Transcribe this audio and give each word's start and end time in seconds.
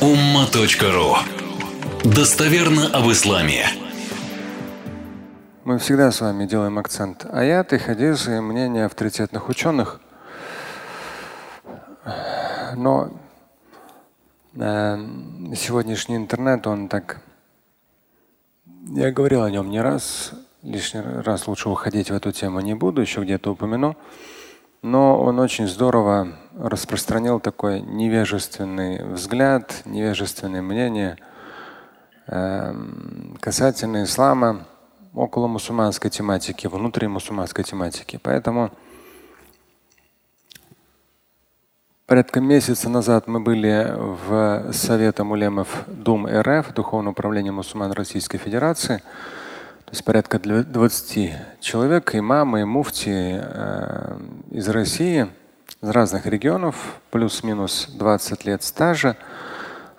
umma.ru 0.00 1.16
Достоверно 2.04 2.88
об 2.88 3.10
исламе. 3.10 3.66
Мы 5.64 5.78
всегда 5.78 6.12
с 6.12 6.20
вами 6.20 6.44
делаем 6.44 6.78
акцент 6.78 7.24
аяты, 7.32 7.78
хадисы, 7.78 8.42
мнения 8.42 8.84
авторитетных 8.84 9.48
ученых. 9.48 10.00
Но 12.76 13.10
э, 14.54 14.98
сегодняшний 15.56 16.16
интернет, 16.16 16.66
он 16.66 16.88
так… 16.88 17.22
Я 18.88 19.10
говорил 19.12 19.44
о 19.44 19.50
нем 19.50 19.70
не 19.70 19.80
раз, 19.80 20.32
лишний 20.62 21.00
раз 21.00 21.46
лучше 21.46 21.70
уходить 21.70 22.10
в 22.10 22.14
эту 22.14 22.32
тему 22.32 22.60
не 22.60 22.74
буду, 22.74 23.00
еще 23.00 23.22
где-то 23.22 23.52
упомяну. 23.52 23.96
Но 24.82 25.20
он 25.20 25.38
очень 25.38 25.66
здорово 25.66 26.28
распространил 26.56 27.40
такой 27.40 27.80
невежественный 27.80 29.04
взгляд, 29.04 29.82
невежественное 29.84 30.62
мнение 30.62 31.18
э, 32.26 32.74
касательно 33.40 34.04
ислама 34.04 34.66
около 35.14 35.46
мусульманской 35.46 36.10
тематики, 36.10 36.66
внутри 36.66 37.08
мусульманской 37.08 37.64
тематики. 37.64 38.20
Поэтому 38.22 38.70
порядка 42.06 42.40
месяца 42.40 42.88
назад 42.88 43.26
мы 43.26 43.40
были 43.40 43.94
в 43.96 44.72
Совете 44.72 45.22
Мулемов 45.22 45.84
Дум 45.86 46.26
РФ, 46.26 46.74
Духовное 46.74 47.12
управление 47.12 47.52
мусульман 47.52 47.92
Российской 47.92 48.38
Федерации. 48.38 49.02
То 49.86 49.92
есть 49.92 50.04
порядка 50.04 50.40
20 50.40 51.60
человек, 51.60 52.14
имамы 52.16 52.66
муфти 52.66 53.40
э, 53.40 54.18
из 54.50 54.68
России, 54.68 55.28
из 55.80 55.88
разных 55.88 56.26
регионов, 56.26 57.00
плюс-минус 57.12 57.90
20 57.96 58.44
лет 58.46 58.64
стажа 58.64 59.16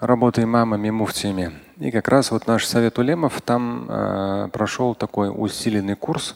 работы 0.02 0.44
имамами 0.44 0.90
муфтиями. 0.90 1.54
И 1.78 1.90
как 1.92 2.09
раз 2.09 2.31
вот 2.31 2.47
наш 2.47 2.66
совет 2.66 3.00
улемов 3.00 3.42
там 3.42 3.86
э, 3.88 4.50
прошел 4.52 4.94
такой 4.94 5.31
усиленный 5.34 5.95
курс, 5.95 6.36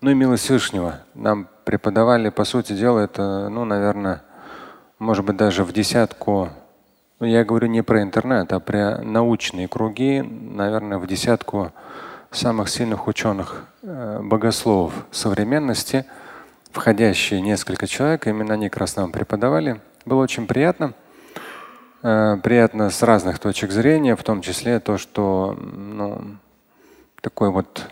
ну 0.00 0.10
и 0.10 0.14
милость 0.14 0.42
Всевышнего. 0.42 1.02
Нам 1.14 1.46
преподавали, 1.64 2.30
по 2.30 2.44
сути 2.44 2.72
дела, 2.72 2.98
это, 2.98 3.48
ну, 3.48 3.64
наверное, 3.64 4.24
может 4.98 5.24
быть, 5.24 5.36
даже 5.36 5.62
в 5.62 5.72
десятку, 5.72 6.48
ну, 7.20 7.26
я 7.26 7.44
говорю 7.44 7.68
не 7.68 7.82
про 7.82 8.02
интернет, 8.02 8.52
а 8.52 8.58
про 8.58 8.98
научные 9.02 9.68
круги, 9.68 10.20
наверное, 10.20 10.98
в 10.98 11.06
десятку 11.06 11.70
самых 12.32 12.68
сильных 12.68 13.06
ученых, 13.06 13.66
э, 13.82 14.20
богословов 14.22 15.06
современности, 15.10 16.06
входящие 16.70 17.40
несколько 17.40 17.86
человек, 17.86 18.26
именно 18.26 18.54
они 18.54 18.68
как 18.68 18.88
преподавали. 19.12 19.80
Было 20.06 20.22
очень 20.22 20.46
приятно. 20.46 20.94
Э, 22.02 22.36
приятно 22.42 22.90
с 22.90 23.02
разных 23.02 23.38
точек 23.38 23.70
зрения, 23.70 24.16
в 24.16 24.22
том 24.24 24.40
числе 24.40 24.80
то, 24.80 24.98
что 24.98 25.56
ну, 25.60 26.36
такой 27.20 27.50
вот, 27.50 27.86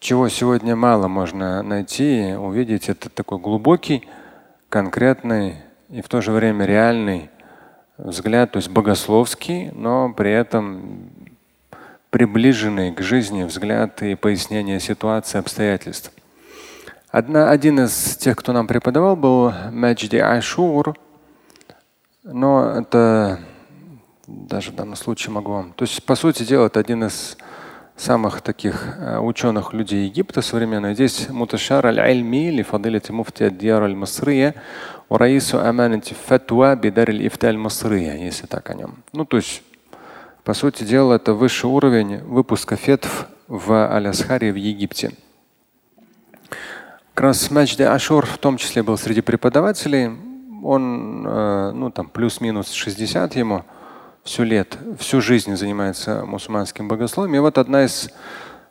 чего 0.00 0.28
сегодня 0.28 0.76
мало 0.76 1.08
можно 1.08 1.62
найти, 1.62 2.34
увидеть, 2.36 2.88
это 2.88 3.08
такой 3.08 3.38
глубокий, 3.38 4.08
конкретный 4.68 5.56
и 5.88 6.02
в 6.02 6.08
то 6.08 6.20
же 6.20 6.32
время 6.32 6.66
реальный 6.66 7.30
взгляд, 7.96 8.52
то 8.52 8.58
есть 8.58 8.68
богословский, 8.68 9.70
но 9.70 10.12
при 10.12 10.30
этом 10.30 11.10
приближенный 12.10 12.92
к 12.92 13.02
жизни 13.02 13.44
взгляд 13.44 14.02
и 14.02 14.14
пояснение 14.14 14.80
ситуации, 14.80 15.38
обстоятельств. 15.38 16.12
Одна, 17.10 17.50
один 17.50 17.80
из 17.80 18.16
тех, 18.16 18.36
кто 18.36 18.52
нам 18.52 18.66
преподавал, 18.66 19.16
был 19.16 19.52
Маджди 19.72 20.16
Ашур, 20.16 20.94
но 22.22 22.70
это 22.70 23.40
даже 24.26 24.72
в 24.72 24.74
данном 24.74 24.96
случае 24.96 25.32
могу 25.32 25.52
вам. 25.52 25.72
То 25.72 25.84
есть, 25.84 26.04
по 26.04 26.14
сути 26.14 26.42
дела, 26.42 26.66
это 26.66 26.80
один 26.80 27.04
из 27.04 27.38
самых 27.96 28.42
таких 28.42 28.96
э, 28.98 29.18
ученых 29.18 29.72
людей 29.72 30.04
Египта 30.06 30.42
современных. 30.42 30.94
Здесь 30.94 31.28
Муташар 31.28 31.86
аль-Альми 31.86 32.50
ли 32.50 32.62
фадилати 32.62 33.10
муфти 33.10 33.44
ад-Дияр 33.44 33.82
аль-Масрия 33.82 34.54
Раису 35.08 35.58
аманати 35.58 36.14
фатва 36.14 36.76
бидар 36.76 37.10
аль-Ифта 37.10 37.48
аль-Масрия, 37.48 38.14
если 38.16 38.46
так 38.46 38.70
о 38.70 38.74
нем. 38.74 39.02
Ну, 39.12 39.24
то 39.24 39.38
есть 39.38 39.62
по 40.48 40.54
сути 40.54 40.82
дела, 40.82 41.16
это 41.16 41.34
высший 41.34 41.66
уровень 41.66 42.22
выпуска 42.24 42.76
фетв 42.76 43.26
в 43.48 43.86
Алясхаре 43.94 44.50
в 44.50 44.54
Египте. 44.56 45.12
Как 47.12 47.24
раз 47.24 47.50
Маджди 47.50 47.82
Ашур 47.82 48.24
в 48.24 48.38
том 48.38 48.56
числе 48.56 48.82
был 48.82 48.96
среди 48.96 49.20
преподавателей. 49.20 50.10
Он, 50.62 51.26
э, 51.28 51.72
ну 51.74 51.90
там 51.90 52.08
плюс-минус 52.08 52.72
60 52.72 53.36
ему, 53.36 53.66
всю 54.24 54.44
лет, 54.44 54.78
всю 54.98 55.20
жизнь 55.20 55.54
занимается 55.54 56.24
мусульманским 56.24 56.88
богословием. 56.88 57.34
И 57.34 57.40
вот 57.40 57.58
одна 57.58 57.84
из, 57.84 58.08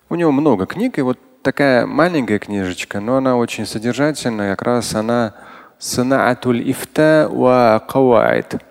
у 0.09 0.15
него 0.15 0.31
много 0.31 0.65
книг, 0.65 0.97
и 0.97 1.03
вот 1.03 1.19
такая 1.43 1.85
маленькая 1.85 2.39
книжечка, 2.39 2.99
но 2.99 3.17
она 3.17 3.37
очень 3.37 3.67
содержательная, 3.67 4.55
как 4.55 4.65
раз 4.65 4.95
она 4.95 5.35
Санаатуль 5.77 6.71
ифта 6.71 7.27
ва 7.29 7.79
каваид 7.87 8.63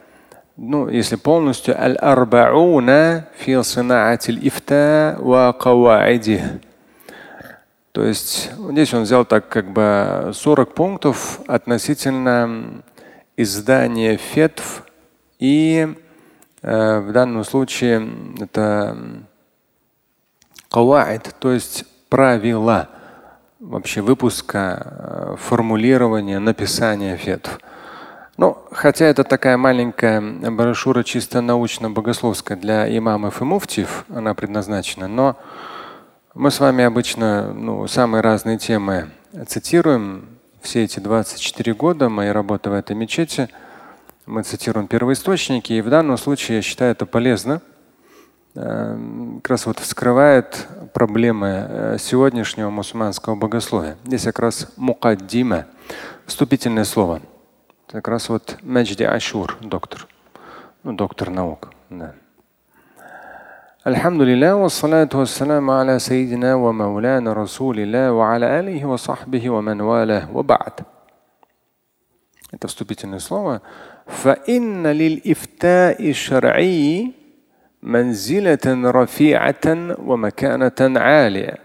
ну, 0.57 0.89
если 0.89 1.17
полностью, 1.17 1.79
аль-арбауна 1.79 3.29
фи 3.37 3.63
санаатиль 3.63 4.47
ифта 4.47 5.17
ва 5.19 5.53
каваиди. 5.53 6.43
То 7.93 8.05
есть 8.05 8.51
здесь 8.71 8.95
он 8.95 9.03
взял 9.03 9.25
так 9.25 9.49
как 9.49 9.71
бы 9.73 10.31
40 10.35 10.75
пунктов 10.75 11.41
относительно 11.47 12.83
издания 13.37 14.17
фетв 14.17 14.83
и 15.39 15.95
э, 16.63 17.01
в 17.01 17.13
данном 17.13 17.45
случае 17.45 18.09
это 18.41 18.97
каваид, 20.71 21.35
то 21.39 21.53
есть 21.53 21.85
правила 22.09 22.89
вообще 23.61 24.01
выпуска, 24.01 24.83
э, 24.85 25.37
формулирования, 25.39 26.39
написания 26.39 27.17
фетв. 27.17 27.61
Ну, 28.37 28.59
хотя 28.71 29.07
это 29.07 29.25
такая 29.25 29.57
маленькая 29.57 30.21
брошюра 30.21 31.03
чисто 31.05 31.41
научно-богословская 31.41 32.59
для 32.59 32.87
имамов 32.99 33.41
и 33.41 33.45
муфтиев, 33.45 34.05
она 34.11 34.35
предназначена, 34.35 35.09
но 35.09 35.37
мы 36.35 36.51
с 36.51 36.61
вами 36.61 36.85
обычно 36.85 37.55
ну, 37.55 37.87
самые 37.87 38.21
разные 38.21 38.59
темы 38.59 39.09
цитируем. 39.47 40.29
Все 40.61 40.85
эти 40.85 41.01
24 41.01 41.73
года 41.75 42.11
моей 42.11 42.33
работы 42.33 42.69
в 42.69 42.75
этой 42.75 42.95
мечети 42.95 43.49
мы 44.27 44.43
цитируем 44.43 44.87
первоисточники, 44.87 45.73
и 45.73 45.81
в 45.81 45.89
данном 45.89 46.19
случае 46.19 46.57
я 46.57 46.63
считаю 46.63 46.93
это 46.93 47.07
полезно. 47.07 47.63
Э, 48.55 48.99
как 49.43 49.51
раз 49.51 49.65
вот 49.65 49.79
вскрывает 49.79 50.67
проблемы 50.93 51.67
э, 51.69 51.97
сегодняшнего 51.99 52.69
мусульманского 52.69 53.35
богословия. 53.35 53.97
Здесь 54.05 54.25
как 54.25 54.41
раз 54.41 54.69
мукаддима, 54.77 55.65
вступительное 56.27 56.85
слово– 56.85 57.23
как 57.88 58.08
раз 58.08 58.30
вот 58.30 58.58
Маджди 58.62 59.04
Ашур, 59.04 59.58
доктор. 59.62 60.08
Ну, 60.84 60.94
доктор 60.94 61.30
наук. 61.30 61.70
Да. 61.90 62.14
الحمد 63.88 64.22
لله 64.22 64.56
والصلاة 64.56 65.10
والسلام 65.14 65.70
على 65.70 66.00
سيدنا 66.00 66.56
ومولانا 66.56 67.34
رسول 67.34 67.80
الله 67.80 68.12
وعلى 68.12 68.60
آله 68.60 68.86
وصحبه 68.86 69.50
ومن 69.50 69.82
والاه 69.82 70.30
وبعد. 70.38 70.86
Это 72.54 72.68
вступительное 72.68 73.20
слово. 73.20 73.62
فإن 74.08 74.88
للإفتاء 74.88 76.10
الشرعي 76.10 77.12
منزلة 77.84 78.92
رفيعة 78.92 79.96
ومكانة 80.06 81.00
عالية. 81.00 81.65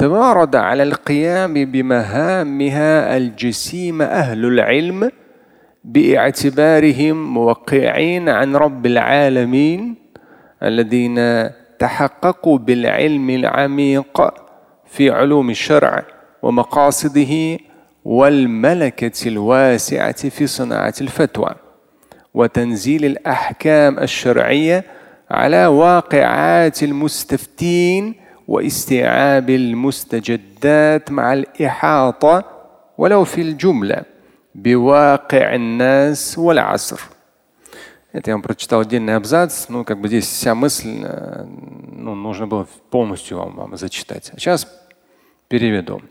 توارد 0.00 0.56
على 0.56 0.82
القيام 0.82 1.54
بمهامها 1.54 3.16
الجسيمة 3.16 4.04
أهل 4.04 4.44
العلم 4.44 5.10
باعتبارهم 5.84 7.34
موقعين 7.34 8.28
عن 8.28 8.56
رب 8.56 8.86
العالمين 8.86 9.94
الذين 10.62 11.50
تحققوا 11.78 12.58
بالعلم 12.58 13.30
العميق 13.30 14.34
في 14.86 15.10
علوم 15.10 15.50
الشرع 15.50 16.04
ومقاصده 16.42 17.58
والملكة 18.04 19.28
الواسعة 19.28 20.28
في 20.28 20.46
صناعة 20.46 20.94
الفتوى 21.00 21.50
وتنزيل 22.34 23.04
الأحكام 23.04 23.98
الشرعية 23.98 24.84
على 25.30 25.66
واقعات 25.66 26.82
المستفتين 26.82 28.29
واستيعاب 28.49 29.49
المستجدات 29.49 31.11
مع 31.11 31.33
الإحاطة 31.33 32.43
ولو 32.97 33.23
في 33.23 33.41
الجملة 33.41 34.03
بواقع 34.55 35.55
الناس 35.55 36.37
والعصر. 36.37 36.99
Это 38.15 38.29
я 38.29 38.35
вам 38.35 38.43
прочитал 38.43 38.79
отдельный 38.79 39.13
абзац. 39.17 39.67
Ну, 39.67 39.83
как 39.83 39.99
бы 39.99 40.07
здесь 40.07 40.25
вся 40.25 40.55
мысль, 40.55 41.05
ну, 41.91 42.15
нужно 42.15 42.47
было 42.47 42.65
полностью 42.89 43.37
вам, 43.37 43.57
вам 43.57 43.75
зачитать. 43.75 44.31
А 44.33 44.39
сейчас 44.39 44.65
переведу. 45.49 46.01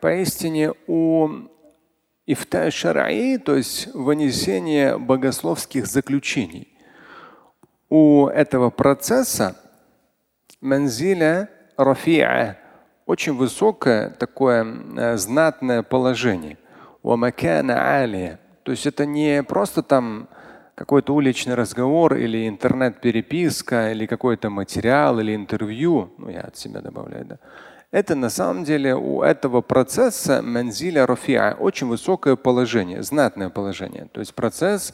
Поистине 0.00 0.72
у 0.86 1.28
ифта 2.27 2.69
шараи, 2.69 3.37
то 3.37 3.55
есть 3.55 3.87
вынесение 3.95 4.97
богословских 4.97 5.87
заключений, 5.87 6.67
у 7.89 8.27
этого 8.27 8.69
процесса 8.69 9.55
манзиля 10.61 11.49
рафи'a 11.77 12.55
очень 13.05 13.33
высокое 13.33 14.09
такое 14.09 14.65
э, 14.65 15.17
знатное 15.17 15.81
положение. 15.81 16.57
То 18.63 18.71
есть 18.71 18.85
это 18.85 19.05
не 19.05 19.43
просто 19.43 19.81
там 19.81 20.27
какой-то 20.75 21.15
уличный 21.15 21.55
разговор 21.55 22.15
или 22.15 22.47
интернет-переписка, 22.49 23.91
или 23.93 24.05
какой-то 24.05 24.49
материал, 24.49 25.19
или 25.19 25.33
интервью, 25.33 26.13
ну 26.17 26.29
я 26.29 26.41
от 26.41 26.57
себя 26.57 26.81
добавляю, 26.81 27.25
да 27.25 27.39
это 27.91 28.15
на 28.15 28.29
самом 28.29 28.63
деле 28.63 28.95
у 28.95 29.21
этого 29.21 29.61
процесса 29.61 30.41
манзиля 30.41 31.05
рафиа 31.05 31.55
очень 31.57 31.87
высокое 31.87 32.35
положение, 32.35 33.01
знатное 33.01 33.49
положение. 33.49 34.09
То 34.11 34.19
есть 34.19 34.33
процесс 34.33 34.93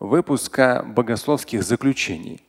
выпуска 0.00 0.84
богословских 0.84 1.62
заключений. 1.62 2.40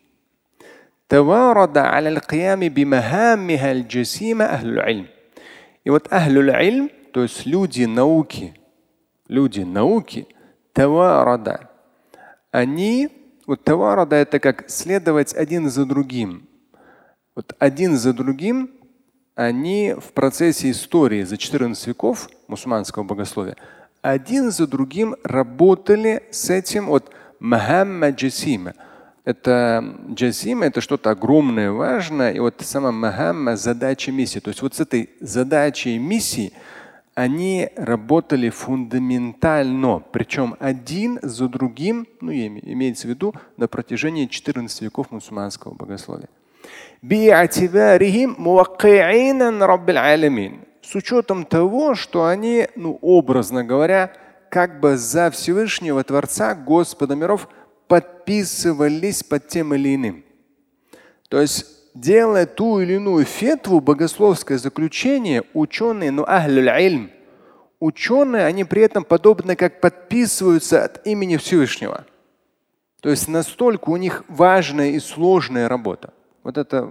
И 5.84 5.90
вот 5.90 6.12
ахлюль 6.12 6.90
то 7.12 7.22
есть 7.22 7.46
люди 7.46 7.84
науки, 7.84 8.56
люди 9.28 9.62
науки, 9.62 10.28
таварада, 10.72 11.70
они, 12.50 13.10
вот 13.46 13.64
таварада 13.64 14.16
это 14.16 14.40
как 14.40 14.68
следовать 14.70 15.36
один 15.36 15.70
за 15.70 15.86
другим. 15.86 16.48
Вот 17.36 17.56
один 17.60 17.96
за 17.96 18.14
другим 18.14 18.72
они 19.36 19.96
в 19.98 20.14
процессе 20.14 20.72
истории 20.72 21.24
за 21.24 21.38
14 21.38 21.88
веков 21.88 22.30
мусульманского 22.48 23.04
богословия 23.04 23.56
один 24.04 24.52
за 24.52 24.68
другим 24.68 25.16
работали 25.24 26.24
с 26.30 26.50
этим 26.50 26.88
вот 26.88 27.12
Махамма 27.40 28.12
Джасима. 28.12 28.74
Это 29.24 29.96
джасима, 30.12 30.66
это 30.66 30.82
что-то 30.82 31.12
огромное, 31.12 31.72
важное. 31.72 32.34
И 32.34 32.40
вот 32.40 32.56
сама 32.60 32.92
Махамма– 32.92 33.56
задача 33.58 34.12
миссии. 34.12 34.40
То 34.40 34.50
есть 34.50 34.62
вот 34.62 34.76
с 34.76 34.82
этой 34.82 35.10
задачей 35.22 35.98
миссии 35.98 36.52
они 37.16 37.70
работали 37.78 38.50
фундаментально, 38.50 40.04
причем 40.12 40.58
один 40.60 41.20
за 41.22 41.48
другим, 41.48 42.06
ну, 42.20 42.34
имеется 42.34 43.08
в 43.08 43.12
виду 43.12 43.34
на 43.56 43.70
протяжении 43.70 44.26
14 44.26 44.82
веков 44.82 45.12
мусульманского 45.12 45.74
богословия. 45.74 46.28
С 50.82 50.96
учетом 50.96 51.46
того, 51.46 51.96
что 51.96 52.26
они, 52.26 52.68
ну, 52.76 52.98
образно 53.02 53.64
говоря, 53.64 54.14
как 54.50 54.80
бы 54.80 54.98
за 54.98 55.32
Всевышнего 55.32 56.04
Творца, 56.04 56.56
Господа 56.56 57.16
миров, 57.16 57.48
подписывались 57.88 59.24
под 59.24 59.48
тем 59.48 59.74
или 59.74 59.96
иным. 59.96 60.24
То 61.30 61.42
есть 61.42 61.66
делая 61.94 62.46
ту 62.46 62.80
или 62.80 62.94
иную 62.94 63.26
фетву, 63.26 63.80
богословское 63.80 64.58
заключение, 64.58 65.44
ученые, 65.54 66.12
ну 66.12 66.24
ахлюль 66.26 66.70
ильм, 66.70 67.12
ученые, 67.80 68.46
они 68.46 68.64
при 68.64 68.82
этом 68.82 69.04
подобно 69.04 69.56
как 69.56 69.82
подписываются 69.82 70.84
от 70.84 71.06
имени 71.06 71.38
Всевышнего. 71.38 72.06
То 73.02 73.10
есть 73.10 73.28
настолько 73.28 73.90
у 73.90 73.98
них 73.98 74.24
важная 74.28 74.92
и 74.92 75.00
сложная 75.00 75.68
работа. 75.68 76.14
Вот 76.44 76.58
это 76.58 76.90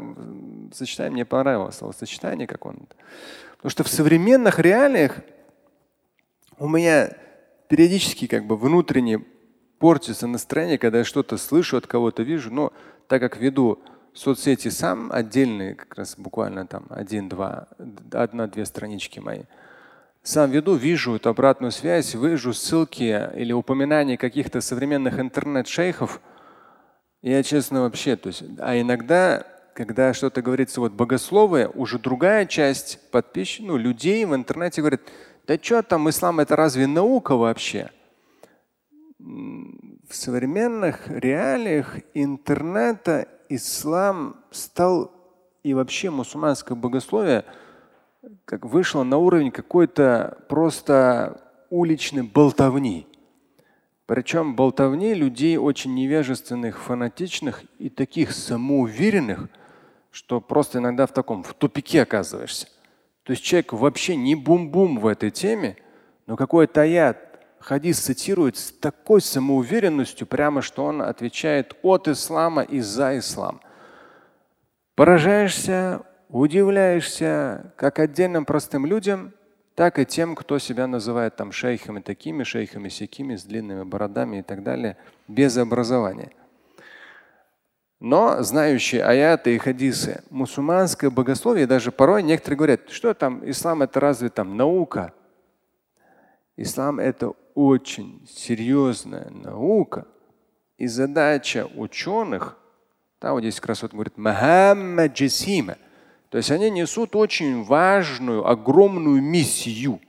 сочетание 0.72 1.12
мне 1.12 1.24
понравилось, 1.24 1.76
словосочетание, 1.76 2.46
как 2.46 2.64
он. 2.66 2.88
Потому 3.56 3.70
что 3.70 3.84
в 3.84 3.88
современных 3.88 4.58
реалиях 4.58 5.20
у 6.58 6.68
меня 6.68 7.16
периодически 7.68 8.26
как 8.26 8.46
бы 8.46 8.56
внутренне 8.56 9.24
портится 9.78 10.26
настроение, 10.26 10.78
когда 10.78 10.98
я 10.98 11.04
что-то 11.04 11.36
слышу 11.36 11.76
от 11.76 11.86
кого-то, 11.86 12.22
вижу, 12.22 12.52
но 12.52 12.72
так 13.08 13.20
как 13.20 13.36
веду 13.36 13.82
соцсети 14.14 14.68
сам 14.68 15.10
отдельные, 15.12 15.74
как 15.74 15.94
раз 15.96 16.14
буквально 16.16 16.66
там 16.66 16.86
один-два, 16.90 17.68
одна-две 18.12 18.64
странички 18.64 19.18
мои. 19.18 19.42
Сам 20.22 20.50
веду, 20.50 20.76
вижу 20.76 21.16
эту 21.16 21.30
обратную 21.30 21.72
связь, 21.72 22.14
вижу 22.14 22.52
ссылки 22.52 23.28
или 23.34 23.52
упоминания 23.52 24.16
каких-то 24.16 24.60
современных 24.60 25.18
интернет-шейхов. 25.18 26.20
Я 27.22 27.42
честно 27.44 27.82
вообще, 27.82 28.16
то 28.16 28.28
есть, 28.28 28.42
а 28.58 28.78
иногда, 28.78 29.46
когда 29.74 30.12
что-то 30.12 30.42
говорится 30.42 30.80
вот 30.80 30.92
богословие, 30.92 31.68
уже 31.68 31.98
другая 31.98 32.46
часть 32.46 32.98
подписчиков, 33.10 33.68
ну, 33.68 33.76
людей 33.76 34.24
в 34.24 34.34
интернете 34.34 34.80
говорит, 34.80 35.02
да 35.46 35.56
что 35.60 35.82
там, 35.82 36.10
ислам 36.10 36.40
это 36.40 36.56
разве 36.56 36.86
наука 36.86 37.36
вообще? 37.36 37.90
В 39.18 40.14
современных 40.14 41.08
реалиях 41.08 41.96
интернета 42.12 43.28
ислам 43.48 44.36
стал 44.50 45.12
и 45.62 45.74
вообще 45.74 46.10
мусульманское 46.10 46.76
богословие 46.76 47.44
как 48.44 48.66
вышло 48.66 49.02
на 49.02 49.18
уровень 49.18 49.50
какой-то 49.50 50.38
просто 50.48 51.40
уличной 51.70 52.22
болтовни. 52.22 53.06
Причем 54.06 54.56
болтовни 54.56 55.14
людей 55.14 55.56
очень 55.56 55.94
невежественных, 55.94 56.80
фанатичных 56.80 57.62
и 57.78 57.88
таких 57.88 58.32
самоуверенных, 58.32 59.48
что 60.10 60.40
просто 60.40 60.78
иногда 60.78 61.06
в 61.06 61.12
таком 61.12 61.42
в 61.42 61.54
тупике 61.54 62.02
оказываешься. 62.02 62.66
То 63.22 63.32
есть 63.32 63.42
человек 63.42 63.72
вообще 63.72 64.16
не 64.16 64.34
бум-бум 64.34 64.98
в 64.98 65.06
этой 65.06 65.30
теме, 65.30 65.76
но 66.26 66.36
какой-то 66.36 66.82
аят, 66.82 67.18
хадис 67.60 68.00
цитирует 68.00 68.56
с 68.56 68.72
такой 68.72 69.20
самоуверенностью, 69.20 70.26
прямо 70.26 70.62
что 70.62 70.84
он 70.84 71.00
отвечает 71.00 71.76
от 71.82 72.08
ислама 72.08 72.62
и 72.62 72.80
за 72.80 73.18
ислам. 73.18 73.60
Поражаешься, 74.96 76.02
удивляешься 76.28 77.72
как 77.76 78.00
отдельным 78.00 78.44
простым 78.44 78.84
людям, 78.84 79.32
так 79.74 79.98
и 79.98 80.04
тем, 80.04 80.34
кто 80.34 80.58
себя 80.58 80.86
называет 80.86 81.36
там 81.36 81.52
шейхами 81.52 82.00
такими, 82.00 82.42
шейхами 82.42 82.88
сякими, 82.88 83.36
с 83.36 83.44
длинными 83.44 83.84
бородами 83.84 84.38
и 84.38 84.42
так 84.42 84.62
далее, 84.62 84.96
без 85.28 85.56
образования. 85.56 86.32
Но 88.00 88.42
знающие 88.42 89.04
аяты 89.04 89.54
и 89.54 89.58
хадисы, 89.58 90.24
мусульманское 90.28 91.08
богословие, 91.08 91.68
даже 91.68 91.92
порой 91.92 92.22
некоторые 92.22 92.56
говорят, 92.56 92.90
что 92.90 93.14
там 93.14 93.48
ислам 93.48 93.82
это 93.82 94.00
разве 94.00 94.28
там 94.28 94.56
наука? 94.56 95.14
Ислам 96.56 96.98
это 96.98 97.32
очень 97.54 98.26
серьезная 98.28 99.30
наука. 99.30 100.06
И 100.78 100.88
задача 100.88 101.68
ученых, 101.76 102.58
там 103.20 103.34
вот 103.34 103.40
здесь 103.42 103.60
как 103.60 103.76
говорит, 103.92 104.18
Махаммад 104.18 105.12
Джасима. 105.12 105.76
То 106.32 106.38
есть 106.38 106.50
они 106.50 106.70
несут 106.70 107.14
очень 107.14 107.62
важную, 107.62 108.48
огромную 108.48 109.20
миссию. 109.20 110.00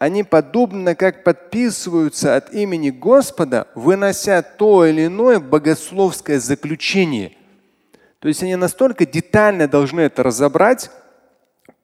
Они 0.00 0.24
подобно 0.24 0.96
как 0.96 1.22
подписываются 1.22 2.34
от 2.34 2.52
имени 2.52 2.90
Господа, 2.90 3.68
вынося 3.76 4.42
то 4.42 4.84
или 4.84 5.06
иное 5.06 5.38
богословское 5.38 6.40
заключение. 6.40 7.36
То 8.18 8.26
есть 8.26 8.42
они 8.42 8.56
настолько 8.56 9.06
детально 9.06 9.68
должны 9.68 10.00
это 10.00 10.24
разобрать, 10.24 10.90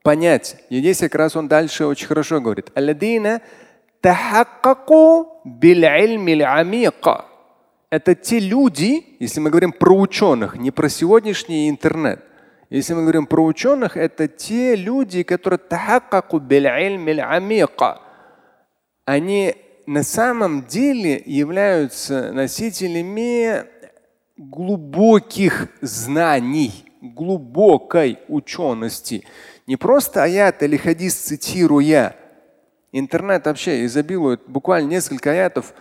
понять. 0.03 0.57
И 0.71 0.81
здесь 0.81 0.99
как 0.99 1.15
раз 1.15 1.37
он 1.37 1.47
дальше 1.47 1.87
очень 1.87 2.09
хорошо 2.09 2.41
говорит. 2.41 2.73
Это 7.91 8.15
те 8.15 8.39
люди, 8.39 9.17
если 9.19 9.41
мы 9.41 9.49
говорим 9.49 9.73
про 9.73 9.99
ученых, 9.99 10.57
не 10.57 10.71
про 10.71 10.91
сегодняшний 10.91 11.71
интернет. 11.71 12.23
Если 12.69 12.93
мы 12.93 13.03
говорим 13.03 13.27
про 13.27 13.43
ученых, 13.43 13.97
это 13.97 14.29
те 14.29 14.77
люди, 14.77 15.23
которые 15.23 15.59
они 19.07 19.55
на 19.87 20.03
самом 20.03 20.67
деле 20.67 21.23
являются 21.25 22.31
носителями 22.33 23.65
глубоких 24.37 25.69
знаний, 25.81 26.85
глубокой 27.01 28.19
учености. 28.29 29.25
Не 29.67 29.77
просто 29.77 30.25
аят 30.25 30.63
или 30.63 30.77
хадис 30.77 31.15
цитируя. 31.15 32.17
Интернет 32.93 33.47
вообще 33.47 33.87
изобилует 33.87 34.43
буквально 34.47 34.89
несколько 34.89 35.31
аятов 35.31 35.73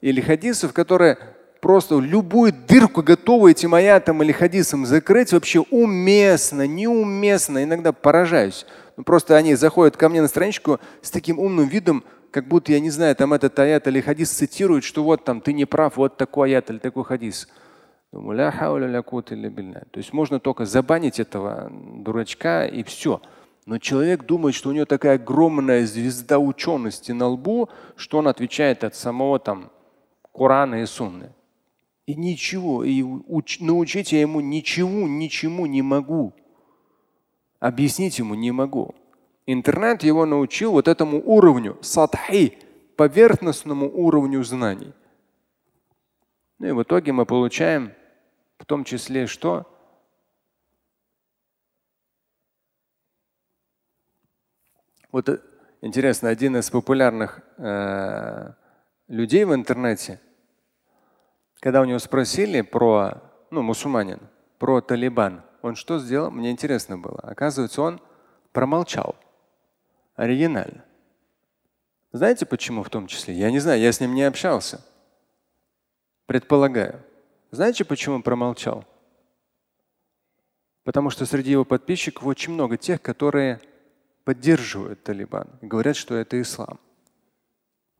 или 0.00 0.20
хадисов, 0.20 0.72
которые 0.72 1.18
просто 1.66 1.98
любую 1.98 2.52
дырку 2.52 3.02
готовы 3.02 3.50
этим 3.50 3.74
аятом 3.74 4.22
или 4.22 4.30
хадисом 4.30 4.86
закрыть 4.86 5.32
вообще 5.32 5.58
уместно, 5.58 6.64
неуместно. 6.64 7.64
Иногда 7.64 7.90
поражаюсь. 7.90 8.66
Ну, 8.96 9.02
просто 9.02 9.34
они 9.34 9.56
заходят 9.56 9.96
ко 9.96 10.08
мне 10.08 10.22
на 10.22 10.28
страничку 10.28 10.78
с 11.02 11.10
таким 11.10 11.40
умным 11.40 11.66
видом, 11.66 12.04
как 12.30 12.46
будто, 12.46 12.70
я 12.70 12.78
не 12.78 12.90
знаю, 12.90 13.16
там 13.16 13.32
этот 13.32 13.58
аят 13.58 13.88
или 13.88 14.00
хадис 14.00 14.30
цитируют, 14.30 14.84
что 14.84 15.02
вот 15.02 15.24
там 15.24 15.40
ты 15.40 15.52
не 15.52 15.64
прав, 15.64 15.96
вот 15.96 16.16
такой 16.16 16.50
аят 16.50 16.70
или 16.70 16.78
такой 16.78 17.02
хадис. 17.02 17.48
То 18.12 18.20
есть 19.96 20.12
можно 20.12 20.38
только 20.38 20.66
забанить 20.66 21.18
этого 21.18 21.68
дурачка 21.72 22.64
и 22.64 22.84
все. 22.84 23.20
Но 23.64 23.78
человек 23.78 24.24
думает, 24.24 24.54
что 24.54 24.68
у 24.68 24.72
него 24.72 24.84
такая 24.84 25.16
огромная 25.16 25.84
звезда 25.84 26.38
учености 26.38 27.10
на 27.10 27.26
лбу, 27.26 27.68
что 27.96 28.18
он 28.18 28.28
отвечает 28.28 28.84
от 28.84 28.94
самого 28.94 29.40
там 29.40 29.72
Корана 30.32 30.76
и 30.82 30.86
Сунны. 30.86 31.32
И 32.06 32.14
ничего, 32.14 32.84
и 32.84 33.02
уч, 33.02 33.58
научить 33.60 34.12
я 34.12 34.20
ему 34.20 34.40
ничего, 34.40 35.08
ничему 35.08 35.66
не 35.66 35.82
могу. 35.82 36.32
Объяснить 37.58 38.18
ему 38.20 38.34
не 38.34 38.52
могу. 38.52 38.94
Интернет 39.44 40.04
его 40.04 40.24
научил 40.24 40.72
вот 40.72 40.86
этому 40.86 41.20
уровню, 41.24 41.76
садхи, 41.82 42.58
поверхностному 42.96 43.90
уровню 43.92 44.44
знаний. 44.44 44.92
Ну 46.58 46.68
и 46.68 46.72
в 46.72 46.82
итоге 46.82 47.12
мы 47.12 47.26
получаем 47.26 47.92
в 48.58 48.64
том 48.64 48.84
числе 48.84 49.26
что? 49.26 49.66
Вот 55.12 55.28
э, 55.28 55.40
интересно, 55.82 56.28
один 56.28 56.56
из 56.56 56.70
популярных 56.70 57.40
э, 57.58 58.52
людей 59.08 59.44
в 59.44 59.54
интернете, 59.54 60.20
когда 61.66 61.80
у 61.80 61.84
него 61.84 61.98
спросили 61.98 62.60
про, 62.60 63.20
ну, 63.50 63.60
мусульманин, 63.60 64.20
про 64.56 64.80
Талибан, 64.80 65.42
он 65.62 65.74
что 65.74 65.98
сделал? 65.98 66.30
Мне 66.30 66.52
интересно 66.52 66.96
было. 66.96 67.18
Оказывается, 67.18 67.82
он 67.82 68.00
промолчал. 68.52 69.16
Оригинально. 70.14 70.84
Знаете 72.12 72.46
почему 72.46 72.84
в 72.84 72.88
том 72.88 73.08
числе? 73.08 73.34
Я 73.34 73.50
не 73.50 73.58
знаю, 73.58 73.80
я 73.80 73.90
с 73.90 73.98
ним 73.98 74.14
не 74.14 74.22
общался. 74.22 74.80
Предполагаю. 76.26 77.02
Знаете, 77.50 77.84
почему 77.84 78.22
промолчал? 78.22 78.84
Потому 80.84 81.10
что 81.10 81.26
среди 81.26 81.50
его 81.50 81.64
подписчиков 81.64 82.26
очень 82.26 82.52
много 82.52 82.76
тех, 82.76 83.02
которые 83.02 83.60
поддерживают 84.22 85.02
Талибан 85.02 85.48
говорят, 85.62 85.96
что 85.96 86.14
это 86.14 86.40
ислам. 86.40 86.78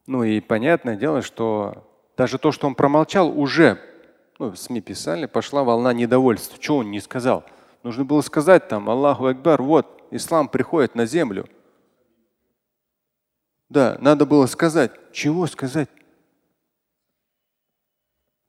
Ну 0.06 0.22
и 0.22 0.38
понятное 0.38 0.94
дело, 0.94 1.20
что 1.20 1.82
даже 2.16 2.38
то, 2.38 2.52
что 2.52 2.66
он 2.66 2.74
промолчал, 2.74 3.38
уже 3.38 3.78
ну, 4.38 4.54
СМИ 4.54 4.80
писали, 4.80 5.26
пошла 5.26 5.64
волна 5.64 5.92
недовольства. 5.92 6.58
Чего 6.58 6.78
он 6.78 6.90
не 6.90 7.00
сказал? 7.00 7.44
Нужно 7.82 8.04
было 8.04 8.20
сказать 8.20 8.68
там 8.68 8.88
Аллаху 8.90 9.26
Акбар, 9.26 9.62
вот, 9.62 10.02
ислам 10.10 10.48
приходит 10.48 10.94
на 10.94 11.06
землю. 11.06 11.48
Да, 13.68 13.96
надо 14.00 14.26
было 14.26 14.46
сказать. 14.46 14.92
Чего 15.12 15.46
сказать? 15.46 15.88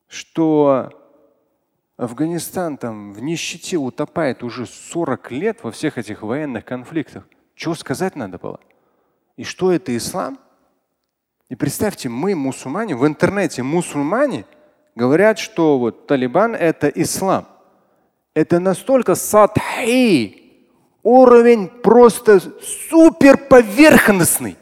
Что 0.08 0.92
Афганистан 1.98 2.78
там 2.78 3.14
в 3.14 3.22
нищете 3.22 3.78
утопает 3.78 4.44
уже 4.44 4.66
40 4.66 5.32
лет 5.32 5.64
во 5.64 5.72
всех 5.72 5.98
этих 5.98 6.22
военных 6.22 6.64
конфликтах. 6.66 7.28
Чего 7.56 7.74
сказать 7.74 8.16
надо 8.16 8.38
было? 8.38 8.60
И 9.36 9.44
что 9.44 9.72
это 9.72 9.96
ислам? 9.96 10.40
И 11.50 11.56
представьте, 11.56 12.10
мы, 12.10 12.36
мусульмане, 12.36 12.96
в 12.96 13.08
интернете 13.08 13.64
мусульмане 13.64 14.46
говорят, 14.96 15.40
что 15.40 15.80
вот 15.80 16.08
Талибан 16.08 16.56
это 16.56 16.88
ислам. 16.90 17.48
Это 18.34 18.60
настолько 18.60 19.16
садхи, 19.16 20.44
уровень 21.04 21.70
просто 21.70 22.40
супер 22.62 23.38
поверхностный. 23.38 24.58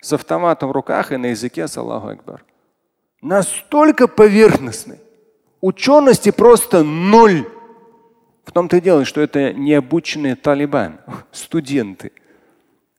С 0.00 0.12
автоматом 0.12 0.70
в 0.70 0.72
руках 0.72 1.12
и 1.12 1.16
на 1.16 1.26
языке 1.26 1.68
Саллаху 1.68 2.08
Акбар. 2.08 2.44
Настолько 3.20 4.08
поверхностный. 4.08 4.98
Учености 5.60 6.30
просто 6.30 6.82
ноль. 6.82 7.48
В 8.44 8.52
том-то 8.52 8.78
и 8.78 8.80
дело, 8.80 9.04
что 9.04 9.20
это 9.20 9.52
необученные 9.52 10.34
талибан, 10.34 11.00
студенты. 11.32 12.12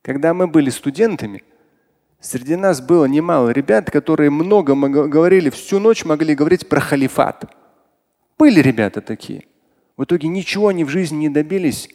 Когда 0.01 0.33
мы 0.33 0.47
были 0.47 0.69
студентами, 0.69 1.43
среди 2.23 2.55
нас 2.55 2.81
было 2.81 3.05
немало 3.05 3.49
ребят, 3.49 3.91
которые 3.91 4.29
много 4.29 4.75
говорили, 4.75 5.49
всю 5.49 5.79
ночь 5.79 6.05
могли 6.05 6.33
говорить 6.33 6.67
про 6.67 6.79
халифат. 6.79 7.45
Были 8.39 8.61
ребята 8.61 9.01
такие. 9.01 9.45
В 9.97 10.05
итоге 10.05 10.27
ничего 10.27 10.69
они 10.69 10.83
в 10.83 10.89
жизни 10.89 11.17
не 11.17 11.29
добились 11.29 11.89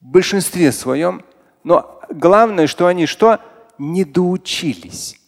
в 0.00 0.06
большинстве 0.06 0.70
своем. 0.70 1.24
Но 1.64 2.00
главное, 2.10 2.66
что 2.66 2.86
они 2.86 3.06
что? 3.06 3.40
Не 3.78 4.04
доучились. 4.04 5.18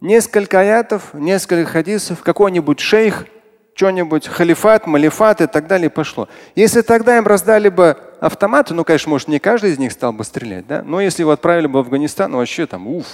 Несколько 0.00 0.60
аятов, 0.60 1.12
несколько 1.12 1.68
хадисов, 1.70 2.22
какой-нибудь 2.22 2.80
шейх, 2.80 3.26
что-нибудь, 3.74 4.28
халифат, 4.28 4.86
малифат 4.86 5.40
и 5.40 5.46
так 5.46 5.66
далее 5.66 5.90
пошло. 5.90 6.28
Если 6.54 6.82
тогда 6.82 7.16
им 7.16 7.26
раздали 7.26 7.68
бы 7.68 7.96
автоматы, 8.20 8.74
ну, 8.74 8.84
конечно, 8.84 9.10
может, 9.10 9.28
не 9.28 9.38
каждый 9.38 9.72
из 9.72 9.78
них 9.78 9.92
стал 9.92 10.12
бы 10.12 10.24
стрелять, 10.24 10.66
да? 10.66 10.82
но 10.82 11.00
если 11.00 11.22
его 11.22 11.32
отправили 11.32 11.66
бы 11.66 11.74
в 11.74 11.86
Афганистан, 11.86 12.30
ну, 12.30 12.38
вообще 12.38 12.66
там, 12.66 12.86
уф, 12.86 13.06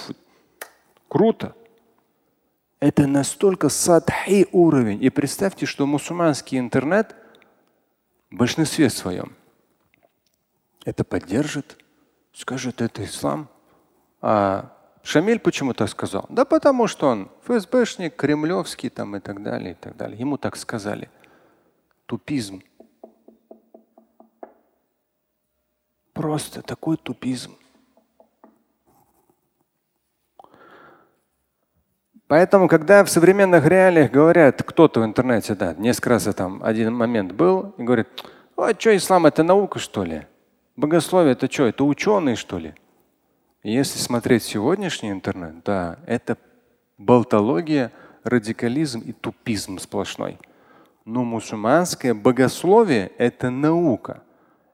круто. 1.07 1.55
Это 2.79 3.07
настолько 3.07 3.69
садхи 3.69 4.47
уровень. 4.51 5.03
И 5.03 5.09
представьте, 5.09 5.65
что 5.65 5.87
мусульманский 5.87 6.59
интернет 6.59 7.15
в 8.29 8.35
большинстве 8.35 8.89
своем 8.89 9.33
это 10.85 11.03
поддержит, 11.03 11.77
скажет, 12.33 12.81
это 12.81 13.03
ислам. 13.03 13.49
А 14.21 14.71
Шамиль 15.03 15.39
почему 15.39 15.73
так 15.73 15.89
сказал? 15.89 16.25
Да 16.29 16.45
потому 16.45 16.87
что 16.87 17.07
он 17.07 17.29
ФСБшник, 17.45 18.15
кремлевский 18.15 18.89
там 18.89 19.15
и 19.15 19.19
так 19.19 19.43
далее, 19.43 19.71
и 19.71 19.73
так 19.73 19.97
далее. 19.97 20.17
Ему 20.19 20.37
так 20.37 20.55
сказали. 20.55 21.09
Тупизм. 22.05 22.61
Просто 26.17 26.63
такой 26.63 26.97
тупизм. 26.97 27.55
Поэтому, 32.27 32.67
когда 32.67 33.05
в 33.05 33.09
современных 33.09 33.65
реалиях 33.65 34.11
говорят, 34.11 34.61
кто-то 34.63 34.99
в 35.01 35.05
интернете, 35.05 35.55
да, 35.55 35.75
несколько 35.75 36.09
раз 36.09 36.23
там 36.35 36.61
один 36.63 36.93
момент 36.93 37.31
был, 37.31 37.73
и 37.77 37.83
говорит, 37.83 38.07
а 38.57 38.73
что 38.77 38.97
ислам 38.97 39.27
это 39.27 39.43
наука, 39.43 39.79
что 39.79 40.03
ли? 40.03 40.25
Богословие 40.75 41.33
это 41.33 41.49
что, 41.49 41.67
это 41.67 41.83
ученые, 41.83 42.35
что 42.35 42.57
ли? 42.57 42.73
Если 43.63 43.99
смотреть 43.99 44.43
сегодняшний 44.43 45.11
интернет, 45.11 45.63
да, 45.63 45.99
это 46.07 46.37
болтология, 46.97 47.91
радикализм 48.23 49.01
и 49.01 49.13
тупизм 49.13 49.77
сплошной. 49.77 50.39
Но 51.05 51.23
мусульманское 51.23 52.13
богословие– 52.13 53.11
это 53.17 53.49
наука. 53.49 54.23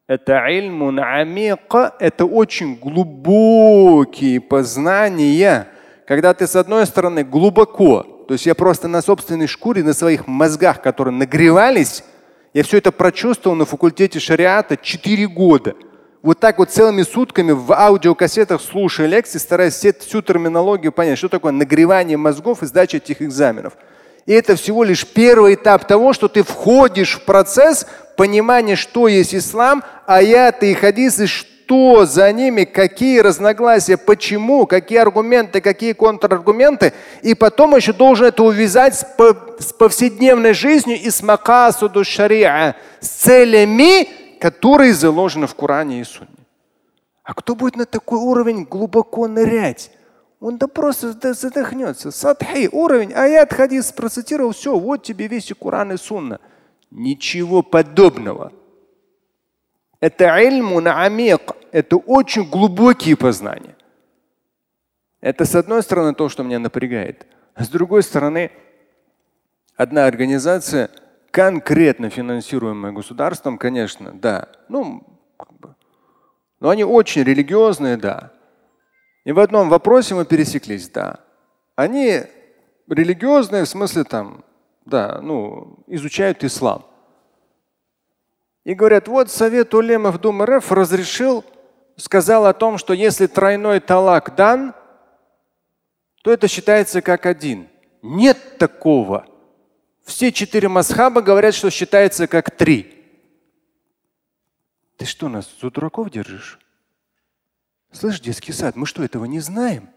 Это 0.08 0.46
ильмун 0.50 1.00
амика, 1.00 1.96
это 2.00 2.26
очень 2.26 2.76
глубокие 2.76 4.42
познания, 4.42 5.68
когда 6.06 6.34
ты 6.34 6.46
с 6.46 6.56
одной 6.56 6.86
стороны 6.86 7.24
глубоко, 7.24 8.04
то 8.28 8.34
есть 8.34 8.46
я 8.46 8.54
просто 8.54 8.88
на 8.88 9.02
собственной 9.02 9.48
шкуре, 9.48 9.84
на 9.84 9.94
своих 9.94 10.28
мозгах, 10.28 10.82
которые 10.82 11.14
нагревались, 11.14 12.04
я 12.54 12.64
все 12.64 12.78
это 12.78 12.92
прочувствовал 12.92 13.56
на 13.56 13.66
факультете 13.66 14.20
шариата 14.20 14.78
4 14.78 15.28
года– 15.28 15.76
вот 16.24 16.40
так 16.40 16.58
вот 16.58 16.72
целыми 16.72 17.02
сутками 17.04 17.52
в 17.52 17.74
аудиокассетах 17.74 18.62
слушая 18.62 19.08
лекции, 19.08 19.38
стараясь 19.40 19.74
всю 19.74 20.22
терминологию 20.22 20.94
понять, 20.94 21.18
что 21.18 21.28
такое 21.28 21.52
нагревание 21.52 22.16
мозгов 22.16 22.64
и 22.64 22.66
сдача 22.66 22.98
этих 22.98 23.22
экзаменов. 23.22 23.74
И 24.26 24.32
это 24.32 24.56
всего 24.56 24.86
лишь 24.86 25.06
первый 25.06 25.56
этап 25.56 25.86
того, 25.86 26.14
что 26.14 26.30
ты 26.30 26.44
входишь 26.44 27.16
в 27.16 27.26
процесс 27.26 27.86
понимания, 28.16 28.76
что 28.76 29.08
есть 29.08 29.34
ислам, 29.36 29.84
аяты 30.06 30.72
и 30.72 30.74
хадисы, 30.74 31.28
что 31.28 32.06
за 32.06 32.32
ними, 32.32 32.64
какие 32.66 33.20
разногласия, 33.20 33.98
почему, 33.98 34.66
какие 34.68 35.00
аргументы, 35.00 35.62
какие 35.62 35.94
контраргументы. 35.94 36.94
И 37.22 37.36
потом 37.36 37.76
еще 37.76 37.94
должен 37.94 38.28
это 38.28 38.44
увязать 38.44 38.96
с, 38.96 39.06
с 39.60 39.74
повседневной 39.74 40.54
жизнью 40.54 41.00
и 41.00 41.10
с 41.10 41.22
макасуду 41.24 42.04
шариа, 42.04 42.76
с 43.00 43.08
целями, 43.08 44.10
которые 44.40 44.94
заложены 44.94 45.48
в 45.48 45.56
Коране 45.56 46.02
и 46.02 46.04
Сунне. 46.04 46.30
А 47.24 47.34
кто 47.34 47.56
будет 47.56 47.78
на 47.78 47.86
такой 47.86 48.20
уровень 48.20 48.66
глубоко 48.66 49.28
нырять? 49.28 49.92
Он 50.42 50.58
да 50.58 50.68
просто 50.68 51.34
задохнется. 51.34 52.12
Садхи, 52.12 52.68
уровень, 52.70 53.14
аят, 53.14 53.54
хадис 53.54 53.94
процитировал, 53.94 54.52
все, 54.52 54.78
вот 54.78 55.04
тебе 55.04 55.28
весь 55.28 55.50
и 55.50 55.54
Коран 55.54 55.94
и 55.94 55.98
Сунна. 55.98 56.42
Ничего 56.96 57.64
подобного. 57.64 58.54
Это 60.00 60.26
ильмун 60.40 60.88
амик, 60.88 61.54
это 61.72 61.98
очень 61.98 62.48
глубокие 62.48 63.18
познания. 63.18 63.76
Это 65.20 65.46
с 65.46 65.56
одной 65.56 65.82
стороны 65.82 66.14
то, 66.14 66.30
что 66.30 66.44
меня 66.44 66.60
напрягает. 66.60 67.26
С 67.56 67.68
другой 67.68 68.04
стороны, 68.04 68.52
одна 69.76 70.06
организация– 70.06 70.92
конкретно 71.32 72.12
финансируемые 72.12 72.94
государством, 72.94 73.58
конечно, 73.58 74.12
да. 74.12 74.50
Ну, 74.70 75.04
как 75.36 75.52
бы. 75.54 75.76
Но 76.60 76.70
они 76.70 76.84
очень 76.84 77.24
религиозные, 77.24 77.98
да. 77.98 78.34
И 79.24 79.32
в 79.32 79.40
одном 79.40 79.68
вопросе 79.68 80.14
мы 80.14 80.26
пересеклись, 80.26 80.90
да. 80.90 81.22
Они 81.76 82.22
религиозные 82.88 83.64
в 83.64 83.70
смысле 83.70 84.04
там 84.04 84.44
да, 84.86 85.20
ну, 85.22 85.80
изучают 85.88 86.44
ислам. 86.44 86.86
И 88.64 88.74
говорят, 88.74 89.08
вот 89.08 89.30
Совет 89.30 89.74
Улемов 89.74 90.20
Дум 90.20 90.44
РФ 90.44 90.72
разрешил, 90.72 91.44
сказал 91.98 92.46
о 92.46 92.54
том, 92.54 92.78
что 92.78 92.94
если 92.94 93.28
тройной 93.28 93.80
талак 93.80 94.36
дан, 94.36 94.74
то 96.22 96.32
это 96.32 96.48
считается 96.48 97.02
как 97.02 97.26
один. 97.26 97.68
Нет 98.02 98.58
такого. 98.58 99.28
Все 100.04 100.32
четыре 100.32 100.70
масхаба 100.70 101.22
говорят, 101.22 101.54
что 101.54 101.70
считается 101.70 102.28
как 102.28 102.52
три. 102.52 102.94
Ты 104.98 105.06
что, 105.06 105.28
нас 105.28 105.50
за 105.62 105.70
дураков 105.70 106.10
держишь? 106.10 106.60
Слышь, 107.92 108.20
детский 108.20 108.54
сад, 108.54 108.76
мы 108.76 108.86
что, 108.86 109.04
этого 109.04 109.26
не 109.26 109.40
знаем? 109.40 109.90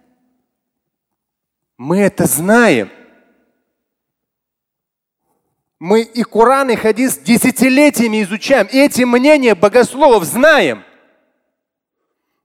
Мы 1.77 1.99
это 2.01 2.27
знаем. 2.27 2.91
Мы 5.79 6.03
и 6.03 6.23
Коран, 6.23 6.71
и 6.71 6.77
хадис 6.77 7.19
десятилетиями 7.19 8.23
изучаем, 8.23 8.67
и 8.67 8.79
эти 8.79 9.03
мнения 9.03 9.55
богословов 9.55 10.25
знаем. 10.25 10.85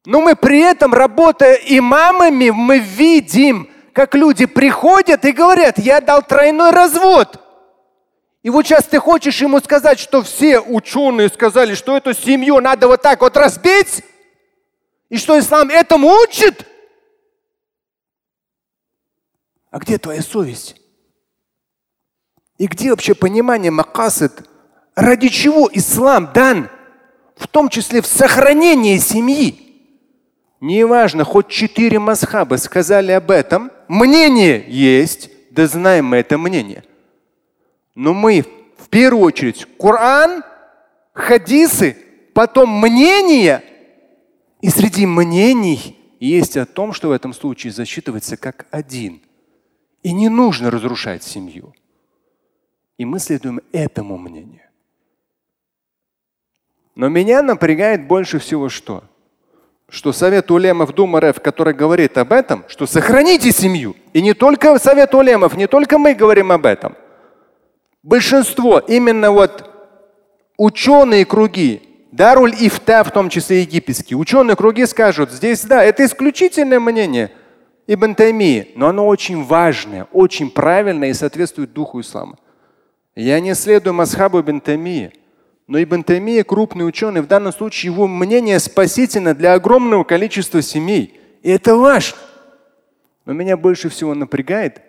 Но 0.05 0.19
мы 0.19 0.35
при 0.35 0.59
этом, 0.59 0.93
работая 0.93 1.53
имамами, 1.53 2.49
мы 2.49 2.79
видим, 2.79 3.69
как 3.93 4.15
люди 4.15 4.45
приходят 4.45 5.23
и 5.23 5.31
говорят, 5.31 5.77
я 5.77 6.01
дал 6.01 6.23
тройной 6.23 6.71
развод. 6.71 7.39
И 8.43 8.49
вот 8.49 8.65
сейчас 8.65 8.85
ты 8.85 8.99
хочешь 8.99 9.41
ему 9.41 9.59
сказать, 9.59 9.99
что 9.99 10.23
все 10.23 10.59
ученые 10.59 11.29
сказали, 11.29 11.75
что 11.75 11.95
эту 11.95 12.13
семью 12.13 12.59
надо 12.59 12.87
вот 12.87 13.01
так 13.01 13.21
вот 13.21 13.37
разбить, 13.37 14.03
и 15.09 15.17
что 15.17 15.37
ислам 15.39 15.69
этому 15.69 16.09
учит. 16.09 16.65
А 19.69 19.79
где 19.79 19.97
твоя 19.97 20.21
совесть? 20.21 20.80
И 22.61 22.67
где 22.67 22.91
вообще 22.91 23.15
понимание 23.15 23.71
макасид? 23.71 24.47
Ради 24.93 25.29
чего 25.29 25.67
ислам 25.73 26.29
дан? 26.31 26.69
В 27.35 27.47
том 27.47 27.69
числе 27.69 28.03
в 28.03 28.05
сохранении 28.05 28.99
семьи. 28.99 29.81
Неважно, 30.59 31.23
хоть 31.23 31.47
четыре 31.47 31.97
масхаба 31.97 32.57
сказали 32.57 33.13
об 33.13 33.31
этом, 33.31 33.71
мнение 33.87 34.63
есть, 34.67 35.31
да 35.49 35.65
знаем 35.65 36.05
мы 36.05 36.17
это 36.17 36.37
мнение. 36.37 36.83
Но 37.95 38.13
мы 38.13 38.45
в 38.77 38.89
первую 38.89 39.23
очередь 39.23 39.65
Коран, 39.79 40.43
хадисы, 41.13 41.97
потом 42.35 42.79
мнения. 42.79 43.63
И 44.61 44.69
среди 44.69 45.07
мнений 45.07 45.97
есть 46.19 46.57
о 46.57 46.67
том, 46.67 46.93
что 46.93 47.07
в 47.07 47.11
этом 47.11 47.33
случае 47.33 47.73
засчитывается 47.73 48.37
как 48.37 48.67
один. 48.69 49.19
И 50.03 50.13
не 50.13 50.29
нужно 50.29 50.69
разрушать 50.69 51.23
семью. 51.23 51.73
И 53.01 53.05
мы 53.05 53.17
следуем 53.17 53.61
этому 53.71 54.15
мнению. 54.15 54.61
Но 56.93 57.09
меня 57.09 57.41
напрягает 57.41 58.05
больше 58.05 58.37
всего 58.37 58.69
что? 58.69 59.03
Что 59.89 60.13
Совет 60.13 60.51
Улемов 60.51 60.93
Дума 60.93 61.19
РФ, 61.19 61.41
который 61.41 61.73
говорит 61.73 62.15
об 62.19 62.31
этом, 62.31 62.63
что 62.67 62.85
сохраните 62.85 63.51
семью. 63.51 63.95
И 64.13 64.21
не 64.21 64.35
только 64.35 64.77
Совет 64.77 65.15
Улемов, 65.15 65.57
не 65.57 65.65
только 65.65 65.97
мы 65.97 66.13
говорим 66.13 66.51
об 66.51 66.67
этом. 66.67 66.95
Большинство, 68.03 68.77
именно 68.77 69.31
вот 69.31 69.67
ученые 70.59 71.25
круги, 71.25 71.81
Даруль 72.11 72.53
Ифта, 72.53 73.03
в 73.03 73.09
том 73.09 73.29
числе 73.29 73.61
египетские, 73.61 74.15
ученые 74.19 74.55
круги 74.55 74.85
скажут, 74.85 75.31
здесь 75.31 75.63
да, 75.63 75.83
это 75.83 76.05
исключительное 76.05 76.79
мнение 76.79 77.31
Ибн 77.87 78.13
Таймии, 78.13 78.73
но 78.75 78.89
оно 78.89 79.07
очень 79.07 79.43
важное, 79.43 80.07
очень 80.11 80.51
правильное 80.51 81.09
и 81.09 81.13
соответствует 81.13 81.73
духу 81.73 81.99
ислама. 82.01 82.37
Я 83.15 83.39
не 83.41 83.53
следую 83.55 83.93
Масхабу 83.93 84.39
Ибн 84.39 84.59
Тамии. 84.59 85.13
Но 85.67 85.81
Ибн 85.81 86.03
Тамия 86.03 86.43
крупный 86.43 86.87
ученый, 86.87 87.21
в 87.21 87.27
данном 87.27 87.53
случае 87.53 87.93
его 87.93 88.07
мнение 88.07 88.59
спасительно 88.59 89.33
для 89.33 89.53
огромного 89.53 90.03
количества 90.03 90.61
семей. 90.61 91.19
И 91.43 91.49
это 91.49 91.75
важно. 91.75 92.17
Но 93.25 93.33
меня 93.33 93.57
больше 93.57 93.89
всего 93.89 94.13
напрягает, 94.13 94.81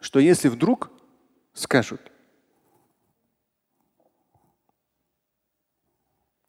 что 0.00 0.18
если 0.18 0.48
вдруг 0.48 0.90
скажут, 1.54 2.00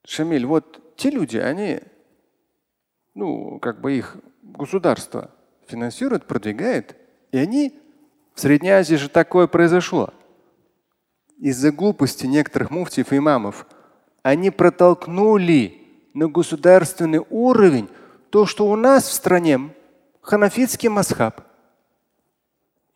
Шамиль, 0.05 0.45
вот 0.45 0.95
те 0.95 1.09
люди, 1.09 1.37
они, 1.37 1.79
ну, 3.13 3.59
как 3.59 3.79
бы 3.81 3.97
их 3.97 4.17
государство 4.41 5.31
финансирует, 5.67 6.25
продвигает, 6.25 6.95
и 7.31 7.37
они 7.37 7.79
в 8.33 8.41
Средней 8.41 8.71
Азии 8.71 8.95
же 8.95 9.09
такое 9.09 9.47
произошло 9.47 10.13
из-за 11.43 11.73
глупости 11.73 12.25
некоторых 12.25 12.71
муфтиев 12.71 13.11
и 13.11 13.17
имамов, 13.17 13.67
они 14.21 14.49
протолкнули 14.49 15.81
на 16.13 16.29
государственный 16.29 17.19
уровень 17.29 17.89
то, 18.29 18.45
что 18.45 18.65
у 18.65 18.77
нас 18.77 19.09
в 19.09 19.11
стране 19.11 19.59
ханафитский 20.21 20.87
масхаб. 20.87 21.41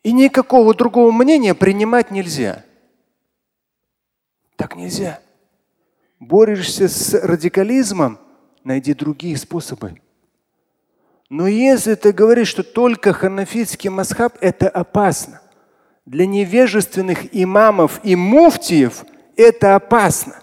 И 0.02 0.12
никакого 0.12 0.72
другого 0.72 1.12
мнения 1.12 1.54
принимать 1.54 2.10
нельзя. 2.10 2.64
Так 4.56 4.76
нельзя. 4.76 5.20
Борешься 6.18 6.88
с 6.88 7.12
радикализмом, 7.12 8.18
найди 8.64 8.94
другие 8.94 9.36
способы. 9.36 10.00
Но 11.28 11.46
если 11.46 11.96
ты 11.96 12.12
говоришь, 12.12 12.48
что 12.48 12.62
только 12.62 13.12
ханафитский 13.12 13.90
масхаб, 13.90 14.38
это 14.40 14.70
опасно 14.70 15.42
для 16.08 16.26
невежественных 16.26 17.36
имамов 17.36 18.00
и 18.02 18.16
муфтиев 18.16 19.04
это 19.36 19.74
опасно. 19.74 20.40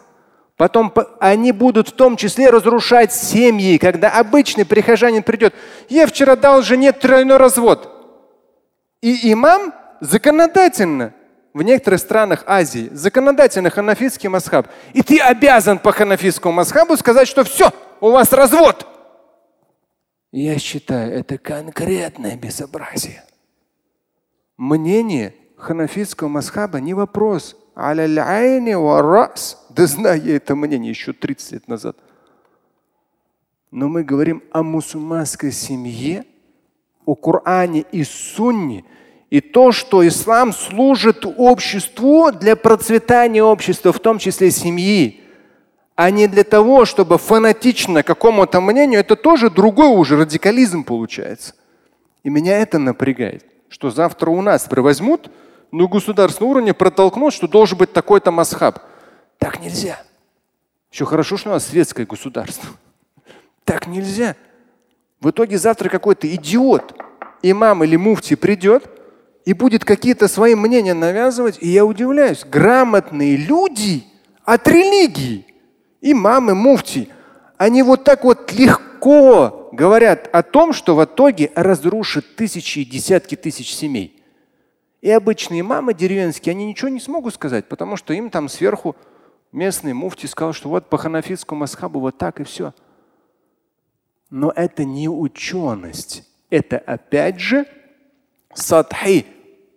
Потом 0.58 0.94
они 1.20 1.52
будут 1.52 1.90
в 1.90 1.92
том 1.94 2.18
числе 2.18 2.52
разрушать 2.52 3.12
семьи, 3.12 3.78
когда 3.78 4.12
обычный 4.12 4.64
прихожанин 4.64 5.24
придет. 5.24 5.56
Я 5.90 6.06
вчера 6.06 6.36
дал 6.36 6.62
жене 6.62 6.92
тройной 6.92 7.38
развод. 7.38 7.92
И 9.02 9.34
имам 9.34 9.74
законодательно 10.02 11.14
в 11.54 11.64
некоторых 11.64 12.00
странах 12.00 12.44
Азии 12.46 12.90
законодательно 12.92 13.72
ханафитский 13.72 14.30
масхаб. 14.30 14.68
И 14.94 15.02
ты 15.02 15.20
обязан 15.20 15.80
по 15.80 15.92
ханафитскому 15.92 16.54
масхабу 16.54 16.96
сказать, 16.96 17.28
что 17.28 17.44
все, 17.44 17.72
у 18.02 18.12
вас 18.12 18.32
развод. 18.32 18.86
Я 20.32 20.60
считаю, 20.60 21.12
это 21.12 21.40
конкретное 21.40 22.36
безобразие. 22.36 23.24
Мнение 24.58 25.34
ханафитского 25.66 26.28
масхаба 26.28 26.80
не 26.80 26.94
вопрос. 26.94 27.58
Да 27.76 28.08
знаю 29.88 30.24
я 30.24 30.36
это 30.36 30.56
мнение 30.56 30.92
еще 30.92 31.12
30 31.12 31.52
лет 31.52 31.68
назад. 31.68 31.98
Но 33.72 33.90
мы 33.90 34.04
говорим 34.04 34.44
о 34.52 34.64
мусульманской 34.64 35.52
семье, 35.52 36.24
о 37.06 37.16
Коране 37.16 37.84
и 37.92 38.04
Сунне, 38.04 38.86
и 39.30 39.42
то, 39.42 39.72
что 39.72 40.08
ислам 40.08 40.54
служит 40.54 41.26
обществу 41.26 42.32
для 42.32 42.56
процветания 42.56 43.44
общества, 43.44 43.92
в 43.92 44.00
том 44.00 44.20
числе 44.20 44.52
семьи, 44.52 45.22
а 45.96 46.12
не 46.12 46.28
для 46.28 46.44
того, 46.44 46.86
чтобы 46.86 47.18
фанатично 47.18 48.04
какому-то 48.04 48.62
мнению, 48.62 49.00
это 49.00 49.16
тоже 49.16 49.50
другой 49.50 49.88
уже 49.88 50.16
радикализм 50.16 50.84
получается. 50.84 51.56
И 52.24 52.30
меня 52.30 52.60
это 52.60 52.80
напрягает, 52.80 53.46
что 53.68 53.90
завтра 53.90 54.30
у 54.30 54.42
нас 54.42 54.70
возьмут 54.70 55.32
на 55.72 55.88
государственном 55.88 56.52
уровне 56.52 56.74
протолкнуть, 56.74 57.34
что 57.34 57.48
должен 57.48 57.78
быть 57.78 57.94
такой-то 57.94 58.32
масхаб. 58.32 58.80
Так 59.38 59.60
нельзя. 59.60 60.02
Еще 60.92 61.06
хорошо, 61.06 61.38
что 61.38 61.50
у 61.50 61.54
нас 61.54 61.68
светское 61.68 62.06
государство. 62.06 62.70
Так 63.64 63.88
нельзя. 63.88 64.36
В 65.20 65.30
итоге 65.32 65.58
завтра 65.58 65.90
какой-то 65.90 66.34
идиот, 66.34 66.94
имам 67.42 67.84
или 67.84 67.96
муфти 67.96 68.36
придет 68.36 68.90
и 69.44 69.54
будет 69.54 69.84
какие-то 69.84 70.28
свои 70.28 70.56
мнения 70.56 70.94
навязывать. 70.94 71.58
И 71.62 71.68
я 71.68 71.86
удивляюсь, 71.86 72.46
грамотные 72.46 73.36
люди 73.36 74.04
от 74.44 74.68
религии, 74.68 75.46
имамы, 76.02 76.56
муфти, 76.56 77.10
они 77.58 77.84
вот 77.84 78.04
так 78.04 78.24
вот 78.24 78.52
легко 78.54 79.70
говорят 79.72 80.30
о 80.32 80.44
том, 80.44 80.74
что 80.74 80.96
в 80.96 81.04
итоге 81.04 81.52
разрушит 81.56 82.36
тысячи 82.36 82.80
и 82.80 82.86
десятки 82.86 83.36
тысяч 83.36 83.74
семей. 83.74 84.24
И 85.06 85.12
обычные 85.12 85.62
мамы 85.62 85.94
деревенские, 85.94 86.54
они 86.54 86.66
ничего 86.66 86.90
не 86.90 87.00
смогут 87.00 87.36
сказать, 87.36 87.68
потому 87.68 87.96
что 87.96 88.12
им 88.16 88.32
там 88.32 88.50
сверху 88.50 88.96
местный 89.52 89.94
муфти 89.94 90.26
сказал, 90.26 90.52
что 90.52 90.68
вот 90.68 90.90
по 90.90 90.98
ханафитскому 90.98 91.60
масхабу 91.60 92.00
вот 92.00 92.18
так 92.18 92.40
и 92.40 92.44
все. 92.44 92.74
Но 94.32 94.52
это 94.56 94.84
не 94.84 95.08
ученость. 95.08 96.28
Это 96.50 96.80
опять 96.80 97.40
же 97.40 97.68
садхи, 98.56 99.28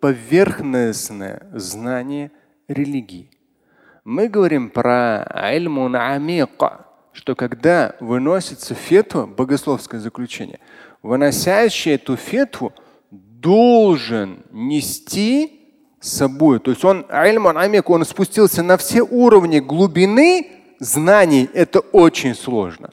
поверхностное 0.01 1.47
знание 1.53 2.31
религии. 2.67 3.31
Мы 4.05 4.29
говорим 4.29 4.71
про 4.71 5.25
альмун 5.25 5.95
амиqa, 5.95 6.87
что 7.13 7.35
когда 7.35 7.97
выносится 8.01 8.75
фетва, 8.75 9.27
богословское 9.27 10.01
заключение, 10.01 10.61
выносящий 11.03 11.97
эту 11.97 12.17
фетву– 12.17 12.73
должен 13.41 14.45
нести 14.51 15.61
собой. 16.01 16.61
То 16.61 16.71
есть 16.71 16.85
он, 16.85 17.07
он 17.11 18.05
спустился 18.05 18.63
на 18.63 18.77
все 18.77 19.03
уровни 19.03 19.61
глубины 19.61 20.47
знаний. 20.79 21.49
Это 21.53 21.81
очень 21.81 22.35
сложно. 22.35 22.91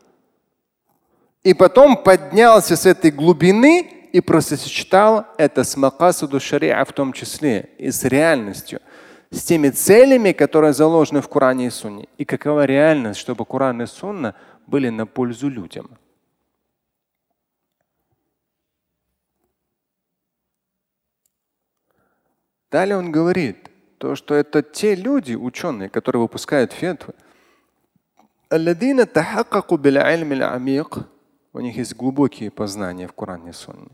И 1.44 1.54
потом 1.54 1.98
поднялся 1.98 2.76
с 2.76 2.86
этой 2.86 3.12
глубины 3.12 3.92
и 4.12 4.22
просто 4.22 4.58
сочетал 4.58 5.26
это 5.38 5.64
с 5.64 5.78
макасаду 5.78 6.40
шариа 6.40 6.84
в 6.86 6.94
том 6.94 7.14
числе 7.14 7.70
и 7.78 7.92
с 7.92 8.04
реальностью, 8.04 8.80
с 9.30 9.44
теми 9.44 9.70
целями, 9.70 10.32
которые 10.32 10.74
заложены 10.74 11.22
в 11.22 11.28
Коране 11.28 11.68
и 11.68 11.70
Сунне. 11.70 12.08
И 12.18 12.26
какова 12.26 12.66
реальность, 12.66 13.20
чтобы 13.20 13.46
Коран 13.46 13.82
и 13.82 13.86
Сунна 13.86 14.34
были 14.66 14.90
на 14.90 15.06
пользу 15.06 15.50
людям. 15.50 15.90
Далее 22.76 22.98
он 22.98 23.10
говорит, 23.10 23.72
то, 24.00 24.16
что 24.16 24.36
это 24.36 24.62
те 24.62 24.96
люди, 24.96 25.34
ученые, 25.34 25.88
которые 25.88 26.24
выпускают 26.24 26.74
фетвы, 26.74 27.14
у 31.54 31.60
них 31.62 31.78
есть 31.78 31.96
глубокие 31.96 32.52
познания 32.52 33.08
в 33.08 33.14
Коране 33.14 33.52
и 33.52 33.54
Сунне. 33.54 33.92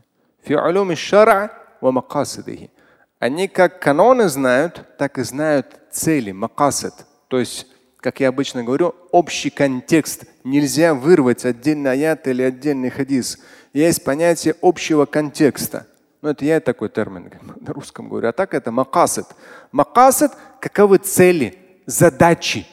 Они 3.20 3.46
как 3.46 3.78
каноны 3.80 4.28
знают, 4.28 4.84
так 4.98 5.16
и 5.18 5.22
знают 5.22 5.78
цели, 5.92 6.32
макасид. 6.32 6.94
То 7.28 7.38
есть, 7.38 7.68
как 7.98 8.18
я 8.18 8.30
обычно 8.30 8.64
говорю, 8.64 8.96
общий 9.12 9.50
контекст. 9.50 10.24
Нельзя 10.42 10.92
вырвать 10.92 11.44
отдельный 11.44 11.92
аят 11.92 12.26
или 12.26 12.42
отдельный 12.42 12.90
хадис. 12.90 13.38
Есть 13.72 14.02
понятие 14.02 14.56
общего 14.60 15.06
контекста. 15.06 15.86
Ну, 16.22 16.30
это 16.30 16.44
я 16.44 16.60
такой 16.60 16.88
термин 16.88 17.30
на 17.60 17.72
русском 17.72 18.08
говорю. 18.08 18.28
А 18.28 18.32
так 18.32 18.54
это 18.54 18.70
макасид. 18.70 19.26
Макасид– 19.72 20.30
каковы 20.60 20.98
цели, 20.98 21.58
задачи 21.84 22.66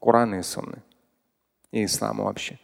Корана 0.00 0.36
и 0.36 0.42
Сунны 0.42 0.82
и 1.72 1.84
ислама 1.84 2.24
вообще. 2.24 2.58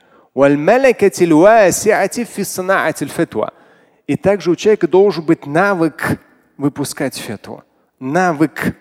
И 4.06 4.16
также 4.16 4.50
у 4.50 4.56
человека 4.56 4.88
должен 4.88 5.24
быть 5.24 5.46
навык 5.46 6.18
выпускать 6.56 7.16
фетву. 7.16 7.62
Навык, 8.00 8.74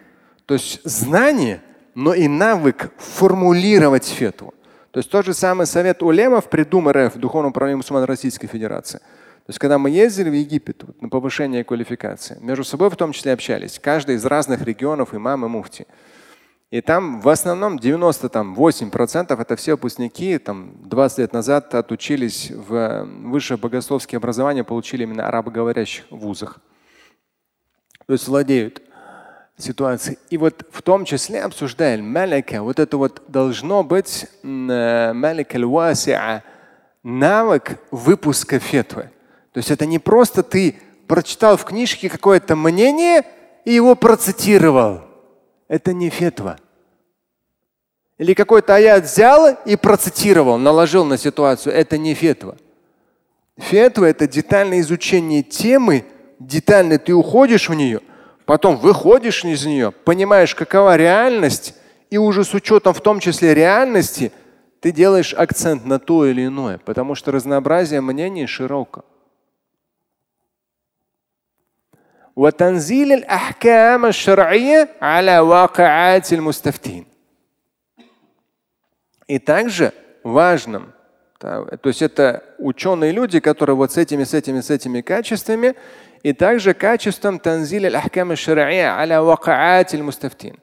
то 0.45 0.55
есть 0.55 0.81
знание, 0.83 1.61
но 1.93 2.13
и 2.13 2.27
навык 2.27 2.91
формулировать 2.97 4.05
фетву. 4.05 4.53
То 4.91 4.99
есть 4.99 5.11
тот 5.11 5.25
же 5.25 5.33
самый 5.33 5.67
совет 5.67 6.01
улемов 6.01 6.49
при 6.49 6.63
Дум 6.63 6.89
РФ, 6.89 7.15
Духовном 7.15 7.51
управлении 7.51 7.77
мусульман 7.77 8.03
Российской 8.05 8.47
Федерации. 8.47 9.01
То 9.45 9.49
есть 9.49 9.59
когда 9.59 9.77
мы 9.77 9.89
ездили 9.89 10.29
в 10.29 10.33
Египет 10.33 10.83
вот, 10.83 11.01
на 11.01 11.09
повышение 11.09 11.63
квалификации, 11.63 12.37
между 12.41 12.63
собой 12.63 12.89
в 12.89 12.95
том 12.95 13.11
числе 13.11 13.33
общались, 13.33 13.79
каждый 13.79 14.15
из 14.15 14.25
разных 14.25 14.61
регионов, 14.61 15.13
имам 15.13 15.45
и 15.45 15.49
муфти. 15.49 15.87
И 16.69 16.79
там 16.79 17.19
в 17.19 17.27
основном 17.27 17.77
98% 17.77 19.41
это 19.41 19.55
все 19.57 19.73
выпускники, 19.73 20.37
там 20.37 20.73
20 20.83 21.17
лет 21.17 21.33
назад 21.33 21.75
отучились 21.75 22.49
в 22.49 23.03
высшее 23.23 23.57
богословское 23.57 24.19
образование, 24.19 24.63
получили 24.63 25.03
именно 25.03 25.27
арабоговорящих 25.27 26.05
вузах. 26.11 26.59
То 28.07 28.13
есть 28.13 28.27
владеют 28.27 28.81
ситуацией. 29.57 30.17
И 30.29 30.37
вот 30.37 30.65
в 30.71 30.81
том 30.81 31.03
числе 31.03 31.41
обсуждаем 31.43 32.09
малика, 32.09 32.63
вот 32.63 32.79
это 32.79 32.95
вот 32.97 33.21
должно 33.27 33.83
быть 33.83 34.27
малика 34.41 35.57
навык 37.03 37.79
выпуска 37.91 38.59
фетвы. 38.59 39.09
То 39.53 39.57
есть 39.57 39.71
это 39.71 39.85
не 39.85 39.99
просто 39.99 40.43
ты 40.43 40.79
прочитал 41.07 41.57
в 41.57 41.65
книжке 41.65 42.09
какое-то 42.09 42.55
мнение 42.55 43.25
и 43.65 43.73
его 43.73 43.95
процитировал 43.95 45.01
это 45.71 45.93
не 45.93 46.09
фетва. 46.09 46.57
Или 48.17 48.33
какой-то 48.33 48.75
аят 48.75 49.05
взял 49.05 49.55
и 49.65 49.77
процитировал, 49.77 50.57
наложил 50.57 51.05
на 51.05 51.17
ситуацию. 51.17 51.73
Это 51.73 51.97
не 51.97 52.13
фетва. 52.13 52.57
Фетва– 53.57 54.05
это 54.07 54.27
детальное 54.27 54.81
изучение 54.81 55.43
темы, 55.43 56.03
детально 56.39 56.97
ты 56.97 57.13
уходишь 57.13 57.69
в 57.69 57.73
нее, 57.73 58.01
потом 58.45 58.75
выходишь 58.75 59.45
из 59.45 59.65
нее, 59.65 59.91
понимаешь, 59.91 60.55
какова 60.55 60.97
реальность, 60.97 61.73
и 62.09 62.17
уже 62.17 62.43
с 62.43 62.53
учетом 62.53 62.93
в 62.93 62.99
том 62.99 63.21
числе 63.21 63.53
реальности 63.53 64.33
ты 64.81 64.91
делаешь 64.91 65.33
акцент 65.33 65.85
на 65.85 65.99
то 65.99 66.25
или 66.25 66.47
иное, 66.47 66.79
потому 66.79 67.15
что 67.15 67.31
разнообразие 67.31 68.01
мнений 68.01 68.45
широко. 68.45 69.05
وتنزيل 72.36 73.12
الأحكام 73.12 74.06
الشرعية 74.06 74.88
على 75.00 75.38
واقعات 75.38 76.32
المستفتين. 76.32 77.06
И 79.28 79.38
также 79.38 79.92
важным, 80.22 80.92
то 81.40 81.78
есть 81.84 82.00
это 82.02 82.44
ученые 82.58 83.12
люди, 83.12 83.40
которые 83.40 83.76
вот 83.76 83.92
с 83.92 83.96
этими, 83.96 84.24
с 84.24 84.34
этими, 84.34 84.60
с 84.60 84.70
этими 84.70 85.00
качествами, 85.00 85.74
и 86.22 86.32
также 86.32 86.74
качеством 86.74 87.38
танзиль 87.38 87.86
аль-ахкам 87.86 88.30
аль-шар'ия 88.30 88.96
аля 88.98 89.22
вакаат 89.22 89.94
аль-мустафтин. 89.94 90.58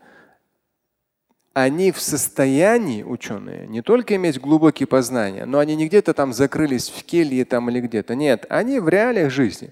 Они 1.54 1.92
в 1.92 2.00
состоянии, 2.00 3.04
ученые, 3.04 3.68
не 3.68 3.82
только 3.82 4.16
иметь 4.16 4.40
глубокие 4.40 4.88
познания, 4.88 5.46
но 5.46 5.60
они 5.60 5.76
не 5.76 5.88
где-то 5.88 6.14
там 6.14 6.34
закрылись 6.34 6.90
в 6.90 7.04
келье 7.04 7.46
там 7.46 7.70
или 7.70 7.80
где-то. 7.80 8.16
Нет, 8.16 8.46
они 8.50 8.80
в 8.80 8.90
реалиях 8.90 9.30
жизни. 9.30 9.72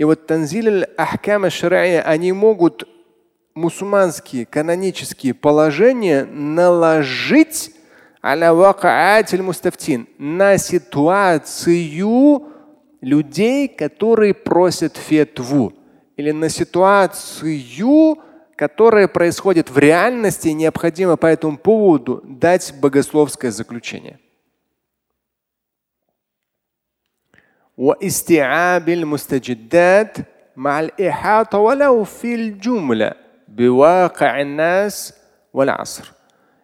И 0.00 0.04
вот 0.04 0.26
танзиль 0.26 0.86
ахкам 0.96 1.50
шария, 1.50 2.00
они 2.00 2.32
могут 2.32 2.88
мусульманские 3.52 4.46
канонические 4.46 5.34
положения 5.34 6.24
наложить 6.24 7.74
на 10.16 10.56
ситуацию 10.56 12.42
людей, 13.02 13.68
которые 13.68 14.32
просят 14.32 14.96
фетву, 14.96 15.74
или 16.16 16.30
на 16.30 16.48
ситуацию, 16.48 18.16
которая 18.56 19.06
происходит 19.06 19.68
в 19.68 19.76
реальности, 19.76 20.48
необходимо 20.48 21.18
по 21.18 21.26
этому 21.26 21.58
поводу 21.58 22.22
дать 22.24 22.72
богословское 22.80 23.50
заключение. 23.50 24.18
واستيعاب 27.79 28.89
المستجدات 28.89 30.17
مع 30.55 30.79
الإحاطة 30.79 31.57
ولو 31.57 32.03
في 32.03 32.35
الجملة 32.35 33.13
بواقع 33.47 34.41
الناس 34.41 35.13
والعصر. 35.53 36.11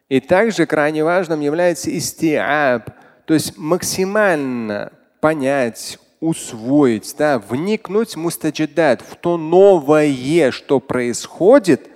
И 0.09 0.19
также 0.19 0.65
крайне 0.65 1.03
важным 1.05 1.39
является 1.39 1.89
истиаб, 1.89 2.89
то 3.25 3.33
есть 3.33 3.57
максимально 3.57 4.91
понять, 5.21 5.99
усвоить, 6.19 7.15
да, 7.17 7.39
вникнуть 7.39 8.17
мустаджидат 8.17 9.01
в 9.01 9.15
то 9.15 9.37
новое, 9.37 10.51
что 10.51 10.81
происходит, 10.81 11.89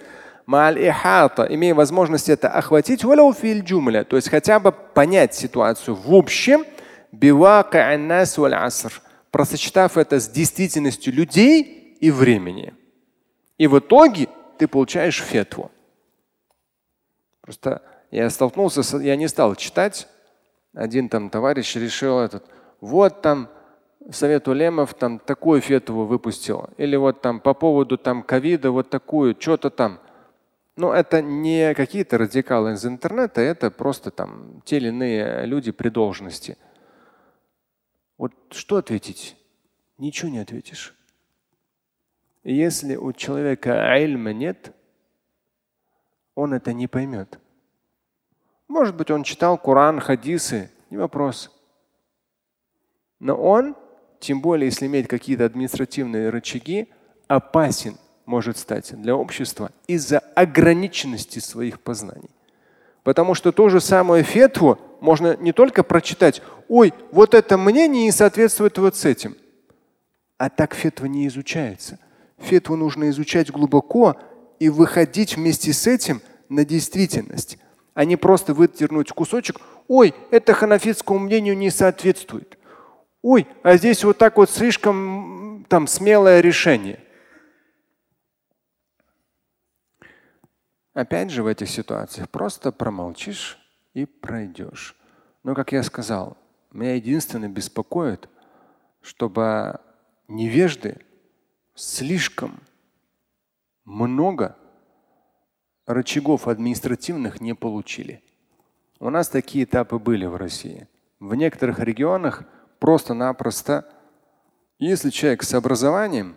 имея 0.48 1.76
возможность 1.76 2.30
это 2.30 2.50
охватить, 2.50 3.02
то 3.02 4.16
есть 4.16 4.30
хотя 4.30 4.60
бы 4.60 4.72
понять 4.72 5.36
ситуацию 5.36 5.96
в 5.96 6.14
общем, 6.14 6.64
просочетав 9.31 9.97
это 9.97 10.21
с 10.21 10.29
действительностью 10.29 11.13
людей 11.13 11.97
и 12.01 12.11
времени. 12.11 12.75
И 13.59 13.67
в 13.67 13.79
итоге 13.79 14.29
ты 14.59 14.67
получаешь 14.67 15.21
фетву. 15.23 15.71
Просто 17.41 17.83
я 18.11 18.29
столкнулся, 18.31 18.83
с, 18.83 18.99
я 18.99 19.17
не 19.17 19.29
стал 19.29 19.55
читать. 19.55 20.09
Один 20.75 21.09
там 21.09 21.31
товарищ 21.31 21.75
решил 21.77 22.19
этот, 22.19 22.45
вот 22.81 23.23
там 23.23 23.49
Совет 24.11 24.49
Улемов 24.49 24.95
там 24.95 25.19
такую 25.19 25.61
фетву 25.61 26.05
выпустил. 26.07 26.71
Или 26.79 26.97
вот 26.97 27.21
там 27.21 27.41
по 27.41 27.55
поводу 27.55 27.99
там 27.99 28.23
ковида 28.23 28.71
вот 28.71 28.89
такую, 28.89 29.37
что-то 29.39 29.71
там. 29.71 30.01
Но 30.77 30.95
это 30.95 31.21
не 31.21 31.75
какие-то 31.75 32.17
радикалы 32.17 32.73
из 32.73 32.87
интернета, 32.87 33.43
это 33.43 33.71
просто 33.71 34.11
там 34.11 34.63
те 34.65 34.79
или 34.79 34.89
иные 34.89 35.45
люди 35.45 35.73
при 35.73 35.91
должности. 35.91 36.57
Вот 38.21 38.35
что 38.51 38.77
ответить? 38.77 39.35
Ничего 39.97 40.31
не 40.31 40.41
ответишь. 40.41 40.95
Если 42.45 42.95
у 42.95 43.15
человека 43.15 43.91
альма 43.91 44.35
нет, 44.35 44.75
он 46.35 46.53
это 46.53 46.75
не 46.75 46.87
поймет. 46.87 47.39
Может 48.69 48.95
быть, 48.95 49.11
он 49.11 49.23
читал 49.23 49.57
Коран, 49.57 50.01
хадисы, 50.01 50.71
не 50.91 50.99
вопрос. 50.99 51.51
Но 53.21 53.37
он, 53.37 53.75
тем 54.19 54.43
более, 54.43 54.67
если 54.67 54.85
имеет 54.85 55.09
какие-то 55.09 55.47
административные 55.47 56.29
рычаги, 56.29 56.91
опасен 57.27 57.97
может 58.27 58.59
стать 58.59 59.01
для 59.01 59.17
общества 59.17 59.71
из-за 59.87 60.19
ограниченности 60.19 61.39
своих 61.39 61.81
познаний. 61.81 62.29
Потому 63.03 63.33
что 63.33 63.51
ту 63.51 63.71
же 63.71 63.81
самую 63.81 64.25
фетву 64.25 64.79
можно 65.01 65.37
не 65.37 65.53
только 65.53 65.83
прочитать, 65.83 66.43
ой, 66.69 66.93
вот 67.13 67.35
это 67.35 67.57
мнение 67.57 68.05
не 68.05 68.13
соответствует 68.13 68.79
вот 68.79 68.97
с 68.97 69.05
этим. 69.05 69.37
А 70.39 70.49
так 70.49 70.75
фетва 70.75 71.07
не 71.07 71.27
изучается. 71.27 71.99
Фетву 72.39 72.77
нужно 72.77 73.11
изучать 73.11 73.51
глубоко 73.51 74.17
и 74.59 74.69
выходить 74.69 75.37
вместе 75.37 75.73
с 75.73 75.87
этим 75.87 76.23
на 76.49 76.65
действительность, 76.65 77.59
а 77.95 78.05
не 78.05 78.17
просто 78.17 78.55
вытернуть 78.55 79.11
кусочек. 79.13 79.61
Ой, 79.89 80.15
это 80.31 80.55
ханафитскому 80.55 81.19
мнению 81.19 81.57
не 81.57 81.71
соответствует. 81.71 82.59
Ой, 83.23 83.47
а 83.63 83.77
здесь 83.77 84.03
вот 84.03 84.17
так 84.19 84.39
вот 84.39 84.51
слишком 84.51 85.67
там 85.69 85.87
смелое 85.87 86.41
решение. 86.41 87.01
Опять 90.95 91.31
же 91.31 91.43
в 91.43 91.47
этих 91.47 91.69
ситуациях 91.69 92.29
просто 92.31 92.73
промолчишь 92.73 93.60
и 93.95 94.05
пройдешь. 94.05 94.97
Но, 95.43 95.55
как 95.55 95.73
я 95.73 95.83
сказал, 95.83 96.37
меня 96.71 96.95
единственное 96.95 97.49
беспокоит, 97.49 98.29
чтобы 99.01 99.81
невежды 100.29 100.99
слишком 101.75 102.61
много 103.85 104.57
рычагов 105.87 106.47
административных 106.47 107.41
не 107.41 107.55
получили. 107.55 108.23
У 109.01 109.11
нас 109.11 109.29
такие 109.29 109.65
этапы 109.65 109.99
были 109.99 110.27
в 110.27 110.37
России. 110.37 110.87
В 111.19 111.35
некоторых 111.35 111.81
регионах 111.81 112.45
просто-напросто, 112.79 113.91
если 114.79 115.11
человек 115.11 115.43
с 115.43 115.55
образованием, 115.55 116.37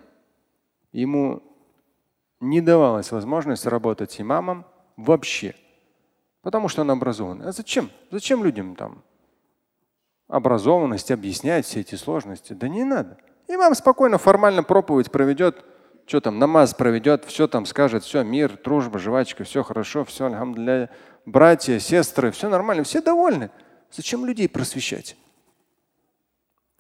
ему 0.91 1.43
не 2.39 2.61
давалась 2.61 3.11
возможность 3.11 3.65
работать 3.65 4.19
имамом 4.19 4.65
вообще, 4.97 5.55
потому 6.43 6.67
что 6.67 6.82
он 6.82 6.91
образован. 6.91 7.41
А 7.41 7.51
зачем? 7.51 7.89
Зачем 8.12 8.43
людям 8.43 8.75
там 8.75 9.01
образованность 10.27 11.10
объяснять 11.10 11.65
все 11.65 11.79
эти 11.79 11.95
сложности? 11.95 12.53
Да 12.53 12.67
не 12.67 12.84
надо. 12.84 13.17
Имам 13.47 13.73
спокойно 13.73 14.17
формально 14.19 14.62
проповедь 14.62 15.12
проведет, 15.12 15.65
что 16.06 16.21
там, 16.21 16.38
намаз 16.38 16.73
проведет, 16.73 17.25
все 17.25 17.47
там 17.47 17.65
скажет, 17.65 18.03
все, 18.03 18.23
мир, 18.23 18.60
дружба, 18.63 18.99
жвачка, 18.99 19.43
все 19.43 19.63
хорошо, 19.63 20.06
все, 20.06 20.29
для 20.53 20.89
братья, 21.25 21.79
сестры, 21.79 22.32
все 22.32 22.49
нормально, 22.49 22.84
все 22.84 23.01
довольны. 23.01 23.49
Зачем 23.91 24.25
людей 24.25 24.49
просвещать? 24.49 25.17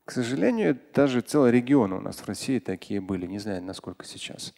К 0.05 0.11
сожалению, 0.11 0.77
даже 0.93 1.21
целый 1.21 1.51
регион 1.51 1.93
у 1.93 2.01
нас 2.01 2.17
в 2.17 2.27
России 2.27 2.59
такие 2.59 2.99
были, 2.99 3.25
не 3.25 3.39
знаю, 3.39 3.63
насколько 3.63 4.05
сейчас. 4.05 4.53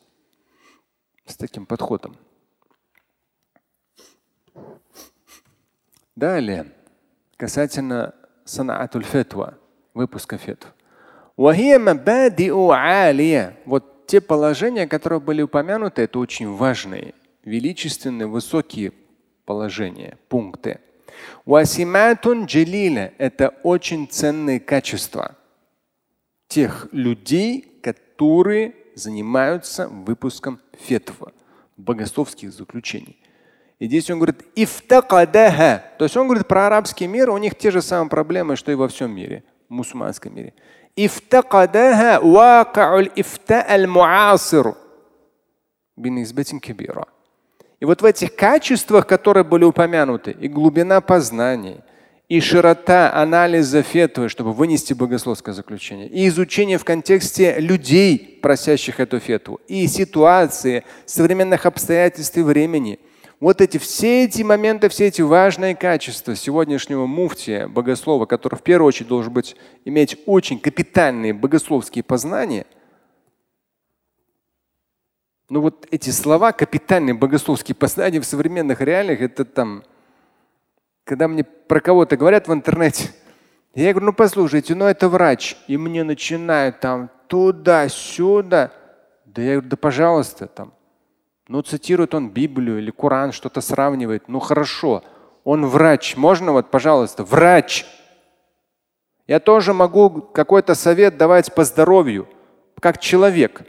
С 1.27 1.37
таким 1.37 1.67
подходом. 1.67 2.17
Далее, 6.15 6.71
касательно 7.37 8.13
санаатуль 8.45 9.03
фетва, 9.03 9.57
выпуска 9.93 10.37
фетв. 10.37 10.73
Вот 11.35 11.55
те 14.07 14.21
положения, 14.21 14.87
которые 14.87 15.19
были 15.19 15.41
упомянуты, 15.41 16.03
это 16.03 16.19
очень 16.19 16.49
важные, 16.51 17.13
величественные, 17.43 18.27
высокие 18.27 18.93
положения, 19.45 20.17
пункты. 20.29 20.79
Васиматун 21.45 22.45
джелиля– 22.45 23.13
это 23.17 23.49
очень 23.63 24.07
ценные 24.07 24.59
качества 24.59 25.35
тех 26.47 26.87
людей, 26.91 27.79
которые 27.81 28.75
занимаются 28.95 29.87
выпуском 29.87 30.59
фетва, 30.73 31.33
богословских 31.77 32.53
заключений. 32.53 33.17
И 33.79 33.87
здесь 33.87 34.09
он 34.09 34.17
говорит, 34.17 34.43
ифтакадаха. 34.55 35.83
То 35.97 36.05
есть 36.05 36.15
он 36.15 36.27
говорит 36.27 36.47
про 36.47 36.67
арабский 36.67 37.07
мир, 37.07 37.29
у 37.29 37.37
них 37.37 37.55
те 37.55 37.71
же 37.71 37.81
самые 37.81 38.09
проблемы, 38.09 38.55
что 38.55 38.71
и 38.71 38.75
во 38.75 38.87
всем 38.87 39.11
мире, 39.11 39.43
в 39.67 39.73
мусульманском 39.73 40.33
мире. 40.33 40.53
Ифтакадаха 40.95 42.21
вакауль 42.21 43.11
ифта 43.15 43.65
аль 43.67 43.87
муасир. 43.87 44.75
кибира. 45.97 47.07
И 47.81 47.85
вот 47.85 48.01
в 48.01 48.05
этих 48.05 48.35
качествах, 48.35 49.05
которые 49.05 49.43
были 49.43 49.65
упомянуты, 49.65 50.31
и 50.31 50.47
глубина 50.47 51.01
познаний, 51.01 51.81
и 52.29 52.39
широта 52.39 53.13
анализа 53.13 53.83
фетвы, 53.83 54.29
чтобы 54.29 54.53
вынести 54.53 54.93
богословское 54.93 55.53
заключение, 55.53 56.07
и 56.07 56.27
изучение 56.29 56.77
в 56.77 56.85
контексте 56.85 57.59
людей, 57.59 58.39
просящих 58.41 59.01
эту 59.01 59.19
фетву, 59.19 59.59
и 59.67 59.85
ситуации, 59.87 60.85
современных 61.05 61.65
обстоятельств 61.65 62.37
и 62.37 62.41
времени– 62.41 62.99
вот 63.39 63.61
эти 63.61 63.77
все 63.77 64.25
эти 64.25 64.41
моменты, 64.43 64.89
все 64.89 65.07
эти 65.07 65.21
важные 65.21 65.75
качества 65.75 66.35
сегодняшнего 66.35 67.05
муфтия, 67.05 67.67
богослова, 67.67 68.25
который 68.25 68.55
в 68.55 68.61
первую 68.61 68.87
очередь 68.87 69.09
должен 69.09 69.33
быть, 69.33 69.55
иметь 69.83 70.17
очень 70.25 70.59
капитальные 70.59 71.33
богословские 71.33 72.03
познания, 72.03 72.65
ну 75.49 75.61
вот 75.61 75.87
эти 75.91 76.09
слова, 76.09 76.51
капитальные 76.51 77.13
богословские 77.13 77.75
познания 77.75 78.19
в 78.19 78.25
современных 78.25 78.81
реалиях, 78.81 79.21
это 79.21 79.45
там, 79.45 79.83
когда 81.03 81.27
мне 81.27 81.43
про 81.43 81.79
кого-то 81.79 82.17
говорят 82.17 82.47
в 82.47 82.53
интернете, 82.53 83.11
я 83.75 83.91
говорю, 83.91 84.07
ну 84.07 84.13
послушайте, 84.13 84.73
ну 84.73 84.85
это 84.85 85.09
врач, 85.09 85.57
и 85.67 85.77
мне 85.77 86.03
начинают 86.03 86.79
там 86.79 87.09
туда-сюда. 87.27 88.71
Да 89.25 89.41
я 89.41 89.53
говорю, 89.55 89.69
да 89.69 89.77
пожалуйста, 89.77 90.47
там, 90.47 90.73
ну, 91.47 91.61
цитирует 91.61 92.15
он 92.15 92.29
Библию 92.29 92.79
или 92.79 92.91
Коран, 92.91 93.31
что-то 93.31 93.61
сравнивает. 93.61 94.23
Ну 94.27 94.39
хорошо, 94.39 95.03
он 95.43 95.65
врач. 95.65 96.15
Можно 96.15 96.51
вот, 96.51 96.71
пожалуйста, 96.71 97.23
врач. 97.23 97.85
Я 99.27 99.39
тоже 99.39 99.73
могу 99.73 100.21
какой-то 100.21 100.75
совет 100.75 101.17
давать 101.17 101.53
по 101.53 101.63
здоровью, 101.63 102.27
как 102.79 102.99
человек. 102.99 103.63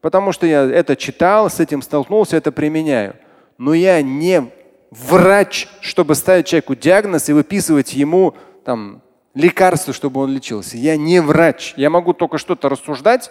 Потому 0.00 0.32
что 0.32 0.46
я 0.46 0.62
это 0.64 0.96
читал, 0.96 1.50
с 1.50 1.60
этим 1.60 1.82
столкнулся, 1.82 2.36
это 2.36 2.52
применяю. 2.52 3.16
Но 3.58 3.74
я 3.74 4.02
не 4.02 4.50
врач, 4.90 5.68
чтобы 5.80 6.14
ставить 6.14 6.46
человеку 6.46 6.74
диагноз 6.74 7.28
и 7.28 7.32
выписывать 7.32 7.92
ему 7.92 8.34
там, 8.64 9.02
лекарство, 9.34 9.92
чтобы 9.92 10.20
он 10.20 10.32
лечился. 10.32 10.76
Я 10.76 10.96
не 10.96 11.20
врач. 11.20 11.74
Я 11.76 11.90
могу 11.90 12.12
только 12.12 12.38
что-то 12.38 12.68
рассуждать, 12.68 13.30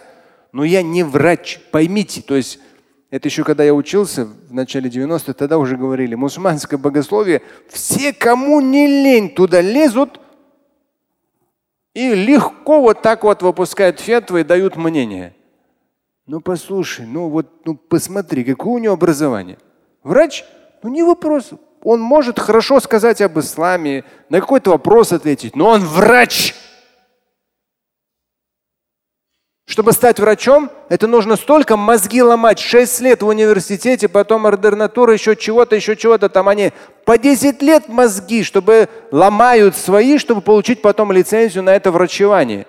но 0.52 0.64
я 0.64 0.82
не 0.82 1.02
врач. 1.02 1.60
Поймите, 1.70 2.22
то 2.22 2.36
есть 2.36 2.60
это 3.10 3.28
еще 3.28 3.42
когда 3.42 3.64
я 3.64 3.74
учился 3.74 4.24
в 4.24 4.54
начале 4.54 4.88
90-х, 4.88 5.32
тогда 5.32 5.58
уже 5.58 5.76
говорили, 5.76 6.14
мусульманское 6.14 6.78
богословие, 6.78 7.42
все, 7.68 8.12
кому 8.12 8.60
не 8.60 8.86
лень, 8.86 9.34
туда 9.34 9.60
лезут 9.60 10.20
и 11.92 12.14
легко 12.14 12.80
вот 12.80 13.02
так 13.02 13.24
вот 13.24 13.42
выпускают 13.42 13.98
фетвы 13.98 14.40
и 14.40 14.44
дают 14.44 14.76
мнение. 14.76 15.34
Ну 16.26 16.40
послушай, 16.40 17.06
ну 17.06 17.28
вот 17.28 17.66
ну 17.66 17.74
посмотри, 17.74 18.44
какое 18.44 18.74
у 18.74 18.78
него 18.78 18.94
образование. 18.94 19.58
Врач? 20.04 20.44
Ну 20.82 20.90
не 20.90 21.02
вопрос. 21.02 21.50
Он 21.82 22.00
может 22.00 22.38
хорошо 22.38 22.78
сказать 22.78 23.20
об 23.20 23.38
исламе, 23.40 24.04
на 24.28 24.40
какой-то 24.40 24.70
вопрос 24.70 25.12
ответить, 25.12 25.56
но 25.56 25.70
он 25.70 25.80
врач. 25.80 26.54
Чтобы 29.80 29.94
стать 29.94 30.20
врачом, 30.20 30.70
это 30.90 31.06
нужно 31.06 31.36
столько 31.36 31.74
мозги 31.74 32.22
ломать. 32.22 32.58
Шесть 32.58 33.00
лет 33.00 33.22
в 33.22 33.26
университете, 33.26 34.08
потом 34.08 34.46
ординатура, 34.46 35.14
еще 35.14 35.34
чего-то, 35.34 35.74
еще 35.74 35.96
чего-то. 35.96 36.28
Там 36.28 36.48
они 36.48 36.72
по 37.06 37.16
10 37.16 37.62
лет 37.62 37.88
мозги, 37.88 38.42
чтобы 38.42 38.90
ломают 39.10 39.74
свои, 39.74 40.18
чтобы 40.18 40.42
получить 40.42 40.82
потом 40.82 41.12
лицензию 41.12 41.62
на 41.62 41.70
это 41.70 41.90
врачевание. 41.92 42.66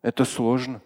Это 0.00 0.24
сложно. 0.24 0.80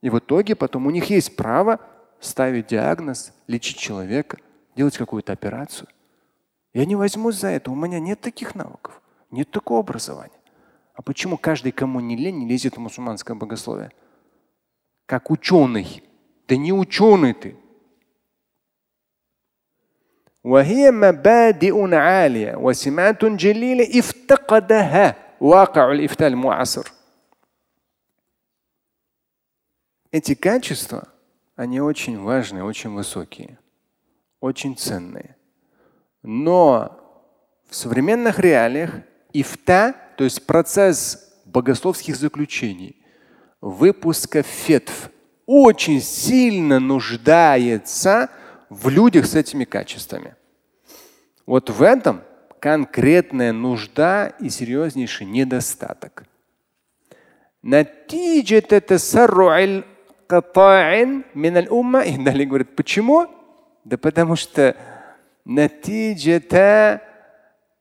И 0.00 0.08
в 0.08 0.20
итоге 0.20 0.54
потом 0.54 0.86
у 0.86 0.90
них 0.90 1.10
есть 1.10 1.34
право 1.34 1.80
ставить 2.20 2.68
диагноз, 2.68 3.32
лечить 3.48 3.76
человека, 3.76 4.38
делать 4.76 4.96
какую-то 4.96 5.32
операцию. 5.32 5.88
Я 6.72 6.84
не 6.84 6.94
возьмусь 6.94 7.40
за 7.40 7.48
это. 7.48 7.72
У 7.72 7.74
меня 7.74 7.98
нет 7.98 8.20
таких 8.20 8.54
навыков, 8.54 9.02
нет 9.32 9.50
такого 9.50 9.80
образования. 9.80 10.43
А 10.93 11.01
почему 11.01 11.37
каждый, 11.37 11.71
кому 11.71 11.99
не 11.99 12.15
лень, 12.15 12.39
не 12.39 12.47
лезет 12.47 12.75
в 12.75 12.79
мусульманское 12.79 13.35
богословие? 13.35 13.91
Как 15.05 15.31
ученый. 15.31 16.03
Да 16.47 16.57
не 16.57 16.73
ученый 16.73 17.33
ты. 17.33 17.55
وهي 20.43 20.91
مبادئ 20.91 21.95
عالية 21.95 22.55
وسمات 22.55 23.25
جليلة 23.25 23.99
افتقدها 23.99 25.15
واقع 25.41 25.91
الإفتاء 25.91 26.27
المعاصر. 26.27 26.91
Эти 30.11 30.33
качества, 30.33 31.07
они 31.55 31.79
очень 31.81 32.17
важные, 32.17 32.63
очень 32.63 32.89
высокие, 32.89 33.59
очень 34.39 34.75
ценные. 34.75 35.35
Но 36.23 36.99
в 37.69 37.75
современных 37.75 38.39
реалиях 38.39 38.95
ифта 39.33 39.93
то 40.16 40.24
есть 40.24 40.46
процесс 40.46 41.32
богословских 41.44 42.16
заключений, 42.16 42.96
выпуска 43.60 44.42
фетв 44.42 45.10
очень 45.46 46.00
сильно 46.00 46.80
нуждается 46.80 48.30
в 48.70 48.88
людях 48.88 49.26
с 49.26 49.34
этими 49.34 49.64
качествами. 49.64 50.34
Вот 51.46 51.70
в 51.70 51.82
этом 51.82 52.22
конкретная 52.60 53.52
нужда 53.52 54.28
и 54.40 54.48
серьезнейший 54.48 55.26
недостаток. 55.26 56.24
Далее 62.24 62.46
говорит, 62.46 62.74
почему? 62.74 63.26
Да 63.84 63.98
потому 63.98 64.36
что 64.36 64.76
натиджата 65.44 67.02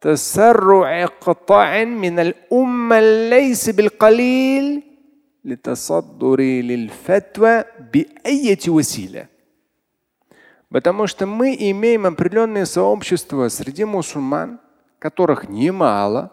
تسرع 0.03 1.07
قطاع 1.07 1.85
من 1.85 2.19
الأمة 2.19 3.01
ليس 3.31 3.71
بالقليل 3.71 4.83
لتصدر 5.45 6.41
للفتوى 6.41 7.65
بأية 7.93 8.69
وسيلة. 8.69 9.29
Потому 10.71 11.07
что 11.07 11.25
мы 11.27 11.57
имеем 11.59 12.05
определенные 12.05 12.67
сообщества 12.67 13.49
среди 13.49 13.85
мусульман, 13.85 14.61
которых 14.99 15.49
немало, 15.49 16.31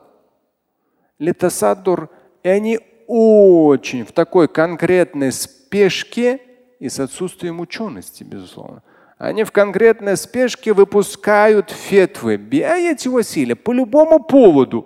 литасадур, 1.19 2.10
и 2.43 2.50
они 2.50 2.80
очень 3.08 4.04
в 4.04 4.12
такой 4.12 4.48
конкретной 4.50 5.32
спешке 5.32 6.41
и 6.80 6.89
с 6.89 7.00
отсутствием 7.00 7.62
учености, 7.62 8.24
безусловно. 8.24 8.84
Они 9.19 9.43
в 9.43 9.52
конкретной 9.52 10.17
спешке 10.17 10.74
выпускают 10.74 11.71
фетвы, 11.71 12.38
биаяти 12.38 13.08
василя, 13.08 13.56
по 13.56 13.71
любому 13.71 14.19
поводу. 14.19 14.86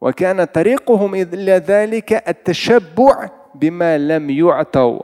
وكان 0.00 0.44
طريقهم 0.44 1.14
إلى 1.14 1.52
ذلك 1.52 2.12
التشبع 2.12 3.30
بما 3.54 3.98
لم 3.98 4.30
يعطوا. 4.30 5.02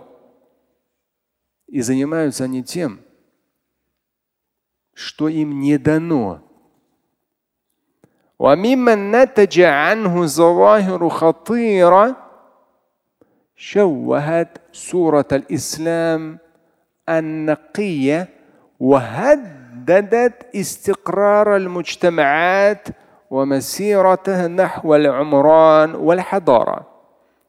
И 1.68 1.80
занимаются 1.80 2.44
они 2.44 2.64
тем, 2.64 3.00
что 4.92 5.28
им 5.28 5.60
не 5.60 5.78
дано. 5.78 6.42
وممن 8.40 9.10
نتج 9.10 9.60
عنه 9.60 10.26
ظواهر 10.26 11.08
خطيرة 11.08 12.16
شوهت 13.56 14.58
صورة 14.72 15.28
الإسلام 15.32 16.38
النقية 17.08 18.28
وهددت 18.80 20.46
استقرار 20.54 21.56
المجتمعات 21.56 22.88
ومسيرته 23.30 24.46
نحو 24.46 24.94
العمران 24.94 25.94
والحضارة. 25.94 26.86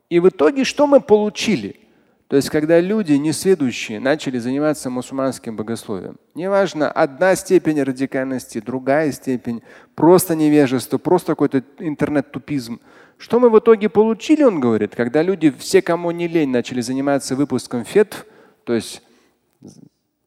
И 0.09 0.19
в 0.19 0.27
итоге 0.27 0.63
что 0.65 0.87
мы 0.87 0.99
получили? 0.99 1.81
То 2.27 2.37
есть, 2.37 2.49
когда 2.49 2.79
люди, 2.79 3.11
несведущие, 3.13 3.99
начали 3.99 4.37
заниматься 4.37 4.89
мусульманским 4.89 5.57
богословием, 5.57 6.15
неважно, 6.33 6.89
одна 6.89 7.35
степень 7.35 7.83
радикальности, 7.83 8.61
другая 8.61 9.11
степень, 9.11 9.61
просто 9.95 10.33
невежество, 10.33 10.97
просто 10.97 11.33
какой-то 11.33 11.61
интернет-тупизм. 11.79 12.79
Что 13.17 13.39
мы 13.41 13.49
в 13.49 13.59
итоге 13.59 13.89
получили, 13.89 14.43
он 14.43 14.61
говорит, 14.61 14.95
когда 14.95 15.21
люди, 15.21 15.53
все, 15.59 15.81
кому 15.81 16.11
не 16.11 16.29
лень, 16.29 16.51
начали 16.51 16.79
заниматься 16.79 17.35
выпуском 17.35 17.83
фетв, 17.83 18.25
то 18.63 18.73
есть 18.73 19.01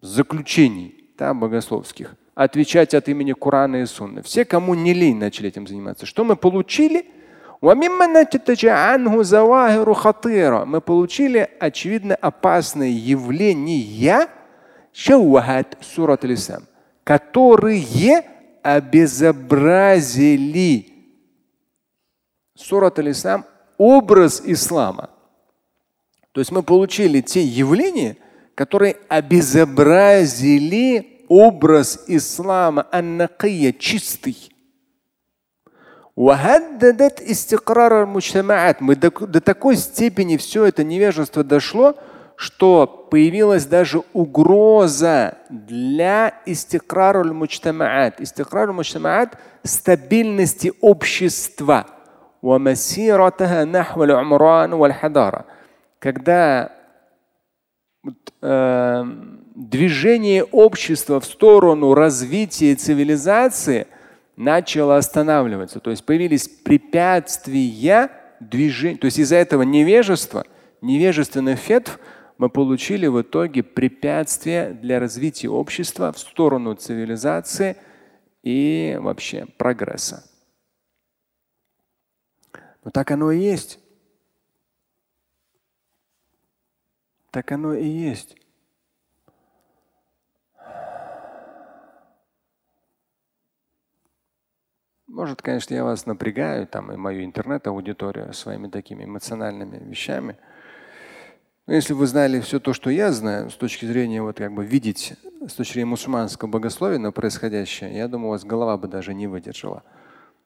заключений 0.01 1.05
да, 1.17 1.33
богословских, 1.33 2.15
отвечать 2.35 2.93
от 2.93 3.09
имени 3.09 3.33
Корана 3.33 3.77
и 3.77 3.85
Сунны. 3.85 4.21
Все, 4.21 4.45
кому 4.45 4.75
не 4.75 4.93
лень, 4.93 5.17
начали 5.17 5.49
этим 5.49 5.65
заниматься. 5.67 6.05
Что 6.05 6.23
мы 6.23 6.35
получили? 6.35 7.07
Мы 7.61 7.75
получили, 10.81 11.49
очевидно, 11.59 12.15
опасные 12.15 12.95
явления, 12.95 14.27
сурат 15.81 16.23
которые 17.03 18.23
обезобразили 18.63 20.89
сурат 22.59 22.99
аль 22.99 23.13
образ 23.77 24.41
ислама. 24.45 25.09
То 26.31 26.41
есть 26.41 26.51
мы 26.51 26.63
получили 26.63 27.21
те 27.21 27.41
явления, 27.41 28.17
которые 28.59 28.97
обезобразили 29.07 31.23
образ 31.29 32.03
ислама 32.07 32.85
аннакия 32.91 33.71
чистый. 33.71 34.51
Мы 38.81 38.97
до, 38.97 39.11
до 39.11 39.39
такой 39.39 39.77
степени 39.77 40.35
все 40.35 40.65
это 40.65 40.83
невежество 40.83 41.45
дошло, 41.45 41.95
что 42.35 43.07
появилась 43.09 43.65
даже 43.65 44.01
угроза 44.11 45.37
для 45.49 46.33
истикраруль 46.45 47.31
мучтамаат. 47.31 48.19
Истикраруль 48.19 48.75
мучтамаат– 48.75 49.37
стабильности 49.63 50.73
общества. 50.81 51.87
Когда 55.99 56.71
э, 58.41 59.03
движение 59.55 60.43
общества 60.43 61.19
в 61.19 61.25
сторону 61.25 61.93
развития 61.93 62.75
цивилизации– 62.75 63.87
начало 64.39 64.95
останавливаться. 64.95 65.79
То 65.79 65.91
есть 65.91 66.05
появились 66.05 66.47
препятствия 66.47 68.09
движению. 68.39 68.97
То 68.97 69.05
есть 69.05 69.19
из-за 69.19 69.35
этого 69.35 69.63
невежества, 69.63 70.45
невежественных 70.81 71.59
фетв 71.59 71.99
мы 72.37 72.49
получили 72.49 73.05
в 73.07 73.21
итоге 73.21 73.63
препятствия 73.63 74.71
для 74.71 75.01
развития 75.01 75.49
общества 75.49 76.13
в 76.13 76.17
сторону 76.17 76.73
цивилизации 76.73 77.75
и 78.41 78.97
вообще 79.01 79.45
прогресса. 79.57 80.23
Но 82.85 82.91
так 82.91 83.11
оно 83.11 83.31
и 83.31 83.41
есть. 83.41 83.79
Так 87.31 87.51
оно 87.51 87.73
и 87.73 87.85
есть. 87.85 88.35
Может, 95.07 95.41
конечно, 95.41 95.73
я 95.73 95.83
вас 95.83 96.05
напрягаю, 96.05 96.65
там 96.65 96.91
и 96.91 96.95
мою 96.95 97.25
интернет-аудиторию 97.25 98.31
своими 98.33 98.67
такими 98.67 99.03
эмоциональными 99.03 99.77
вещами. 99.77 100.37
Но 101.65 101.73
если 101.73 101.93
вы 101.93 102.07
знали 102.07 102.39
все 102.39 102.59
то, 102.59 102.73
что 102.73 102.89
я 102.89 103.11
знаю, 103.11 103.49
с 103.49 103.55
точки 103.55 103.85
зрения 103.85 104.21
вот 104.21 104.37
как 104.37 104.53
бы 104.53 104.63
видеть, 104.63 105.15
с 105.45 105.53
точки 105.53 105.73
зрения 105.73 105.89
мусульманского 105.89 106.47
богословия 106.47 106.99
на 106.99 107.11
происходящее, 107.11 107.95
я 107.95 108.07
думаю, 108.07 108.29
у 108.29 108.31
вас 108.31 108.43
голова 108.43 108.77
бы 108.77 108.87
даже 108.87 109.13
не 109.13 109.27
выдержала. 109.27 109.83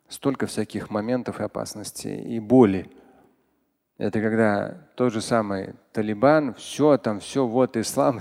Столько 0.10 0.48
всяких 0.48 0.90
моментов 0.90 1.40
и 1.40 1.44
опасностей 1.44 2.22
и 2.36 2.40
боли. 2.40 2.90
Это 3.98 4.22
когда 4.22 4.88
тот 4.96 5.14
же 5.14 5.22
самый 5.22 5.76
Талибан, 5.92 6.54
все 6.56 6.98
там, 6.98 7.20
все, 7.20 7.46
вот 7.46 7.78
ислам. 7.78 8.20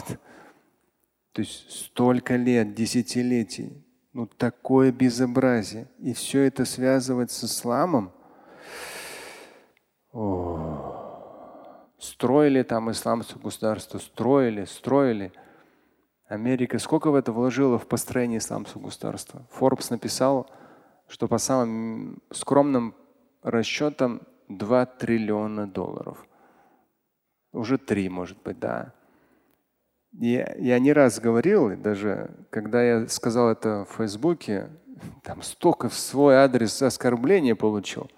То 1.33 1.41
есть 1.41 1.71
столько 1.71 2.37
лет, 2.37 2.75
десятилетий 2.75 3.83
ну 4.13 4.27
такое 4.27 4.93
безобразие. 4.93 5.89
И 5.99 6.13
все 6.13 6.43
это 6.43 6.65
связывать 6.65 7.31
с 7.31 7.45
исламом. 7.45 8.13
О, 10.13 11.89
строили 11.99 12.63
там 12.63 12.91
исламское 12.91 13.43
государство, 13.43 13.99
строили, 13.99 14.65
строили. 14.65 15.33
Америка 16.29 16.79
сколько 16.79 17.11
в 17.11 17.15
это 17.15 17.33
вложила 17.33 17.79
в 17.79 17.87
построение 17.87 18.39
исламского 18.39 18.83
государства? 18.83 19.47
Forbes 19.59 19.87
написал, 19.91 20.51
что 21.09 21.29
по 21.29 21.39
самым 21.39 22.23
скромным 22.31 22.95
расчетам 23.43 24.23
2 24.59 24.87
триллиона 24.87 25.67
долларов. 25.67 26.27
Уже 27.53 27.79
3, 27.79 28.09
может 28.09 28.43
быть, 28.43 28.59
да. 28.59 28.93
Я, 30.13 30.55
я 30.59 30.79
не 30.79 30.93
раз 30.93 31.21
говорил, 31.21 31.77
даже 31.77 32.31
когда 32.51 32.83
я 32.83 33.09
сказал 33.09 33.51
это 33.51 33.87
в 33.91 33.97
Фейсбуке, 33.97 34.69
там 35.23 35.43
столько 35.43 35.89
в 35.89 35.95
свой 35.95 36.37
адрес 36.37 36.83
оскорбления 36.83 37.55
получил, 37.55 38.11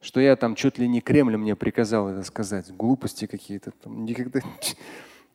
что 0.00 0.20
я 0.20 0.36
там 0.36 0.54
чуть 0.54 0.78
ли 0.78 0.88
не 0.88 1.00
Кремль 1.00 1.36
мне 1.36 1.56
приказал 1.56 2.08
это 2.08 2.22
сказать. 2.24 2.74
Глупости 2.74 3.26
какие-то 3.26 3.70
там 3.70 4.04
никогда. 4.04 4.40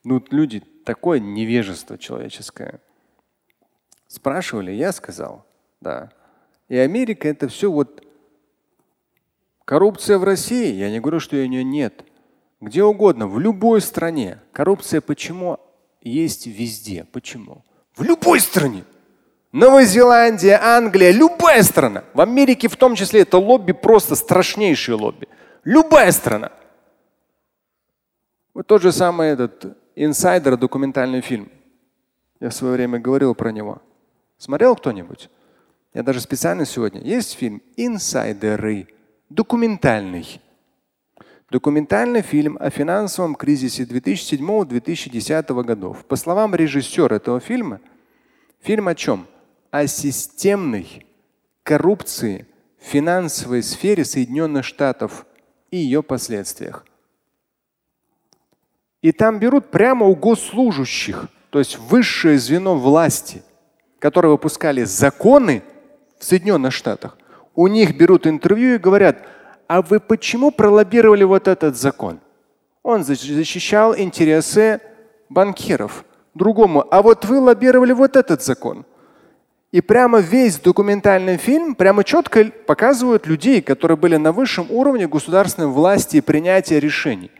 Ну, 0.06 0.22
люди, 0.30 0.60
такое 0.84 1.18
невежество 1.18 1.96
человеческое. 1.96 2.82
Спрашивали, 4.06 4.70
я 4.70 4.92
сказал, 4.92 5.46
да. 5.80 6.12
И 6.68 6.76
Америка 6.76 7.26
это 7.26 7.48
все 7.48 7.72
вот 7.72 8.06
коррупция 9.64 10.18
в 10.18 10.24
России. 10.24 10.74
Я 10.74 10.90
не 10.90 11.00
говорю, 11.00 11.20
что 11.20 11.36
ее 11.36 11.64
нет. 11.64 12.04
Где 12.60 12.82
угодно, 12.82 13.26
в 13.26 13.38
любой 13.38 13.80
стране. 13.80 14.40
Коррупция 14.52 15.00
почему 15.00 15.58
есть 16.00 16.46
везде. 16.46 17.04
Почему? 17.12 17.64
В 17.96 18.02
любой 18.02 18.40
стране. 18.40 18.84
Новая 19.52 19.84
Зеландия, 19.84 20.58
Англия, 20.60 21.12
любая 21.12 21.62
страна. 21.62 22.04
В 22.12 22.20
Америке 22.20 22.68
в 22.68 22.76
том 22.76 22.94
числе 22.96 23.20
это 23.20 23.38
лобби 23.38 23.72
просто 23.72 24.16
страшнейшее 24.16 24.96
лобби. 24.96 25.28
Любая 25.62 26.10
страна. 26.10 26.50
Вот 28.52 28.66
тот 28.66 28.82
же 28.82 28.92
самый 28.92 29.28
этот 29.28 29.76
инсайдер, 29.94 30.56
документальный 30.56 31.20
фильм. 31.20 31.50
Я 32.40 32.50
в 32.50 32.54
свое 32.54 32.74
время 32.74 32.98
говорил 32.98 33.34
про 33.34 33.50
него. 33.52 33.80
Смотрел 34.38 34.74
кто-нибудь? 34.76 35.30
Я 35.92 36.02
даже 36.02 36.20
специально 36.20 36.66
сегодня. 36.66 37.00
Есть 37.00 37.34
фильм 37.34 37.62
«Инсайдеры», 37.76 38.88
документальный. 39.28 40.40
Документальный 41.50 42.22
фильм 42.22 42.56
о 42.60 42.70
финансовом 42.70 43.34
кризисе 43.34 43.84
2007-2010 43.84 45.62
годов. 45.62 46.04
По 46.06 46.16
словам 46.16 46.54
режиссера 46.54 47.16
этого 47.16 47.40
фильма, 47.40 47.80
фильм 48.60 48.88
о 48.88 48.94
чем? 48.94 49.26
О 49.70 49.86
системной 49.86 51.06
коррупции 51.62 52.46
в 52.80 52.84
финансовой 52.84 53.62
сфере 53.62 54.04
Соединенных 54.04 54.64
Штатов 54.64 55.26
и 55.70 55.76
ее 55.76 56.02
последствиях. 56.02 56.84
И 59.02 59.12
там 59.12 59.38
берут 59.38 59.70
прямо 59.70 60.06
у 60.06 60.16
госслужащих, 60.16 61.28
то 61.50 61.58
есть 61.58 61.78
высшее 61.78 62.38
звено 62.38 62.76
власти, 62.76 63.42
которые 63.98 64.32
выпускали 64.32 64.84
законы 64.84 65.62
в 66.18 66.24
Соединенных 66.24 66.72
Штатах. 66.72 67.18
У 67.54 67.66
них 67.68 67.96
берут 67.96 68.26
интервью 68.26 68.74
и 68.74 68.78
говорят, 68.78 69.18
а 69.66 69.82
вы 69.82 70.00
почему 70.00 70.50
пролоббировали 70.50 71.24
вот 71.24 71.48
этот 71.48 71.76
закон? 71.76 72.20
Он 72.82 73.04
защищал 73.04 73.96
интересы 73.96 74.80
банкиров. 75.28 76.04
Другому, 76.34 76.84
а 76.90 77.00
вот 77.00 77.24
вы 77.24 77.38
лоббировали 77.38 77.92
вот 77.92 78.16
этот 78.16 78.42
закон. 78.42 78.84
И 79.70 79.80
прямо 79.80 80.18
весь 80.18 80.58
документальный 80.58 81.36
фильм 81.36 81.74
прямо 81.74 82.04
четко 82.04 82.44
показывают 82.44 83.26
людей, 83.26 83.62
которые 83.62 83.96
были 83.96 84.16
на 84.16 84.32
высшем 84.32 84.66
уровне 84.70 85.08
государственной 85.08 85.68
власти 85.68 86.18
и 86.18 86.20
принятия 86.20 86.78
решений. 86.78 87.30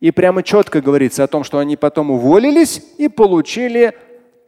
И 0.00 0.10
прямо 0.12 0.42
четко 0.42 0.80
говорится 0.80 1.24
о 1.24 1.26
том, 1.26 1.44
что 1.44 1.58
они 1.58 1.76
потом 1.76 2.10
уволились 2.10 2.82
и 2.98 3.08
получили 3.08 3.94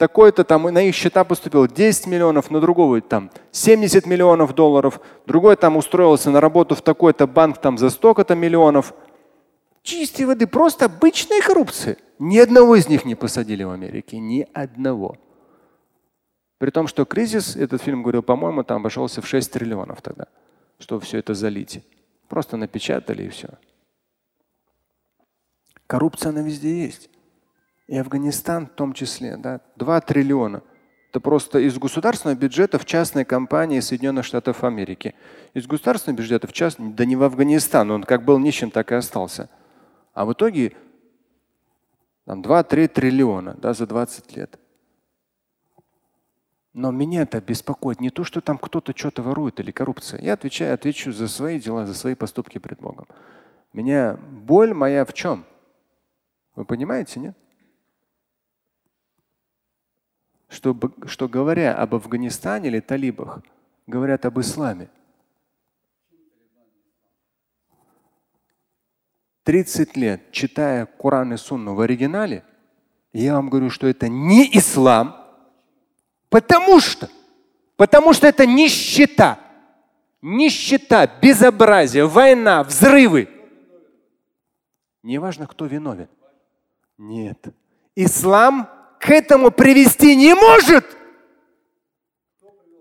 такой-то 0.01 0.44
там, 0.44 0.62
на 0.62 0.80
их 0.80 0.94
счета 0.94 1.24
поступило 1.24 1.68
10 1.68 2.07
миллионов, 2.07 2.51
на 2.51 2.59
другого 2.59 3.03
там 3.03 3.30
70 3.51 4.07
миллионов 4.07 4.55
долларов, 4.55 4.98
другой 5.26 5.57
там 5.57 5.76
устроился 5.76 6.30
на 6.30 6.40
работу 6.40 6.74
в 6.74 6.80
такой-то 6.80 7.26
банк 7.26 7.59
там 7.59 7.76
за 7.76 7.90
столько-то 7.90 8.34
миллионов. 8.34 8.94
Чистой 9.82 10.24
воды, 10.24 10.46
просто 10.46 10.86
обычная 10.86 11.42
коррупция. 11.42 11.98
Ни 12.18 12.38
одного 12.38 12.76
из 12.76 12.88
них 12.88 13.05
не 13.05 13.14
посадили 13.14 13.62
в 13.62 13.70
Америке, 13.70 14.18
ни 14.18 14.48
одного. 14.55 15.18
При 16.57 16.70
том, 16.70 16.86
что 16.86 17.05
кризис, 17.05 17.55
этот 17.55 17.82
фильм 17.82 18.03
говорил, 18.03 18.22
по-моему, 18.22 18.64
там 18.64 18.78
обошелся 18.80 19.20
в 19.20 19.26
6 19.26 19.53
триллионов 19.53 20.01
тогда, 20.01 20.28
чтобы 20.78 21.03
все 21.03 21.18
это 21.18 21.34
залить. 21.34 21.84
Просто 22.26 22.57
напечатали 22.57 23.24
и 23.24 23.28
все. 23.28 23.48
Коррупция, 25.86 26.30
она 26.30 26.40
везде 26.40 26.84
есть. 26.84 27.11
И 27.91 27.97
Афганистан 27.97 28.68
в 28.68 28.70
том 28.70 28.93
числе. 28.93 29.36
Да, 29.36 29.61
2 29.74 30.01
триллиона. 30.03 30.62
Это 31.09 31.18
просто 31.18 31.59
из 31.59 31.76
государственного 31.76 32.38
бюджета 32.38 32.78
в 32.78 32.84
частные 32.84 33.24
компании 33.24 33.80
Соединенных 33.80 34.24
Штатов 34.24 34.62
Америки. 34.62 35.16
Из 35.55 35.66
государственного 35.66 36.18
бюджета 36.18 36.47
в 36.47 36.53
частный, 36.53 36.93
да 36.93 37.05
не 37.05 37.16
в 37.16 37.24
Афганистан, 37.24 37.91
он 37.91 38.05
как 38.05 38.24
был 38.24 38.38
нищим, 38.38 38.70
так 38.70 38.93
и 38.93 38.95
остался. 38.95 39.51
А 40.14 40.24
в 40.24 40.32
итоге 40.34 40.72
там 42.26 42.43
2-3 42.43 42.86
триллиона 42.86 43.57
да, 43.61 43.74
за 43.74 43.88
20 43.88 44.36
лет. 44.36 44.57
Но 46.72 46.93
меня 46.93 47.22
это 47.22 47.41
беспокоит 47.41 47.99
не 47.99 48.11
то, 48.11 48.22
что 48.22 48.41
там 48.41 48.57
кто-то 48.57 48.97
что-то 48.97 49.24
ворует 49.24 49.59
или 49.59 49.72
коррупция. 49.72 50.22
Я 50.22 50.34
отвечаю, 50.34 50.74
отвечу 50.74 51.11
за 51.11 51.26
свои 51.26 51.59
дела, 51.59 51.86
за 51.86 51.95
свои 51.95 52.14
поступки 52.14 52.59
пред 52.59 52.78
Богом. 52.78 53.09
Меня 53.72 54.16
боль 54.30 54.74
моя 54.74 55.05
в 55.05 55.12
чем? 55.12 55.45
Вы 56.55 56.64
понимаете, 56.64 57.18
нет? 57.18 57.36
Что, 60.51 60.76
что 61.07 61.28
говоря 61.28 61.76
об 61.76 61.94
Афганистане 61.94 62.68
или 62.68 62.80
талибах, 62.80 63.40
говорят 63.86 64.26
об 64.26 64.40
исламе. 64.40 64.90
30 69.44 69.96
лет, 69.96 70.32
читая 70.32 70.86
Коран 70.86 71.32
и 71.32 71.36
Сунну 71.36 71.74
в 71.74 71.80
оригинале, 71.80 72.44
я 73.12 73.34
вам 73.34 73.48
говорю, 73.48 73.70
что 73.70 73.86
это 73.86 74.09
не 74.09 74.44
ислам, 74.59 75.16
потому 76.28 76.80
что, 76.80 77.09
потому 77.76 78.12
что 78.12 78.26
это 78.26 78.44
нищета. 78.44 79.38
Нищета, 80.20 81.07
безобразие, 81.22 82.07
война, 82.07 82.64
взрывы. 82.64 83.28
Неважно, 85.03 85.46
кто 85.46 85.64
виновен. 85.64 86.09
Нет. 86.98 87.55
Ислам 87.94 88.68
к 89.01 89.09
этому 89.09 89.51
привести 89.51 90.14
не 90.14 90.34
может. 90.34 90.84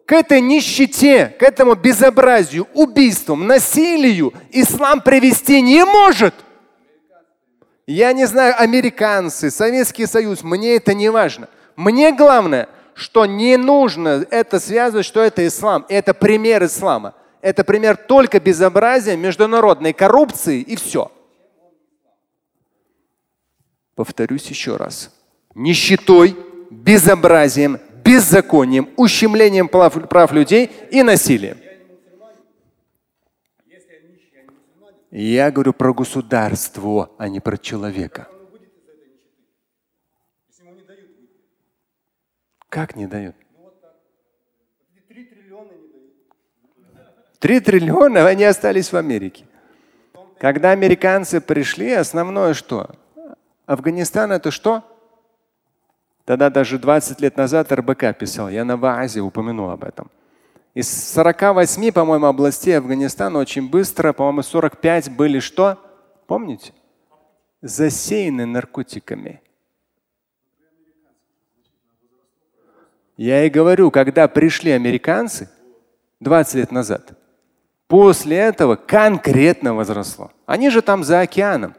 К 0.05 0.11
этой 0.11 0.41
нищете, 0.41 1.27
к 1.39 1.43
этому 1.43 1.75
безобразию, 1.75 2.67
убийствам, 2.73 3.47
насилию 3.47 4.33
ислам 4.51 5.01
привести 5.01 5.61
не 5.61 5.85
может. 5.85 6.33
Я 7.87 8.11
не 8.11 8.25
знаю, 8.25 8.53
американцы, 8.59 9.49
Советский 9.49 10.07
Союз, 10.07 10.43
мне 10.43 10.75
это 10.75 10.93
не 10.93 11.09
важно. 11.09 11.47
Мне 11.75 12.11
главное, 12.11 12.67
что 12.95 13.25
не 13.25 13.55
нужно 13.55 14.25
это 14.29 14.59
связывать, 14.59 15.05
что 15.05 15.21
это 15.21 15.47
ислам. 15.47 15.85
Это 15.87 16.13
пример 16.13 16.65
ислама. 16.65 17.15
Это 17.41 17.63
пример 17.63 17.95
только 17.95 18.41
безобразия, 18.41 19.15
международной 19.15 19.93
коррупции 19.93 20.59
и 20.59 20.75
все. 20.75 21.11
Повторюсь 23.95 24.47
еще 24.47 24.75
раз. 24.75 25.11
Нищетой, 25.55 26.35
безобразием, 26.69 27.79
беззаконием, 28.03 28.89
ущемлением 28.97 29.67
прав, 29.67 30.07
прав 30.07 30.31
людей 30.31 30.71
и 30.91 31.03
насилием. 31.03 31.57
Я 35.11 35.51
говорю 35.51 35.73
про 35.73 35.93
государство, 35.93 37.11
а 37.17 37.27
не 37.29 37.39
про 37.39 37.57
человека. 37.57 38.27
Как 42.69 42.95
не 42.95 43.07
дают? 43.07 43.35
Три 47.39 47.59
триллиона 47.61 48.27
они 48.27 48.43
остались 48.43 48.91
в 48.91 48.97
Америке. 48.97 49.45
Когда 50.37 50.71
американцы 50.71 51.41
пришли, 51.41 51.91
основное 51.91 52.53
что? 52.53 52.91
Афганистан 53.65 54.31
это 54.31 54.51
что? 54.51 54.83
Тогда 56.29 56.51
даже 56.51 56.77
20 56.77 57.21
лет 57.21 57.37
назад 57.37 57.71
РБК 57.71 58.15
писал, 58.15 58.49
я 58.49 58.63
на 58.63 58.77
Ваазе 58.77 59.19
упомянул 59.19 59.71
об 59.71 59.83
этом. 59.83 60.11
Из 60.75 60.87
48, 61.11 61.91
по-моему, 61.91 62.27
областей 62.27 62.77
Афганистана 62.77 63.39
очень 63.39 63.67
быстро, 63.67 64.13
по-моему, 64.13 64.43
45 64.43 65.09
были 65.15 65.39
что? 65.39 65.79
Помните? 66.27 66.71
Засеяны 67.63 68.45
наркотиками. 68.45 69.41
Я 73.17 73.43
и 73.45 73.49
говорю, 73.49 73.89
когда 73.89 74.27
пришли 74.27 74.69
американцы 74.69 75.49
20 76.19 76.53
лет 76.53 76.71
назад, 76.71 77.17
после 77.87 78.37
этого 78.37 78.75
конкретно 78.75 79.73
возросло. 79.73 80.31
Они 80.45 80.69
же 80.69 80.83
там 80.83 81.03
за 81.03 81.21
океаном. 81.21 81.73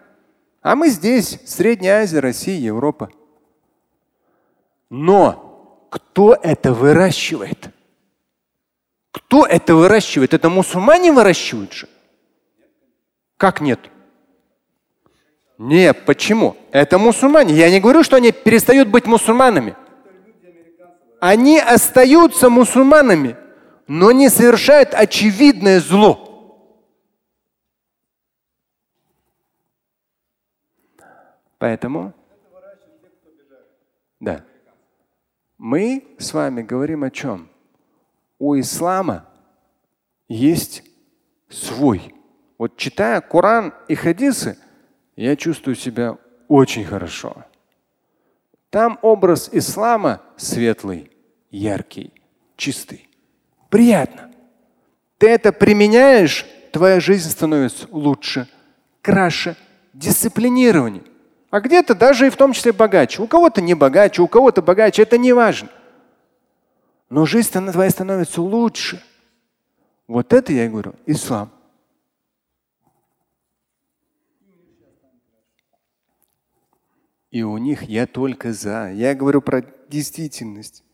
А 0.60 0.74
мы 0.74 0.88
здесь, 0.88 1.38
Средняя 1.46 2.02
Азия, 2.02 2.18
Россия, 2.18 2.58
Европа. 2.58 3.10
Но 4.90 5.86
кто 5.90 6.34
это 6.34 6.72
выращивает? 6.72 7.70
Кто 9.12 9.46
это 9.46 9.76
выращивает? 9.76 10.34
Это 10.34 10.50
мусульмане 10.50 11.12
выращивают 11.12 11.72
же? 11.72 11.88
Как 13.36 13.60
нет? 13.60 13.80
Нет, 15.56 16.04
почему? 16.04 16.56
Это 16.72 16.98
мусульмане. 16.98 17.54
Я 17.54 17.70
не 17.70 17.80
говорю, 17.80 18.02
что 18.02 18.16
они 18.16 18.32
перестают 18.32 18.88
быть 18.88 19.06
мусульманами. 19.06 19.76
Они 21.20 21.58
остаются 21.58 22.48
мусульманами, 22.48 23.36
но 23.86 24.10
не 24.10 24.28
совершают 24.28 24.94
очевидное 24.94 25.80
зло. 25.80 26.26
Поэтому, 31.58 32.14
да, 34.18 34.42
мы 35.60 36.06
с 36.18 36.32
вами 36.32 36.62
говорим 36.62 37.04
о 37.04 37.10
чем? 37.10 37.50
У 38.38 38.58
ислама 38.58 39.26
есть 40.26 40.82
свой. 41.50 42.14
Вот 42.56 42.78
читая 42.78 43.20
Коран 43.20 43.74
и 43.86 43.94
хадисы, 43.94 44.56
я 45.16 45.36
чувствую 45.36 45.74
себя 45.74 46.16
очень 46.48 46.84
хорошо. 46.84 47.44
Там 48.70 48.98
образ 49.02 49.50
ислама 49.52 50.22
светлый, 50.38 51.10
яркий, 51.50 52.14
чистый. 52.56 53.10
Приятно. 53.68 54.30
Ты 55.18 55.28
это 55.28 55.52
применяешь, 55.52 56.46
твоя 56.72 57.00
жизнь 57.00 57.28
становится 57.28 57.86
лучше, 57.90 58.48
краше, 59.02 59.56
дисциплинированнее. 59.92 61.04
А 61.50 61.60
где-то 61.60 61.94
даже 61.94 62.28
и 62.28 62.30
в 62.30 62.36
том 62.36 62.52
числе 62.52 62.72
богаче. 62.72 63.22
У 63.22 63.26
кого-то 63.26 63.60
не 63.60 63.74
богаче, 63.74 64.22
у 64.22 64.28
кого-то 64.28 64.62
богаче. 64.62 65.02
Это 65.02 65.18
не 65.18 65.32
важно. 65.32 65.68
Но 67.08 67.26
жизнь 67.26 67.50
твоя 67.50 67.90
становится 67.90 68.40
лучше. 68.40 69.02
Вот 70.06 70.32
это 70.32 70.52
я 70.52 70.66
и 70.66 70.68
говорю, 70.68 70.94
ислам. 71.06 71.50
И 77.30 77.42
у 77.42 77.56
них 77.58 77.84
я 77.84 78.06
только 78.06 78.52
за. 78.52 78.90
Я 78.92 79.14
говорю 79.14 79.40
про 79.40 79.62
действительность 79.88 80.84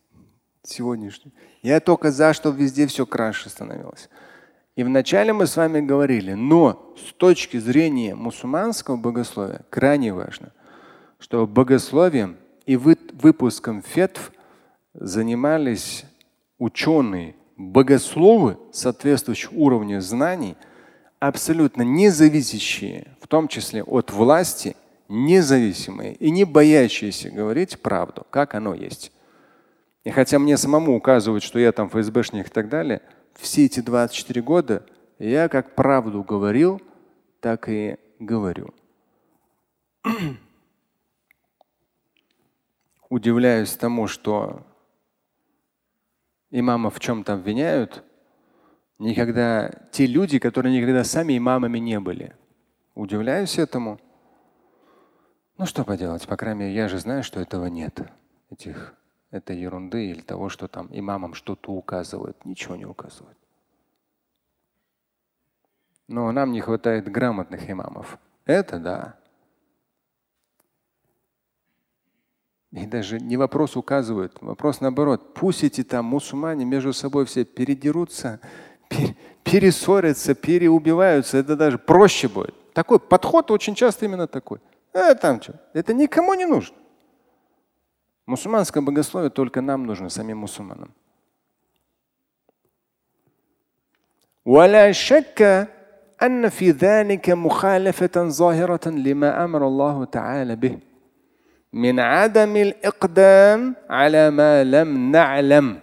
сегодняшнюю. 0.63 1.33
Я 1.63 1.81
только 1.81 2.11
за, 2.11 2.33
чтобы 2.33 2.59
везде 2.59 2.87
все 2.87 3.07
краше 3.07 3.49
становилось. 3.49 4.09
И 4.77 4.85
вначале 4.85 5.33
мы 5.33 5.47
с 5.47 5.57
вами 5.57 5.81
говорили, 5.81 6.35
но 6.35 6.95
с 6.99 7.15
точки 7.15 7.57
зрения 7.57 8.15
мусульманского 8.15 8.97
богословия 8.97 9.63
крайне 9.71 10.13
важно, 10.13 10.53
что 11.19 11.47
богословием 11.47 12.37
и 12.67 12.77
выпуском 12.77 13.83
фетв 13.83 14.33
занимались 14.93 16.05
ученые, 16.59 17.37
богословы 17.57 18.59
соответствующих 18.71 19.51
уровню 19.55 20.03
знаний, 20.03 20.57
абсолютно 21.21 21.81
независящие, 21.81 23.17
в 23.23 23.29
том 23.29 23.49
числе 23.49 23.83
от 23.83 24.13
власти, 24.13 24.77
независимые 25.09 26.15
и 26.15 26.31
не 26.31 26.45
боящиеся 26.45 27.31
говорить 27.31 27.81
правду, 27.81 28.27
как 28.29 28.55
оно 28.55 28.75
есть. 28.75 29.11
И 30.05 30.11
хотя 30.11 30.39
мне 30.39 30.59
самому 30.59 30.95
указывают, 30.95 31.43
что 31.43 31.59
я 31.59 31.73
там 31.73 31.89
ФСБшник 31.89 32.49
и 32.49 32.51
так 32.51 32.69
далее, 32.69 33.01
все 33.39 33.67
эти 33.67 33.81
24 33.81 34.43
года 34.43 34.87
я 35.19 35.49
как 35.49 35.75
правду 35.75 36.23
говорил, 36.23 36.81
так 37.41 37.69
и 37.69 37.97
говорю. 38.19 38.75
Удивляюсь 43.09 43.73
тому, 43.77 44.07
что 44.09 44.67
имамов 46.51 46.97
в 46.97 47.01
чем-то 47.01 47.35
обвиняют, 47.35 48.03
никогда 48.99 49.71
те 49.93 50.07
люди, 50.07 50.39
которые 50.39 50.77
никогда 50.77 51.05
сами 51.05 51.37
имамами 51.37 51.79
не 51.79 52.01
были. 52.01 52.35
Удивляюсь 52.95 53.59
этому. 53.59 54.01
Ну 55.59 55.67
что 55.67 55.85
поделать, 55.85 56.27
по 56.27 56.37
крайней 56.37 56.61
мере, 56.61 56.75
я 56.75 56.89
же 56.89 56.99
знаю, 56.99 57.23
что 57.23 57.41
этого 57.41 57.67
нет, 57.67 58.01
этих 58.51 58.95
этой 59.31 59.59
ерунды 59.59 60.07
или 60.07 60.21
того, 60.21 60.49
что 60.49 60.69
там 60.69 60.89
имамам 60.91 61.35
что-то 61.35 61.73
указывают. 61.73 62.45
Ничего 62.45 62.77
не 62.77 62.85
указывают. 62.85 63.39
Но 66.09 66.31
нам 66.33 66.53
не 66.53 66.61
хватает 66.61 67.11
грамотных 67.11 67.69
имамов. 67.69 68.19
Это 68.45 68.79
да. 68.79 69.17
И 72.73 72.87
даже 72.87 73.19
не 73.19 73.37
вопрос 73.37 73.77
указывают, 73.77 74.37
вопрос 74.41 74.81
наоборот. 74.81 75.35
Пусть 75.35 75.65
эти 75.65 75.83
там 75.83 76.05
мусульмане 76.05 76.65
между 76.65 76.93
собой 76.93 77.25
все 77.25 77.45
передерутся, 77.45 78.41
перессорятся, 79.45 80.35
переубиваются. 80.35 81.39
Это 81.39 81.57
даже 81.57 81.79
проще 81.79 82.29
будет. 82.29 82.55
Такой 82.75 83.01
подход 83.01 83.51
очень 83.51 83.75
часто 83.75 84.05
именно 84.05 84.27
такой. 84.27 84.61
А 84.93 85.15
там 85.15 85.41
что? 85.41 85.59
Это 85.73 85.95
никому 85.95 86.35
не 86.35 86.45
нужно. 86.45 86.77
Мусульманское 88.26 88.82
богословие 88.82 89.30
только 89.30 89.62
нам 89.62 89.86
нужно, 89.86 90.10
самим 90.10 90.40
мусульманам. 90.40 90.92
ولا 94.46 94.92
شك 94.92 95.68
أن 96.24 96.50
في 96.50 96.72
ذلك 96.72 97.30
مخالفة 97.30 98.30
ظاهرة 98.30 98.90
لما 98.90 99.44
أمر 99.44 99.68
الله 99.68 100.06
تعالى 100.06 100.56
به 100.56 100.78
من 101.74 102.00
عدم 102.00 102.56
الإقدام 102.56 103.76
على 103.90 104.30
ما 104.30 104.64
لم 104.64 105.12
نعلم 105.12 105.80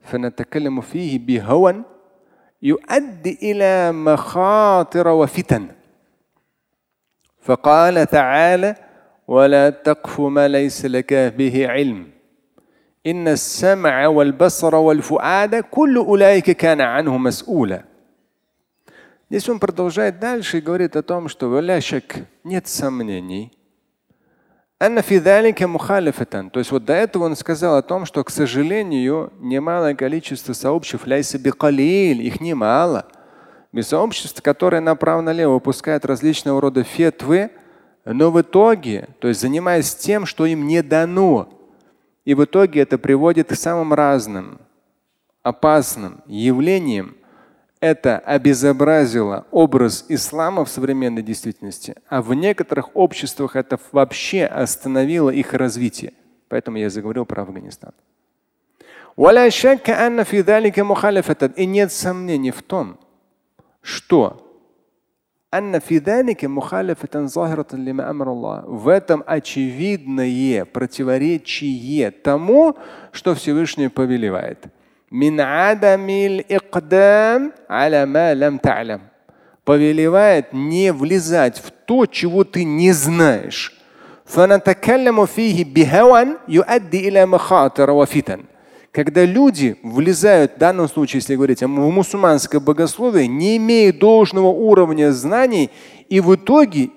فنتكلم 0.00 0.80
فيه 0.80 1.18
بهوى 1.18 1.82
يؤدي 2.62 3.38
إلى 3.42 3.92
مخاطر 3.92 5.08
وفتن 5.08 5.68
فقال 7.40 8.06
تعالى 8.06 8.74
ولا 9.30 9.70
تقف 9.70 10.20
ما 10.20 10.48
ليس 10.48 10.84
لك 10.84 11.14
به 11.14 11.68
علم 11.68 12.06
إن 13.06 13.28
السمع 13.28 14.06
والبصر 14.06 14.74
والفؤاد 14.74 15.54
كل 15.54 15.96
أولئك 15.96 16.50
كان 16.50 16.80
عنه 16.80 17.18
مسؤولا 17.18 17.84
Здесь 19.28 19.48
он 19.48 19.58
продолжает 19.58 20.20
дальше 20.20 20.58
и 20.58 20.60
говорит 20.60 20.94
о 20.94 21.02
том, 21.02 21.28
что 21.28 21.48
нет 22.44 22.68
сомнений. 22.68 23.52
То 24.78 24.88
есть 26.60 26.70
вот 26.70 26.84
до 26.84 26.92
этого 26.92 27.24
он 27.24 27.34
сказал 27.34 27.76
о 27.76 27.82
том, 27.82 28.06
что, 28.06 28.22
к 28.22 28.30
сожалению, 28.30 29.32
немалое 29.40 29.94
количество 29.94 30.52
сообществ, 30.52 31.08
их 31.08 32.40
немало. 32.40 33.06
Без 33.72 33.88
сообществ, 33.88 34.40
которые 34.42 34.80
направо-налево 34.80 35.54
выпускают 35.54 36.04
различного 36.04 36.60
рода 36.60 36.84
фетвы, 36.84 37.50
но 38.05 38.31
в 38.31 38.41
итоге, 38.41 39.09
то 39.19 39.27
есть 39.27 39.41
занимаясь 39.41 39.95
тем, 39.95 40.25
что 40.25 40.45
им 40.45 40.67
не 40.67 40.81
дано, 40.81 41.49
и 42.25 42.33
в 42.33 42.43
итоге 42.43 42.81
это 42.81 42.97
приводит 42.97 43.49
к 43.49 43.55
самым 43.55 43.93
разным 43.93 44.59
опасным 45.43 46.21
явлениям, 46.25 47.15
это 47.79 48.19
обезобразило 48.19 49.47
образ 49.49 50.05
ислама 50.07 50.65
в 50.65 50.69
современной 50.69 51.23
действительности, 51.23 51.95
а 52.07 52.21
в 52.21 52.33
некоторых 52.33 52.95
обществах 52.95 53.55
это 53.55 53.79
вообще 53.91 54.45
остановило 54.45 55.31
их 55.31 55.53
развитие. 55.53 56.13
Поэтому 56.47 56.77
я 56.77 56.89
заговорил 56.89 57.25
про 57.25 57.41
Афганистан. 57.41 57.93
И 61.55 61.65
нет 61.65 61.91
сомнений 61.91 62.51
в 62.51 62.61
том, 62.61 62.99
что 63.81 64.50
в 68.65 68.87
этом 68.87 69.21
очевидное 69.25 70.63
противоречие 70.63 72.11
тому, 72.11 72.77
что 73.11 73.35
Всевышний 73.35 73.89
повелевает. 73.89 74.67
Повелевает 79.65 80.53
не 80.53 80.93
влезать 80.93 81.59
в 81.59 81.71
то, 81.85 82.05
чего 82.05 82.45
ты 82.45 82.63
не 82.63 82.93
знаешь. 82.93 83.77
Когда 88.91 89.23
люди 89.23 89.77
влезают, 89.83 90.55
в 90.55 90.57
данном 90.57 90.89
случае, 90.89 91.19
если 91.19 91.35
говорить 91.35 91.63
о 91.63 91.67
мусульманское 91.69 92.59
богословие, 92.59 93.27
не 93.27 93.55
имея 93.55 93.93
должного 93.93 94.47
уровня 94.47 95.13
знаний, 95.13 95.71
и 96.09 96.19
в 96.19 96.35
итоге 96.35 96.89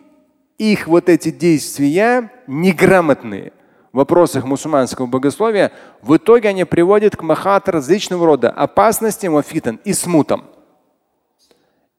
их 0.59 0.88
вот 0.88 1.09
эти 1.09 1.30
действия 1.30 2.32
неграмотные 2.49 3.53
в 3.92 3.99
вопросах 3.99 4.45
мусульманского 4.45 5.07
богословия, 5.07 5.70
в 6.03 6.16
итоге 6.16 6.49
они 6.49 6.64
приводят 6.64 7.16
к 7.16 7.22
махат 7.22 7.68
различного 7.68 8.26
рода 8.26 8.51
опасностям, 8.51 9.40
фитан 9.40 9.78
и 9.84 9.92
смутам. 9.92 10.47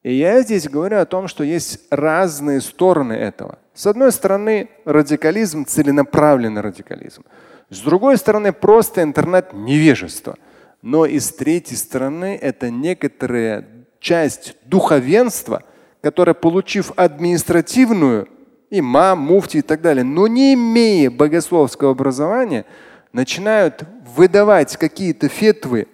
И 0.02 0.12
я 0.12 0.42
здесь 0.42 0.68
говорю 0.68 0.98
о 0.98 1.06
том, 1.06 1.26
что 1.26 1.42
есть 1.42 1.80
разные 1.90 2.60
стороны 2.60 3.14
этого. 3.14 3.58
С 3.72 3.86
одной 3.86 4.12
стороны, 4.12 4.68
радикализм, 4.84 5.64
целенаправленный 5.64 6.60
радикализм. 6.60 7.24
С 7.68 7.80
другой 7.80 8.16
стороны, 8.16 8.52
просто 8.52 9.02
интернет-невежество. 9.02 10.36
Но 10.82 11.04
и 11.04 11.18
с 11.18 11.32
третьей 11.32 11.76
стороны, 11.76 12.38
это 12.40 12.70
некоторая 12.70 13.66
часть 13.98 14.54
духовенства, 14.64 15.64
которая, 16.00 16.34
получив 16.34 16.92
административную, 16.96 18.28
имам, 18.70 19.18
муфти 19.20 19.58
и 19.58 19.62
так 19.62 19.80
далее, 19.80 20.04
но 20.04 20.26
не 20.26 20.54
имея 20.54 21.10
богословского 21.10 21.90
образования, 21.92 22.66
начинают 23.12 23.82
выдавать 24.14 24.76
какие-то 24.76 25.28
фетвы, 25.28 25.88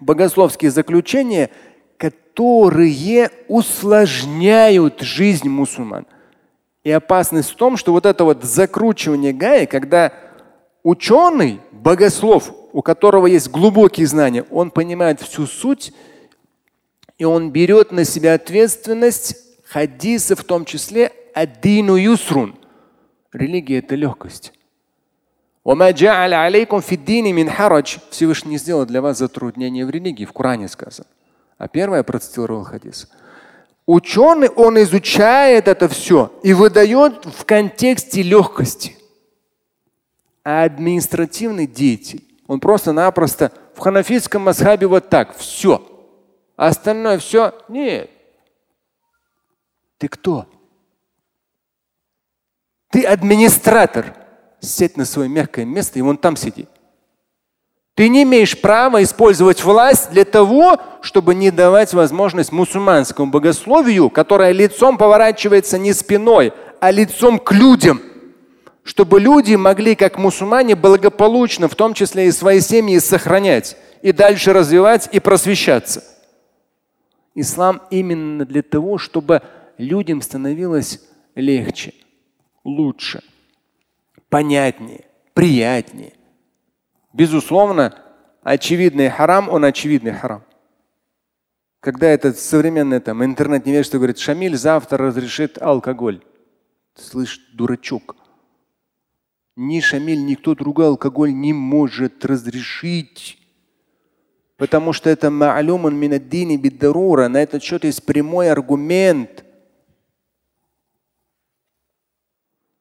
богословские 0.00 0.70
заключения, 0.70 1.50
которые 1.96 3.30
усложняют 3.46 5.00
жизнь 5.00 5.48
мусульман. 5.48 6.06
И 6.82 6.90
опасность 6.90 7.50
в 7.50 7.56
том, 7.56 7.76
что 7.76 7.92
вот 7.92 8.06
это 8.06 8.24
вот 8.24 8.42
закручивание 8.42 9.32
гаи, 9.32 9.66
когда 9.66 10.12
Ученый, 10.82 11.60
богослов, 11.70 12.52
у 12.72 12.82
которого 12.82 13.26
есть 13.26 13.50
глубокие 13.50 14.06
знания, 14.06 14.44
он 14.50 14.70
понимает 14.70 15.20
всю 15.20 15.46
суть, 15.46 15.92
и 17.18 17.24
он 17.24 17.50
берет 17.50 17.92
на 17.92 18.04
себя 18.04 18.34
ответственность 18.34 19.36
хадиса, 19.64 20.34
в 20.34 20.42
том 20.42 20.64
числе 20.64 21.12
аддину 21.34 21.94
юсрун. 21.94 22.56
Религия– 23.32 23.78
это 23.80 23.94
легкость. 23.94 24.52
Всевышний 28.10 28.58
сделал 28.58 28.84
для 28.84 29.00
вас 29.00 29.18
затруднения 29.18 29.86
в 29.86 29.90
религии, 29.90 30.24
в 30.24 30.32
Коране 30.32 30.66
сказано. 30.66 31.06
А 31.58 31.68
первое 31.68 32.02
процитировал 32.02 32.64
хадис. 32.64 33.08
Ученый, 33.86 34.48
он 34.48 34.82
изучает 34.82 35.68
это 35.68 35.88
все 35.88 36.32
и 36.42 36.52
выдает 36.52 37.24
в 37.24 37.44
контексте 37.44 38.22
легкости 38.22 38.96
административный 40.44 41.66
деятель. 41.66 42.24
Он 42.46 42.60
просто-напросто 42.60 43.52
в 43.74 43.78
ханафитском 43.78 44.42
масхабе 44.42 44.86
вот 44.86 45.08
так, 45.08 45.36
все. 45.36 45.86
А 46.56 46.68
остальное 46.68 47.18
все 47.18 47.54
нет. 47.68 48.10
Ты 49.98 50.08
кто? 50.08 50.46
Ты 52.90 53.04
администратор. 53.04 54.16
Сядь 54.60 54.96
на 54.96 55.04
свое 55.04 55.28
мягкое 55.28 55.64
место 55.64 55.98
и 55.98 56.02
вон 56.02 56.16
там 56.16 56.36
сиди. 56.36 56.68
Ты 57.94 58.08
не 58.08 58.22
имеешь 58.22 58.60
права 58.60 59.02
использовать 59.02 59.62
власть 59.64 60.10
для 60.10 60.24
того, 60.24 60.78
чтобы 61.02 61.34
не 61.34 61.50
давать 61.50 61.92
возможность 61.92 62.52
мусульманскому 62.52 63.30
богословию, 63.30 64.08
которое 64.08 64.52
лицом 64.52 64.98
поворачивается 64.98 65.78
не 65.78 65.92
спиной, 65.92 66.52
а 66.80 66.90
лицом 66.90 67.38
к 67.38 67.52
людям, 67.52 68.00
чтобы 68.82 69.20
люди 69.20 69.54
могли, 69.54 69.94
как 69.94 70.18
мусульмане, 70.18 70.74
благополучно, 70.74 71.68
в 71.68 71.76
том 71.76 71.94
числе 71.94 72.26
и 72.26 72.32
свои 72.32 72.60
семьи, 72.60 72.98
сохранять 72.98 73.76
и 74.02 74.12
дальше 74.12 74.52
развивать 74.52 75.08
и 75.12 75.20
просвещаться. 75.20 76.04
Ислам 77.34 77.82
именно 77.90 78.44
для 78.44 78.62
того, 78.62 78.98
чтобы 78.98 79.42
людям 79.78 80.20
становилось 80.20 81.00
легче, 81.34 81.94
лучше, 82.64 83.22
понятнее, 84.28 85.04
приятнее. 85.32 86.12
Безусловно, 87.12 87.98
очевидный 88.42 89.08
харам, 89.08 89.48
он 89.48 89.64
очевидный 89.64 90.12
харам. 90.12 90.42
Когда 91.80 92.08
этот 92.08 92.38
современный 92.38 93.00
там, 93.00 93.24
интернет 93.24 93.66
невежество 93.66 93.98
говорит, 93.98 94.18
Шамиль 94.18 94.56
завтра 94.56 94.98
разрешит 94.98 95.60
алкоголь. 95.60 96.22
Слышь, 96.94 97.40
дурачок. 97.54 98.16
Ни 99.56 99.80
Шамиль, 99.80 100.24
никто 100.24 100.54
другой 100.54 100.86
алкоголь 100.86 101.34
не 101.34 101.52
может 101.52 102.24
разрешить. 102.24 103.38
Потому 104.56 104.92
что 104.92 105.10
это 105.10 105.28
ма'люмун 105.28 105.94
минаддини 105.94 106.56
биддарура. 106.56 107.28
На 107.28 107.42
этот 107.42 107.62
счет 107.62 107.84
есть 107.84 108.04
прямой 108.04 108.50
аргумент. 108.50 109.44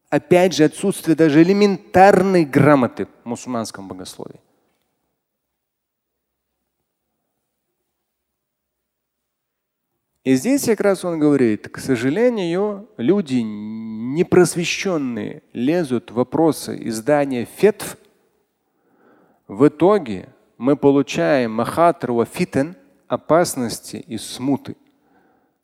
Опять 0.10 0.54
же, 0.54 0.66
отсутствие 0.66 1.16
даже 1.16 1.42
элементарной 1.42 2.46
грамоты 2.46 3.08
в 3.24 3.28
мусульманском 3.28 3.88
богословии. 3.88 4.40
И 10.24 10.36
здесь 10.36 10.66
как 10.66 10.82
раз 10.82 11.04
он 11.04 11.18
говорит, 11.18 11.68
к 11.70 11.80
сожалению, 11.80 12.88
люди 12.98 13.42
непросвещенные 13.42 15.42
лезут 15.52 16.12
в 16.12 16.16
вопросы 16.16 16.78
издания 16.88 17.46
фетв. 17.46 17.98
В 19.48 19.68
итоге 19.68 20.30
мы 20.60 20.76
получаем 20.76 21.54
махатрова 21.54 22.26
фитен 22.26 22.76
опасности 23.08 23.96
и 23.96 24.20
смуты. 24.20 24.76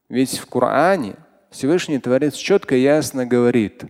Ведь 0.09 0.39
в 0.39 0.47
Коране 0.47 1.17
Всевышний 1.51 1.99
Творец 1.99 2.33
четко 2.33 2.75
и 2.75 2.81
ясно 2.81 3.27
говорит, 3.27 3.85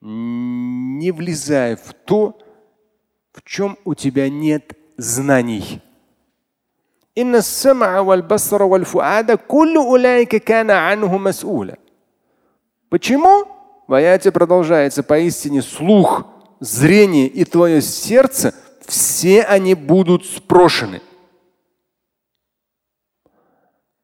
не 0.00 1.10
влезай 1.10 1.76
в 1.76 1.92
то, 2.04 2.38
в 3.32 3.42
чем 3.42 3.76
у 3.84 3.94
тебя 3.94 4.30
нет 4.30 4.78
знаний. 4.97 5.79
إن 7.17 7.35
السمع 7.35 7.99
والبصر 7.99 8.63
والفؤاد 8.63 9.31
كل 9.31 9.77
أولئك 9.77 10.35
كان 10.35 10.71
عنه 10.71 11.17
مسؤولا. 11.17 11.77
Почему? 12.89 13.45
В 13.87 13.93
аяте 13.93 14.31
продолжается 14.31 15.03
поистине 15.03 15.61
слух, 15.61 16.25
зрение 16.59 17.27
и 17.27 17.43
твое 17.43 17.81
сердце, 17.81 18.53
все 18.85 19.43
они 19.43 19.73
будут 19.73 20.25
спрошены. 20.25 21.01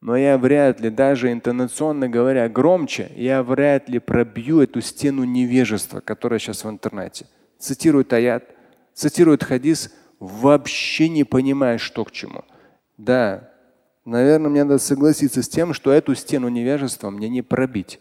Но 0.02 0.16
я 0.16 0.38
вряд 0.38 0.80
ли, 0.82 0.92
даже 0.92 1.32
интонационно 1.32 2.08
говоря 2.08 2.48
громче, 2.48 3.12
я 3.16 3.42
вряд 3.42 3.90
ли 3.90 3.98
пробью 3.98 4.60
эту 4.62 4.82
стену 4.82 5.24
невежества, 5.24 6.00
которая 6.00 6.40
сейчас 6.40 6.64
в 6.64 6.70
интернете. 6.70 7.26
Цитирует 7.58 8.14
аят, 8.14 8.44
цитирует 8.94 9.44
хадис, 9.44 9.92
вообще 10.21 11.09
не 11.09 11.25
понимая, 11.25 11.79
что 11.79 12.05
к 12.05 12.13
чему. 12.13 12.45
Да, 12.99 13.51
наверное, 14.05 14.51
мне 14.51 14.65
надо 14.65 14.79
согласиться 14.79 15.43
с 15.43 15.49
тем, 15.49 15.73
что 15.73 15.91
эту 15.91 16.15
стену 16.15 16.49
невежества 16.49 17.11
мне 17.11 17.29
не 17.29 17.43
пробить. 17.43 17.99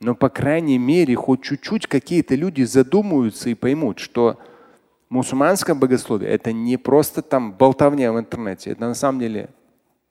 Но, 0.00 0.14
по 0.14 0.28
крайней 0.28 0.78
мере, 0.78 1.14
хоть 1.14 1.42
чуть-чуть 1.42 1.86
какие-то 1.86 2.34
люди 2.34 2.62
задумаются 2.64 3.48
и 3.48 3.54
поймут, 3.54 4.00
что 4.00 4.38
мусульманское 5.08 5.74
богословие– 5.74 6.30
это 6.32 6.52
не 6.52 6.76
просто 6.76 7.22
там 7.22 7.52
болтовня 7.52 8.12
в 8.12 8.18
интернете. 8.18 8.70
Это 8.70 8.82
на 8.82 8.94
самом 8.94 9.20
деле 9.20 9.48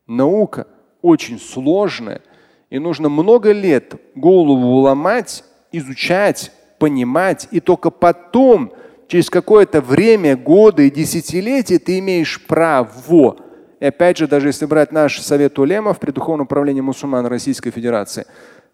наука 0.08 0.68
очень 1.02 1.40
сложная. 1.40 2.22
И 2.70 2.80
нужно 2.80 3.08
много 3.08 3.52
лет 3.52 3.96
голову 4.16 4.82
ломать, 4.82 5.46
изучать, 5.72 6.52
понимать. 6.80 7.48
И 7.52 7.60
только 7.60 7.92
потом– 7.92 8.72
через 9.08 9.30
какое-то 9.30 9.82
время, 9.82 10.36
годы 10.36 10.88
и 10.88 10.92
десятилетия 10.92 11.80
ты 11.80 12.00
имеешь 12.00 12.46
право. 12.46 13.38
И 13.80 13.86
опять 13.86 14.18
же, 14.18 14.28
даже 14.28 14.50
если 14.50 14.66
брать 14.66 14.92
наш 14.92 15.20
совет 15.22 15.58
улемов 15.60 16.00
при 16.00 16.12
духовном 16.12 16.46
управлении 16.46 16.82
мусульман 16.82 17.26
Российской 17.26 17.72
Федерации, 17.72 18.26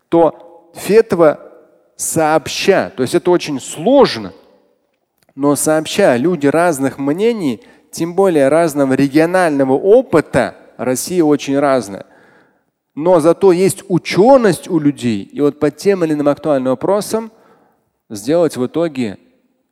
то 0.09 0.71
фетва 0.75 1.39
сообща, 1.95 2.91
то 2.95 3.03
есть 3.03 3.15
это 3.15 3.31
очень 3.31 3.59
сложно, 3.59 4.33
но 5.35 5.55
сообща 5.55 6.15
люди 6.17 6.47
разных 6.47 6.97
мнений, 6.99 7.61
тем 7.91 8.13
более 8.15 8.47
разного 8.47 8.93
регионального 8.93 9.73
опыта, 9.73 10.55
Россия 10.77 11.23
очень 11.23 11.59
разная. 11.59 12.05
Но 12.95 13.19
зато 13.19 13.51
есть 13.51 13.83
ученость 13.87 14.69
у 14.69 14.79
людей. 14.79 15.23
И 15.23 15.41
вот 15.41 15.59
по 15.59 15.71
тем 15.71 16.03
или 16.03 16.13
иным 16.13 16.29
актуальным 16.29 16.71
вопросам 16.71 17.31
сделать 18.09 18.57
в 18.57 18.65
итоге 18.65 19.17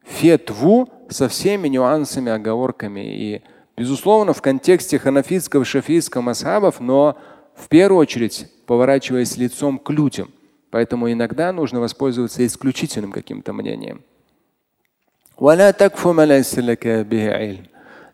фетву 0.04 0.90
со 1.10 1.28
всеми 1.28 1.68
нюансами, 1.68 2.32
оговорками. 2.32 3.02
И, 3.02 3.42
безусловно, 3.78 4.34
в 4.34 4.42
контексте 4.42 5.00
ханафитского, 5.00 5.66
шафийского 5.66 6.22
масхабов, 6.22 6.80
но 6.80 7.18
в 7.56 7.68
первую 7.68 8.00
очередь 8.00 8.48
поворачиваясь 8.66 9.38
лицом 9.38 9.78
к 9.78 9.90
людям. 9.90 10.32
Поэтому 10.70 11.12
иногда 11.12 11.52
нужно 11.52 11.82
воспользоваться 11.82 12.46
исключительным 12.46 13.12
каким-то 13.12 13.52
мнением. 13.52 14.04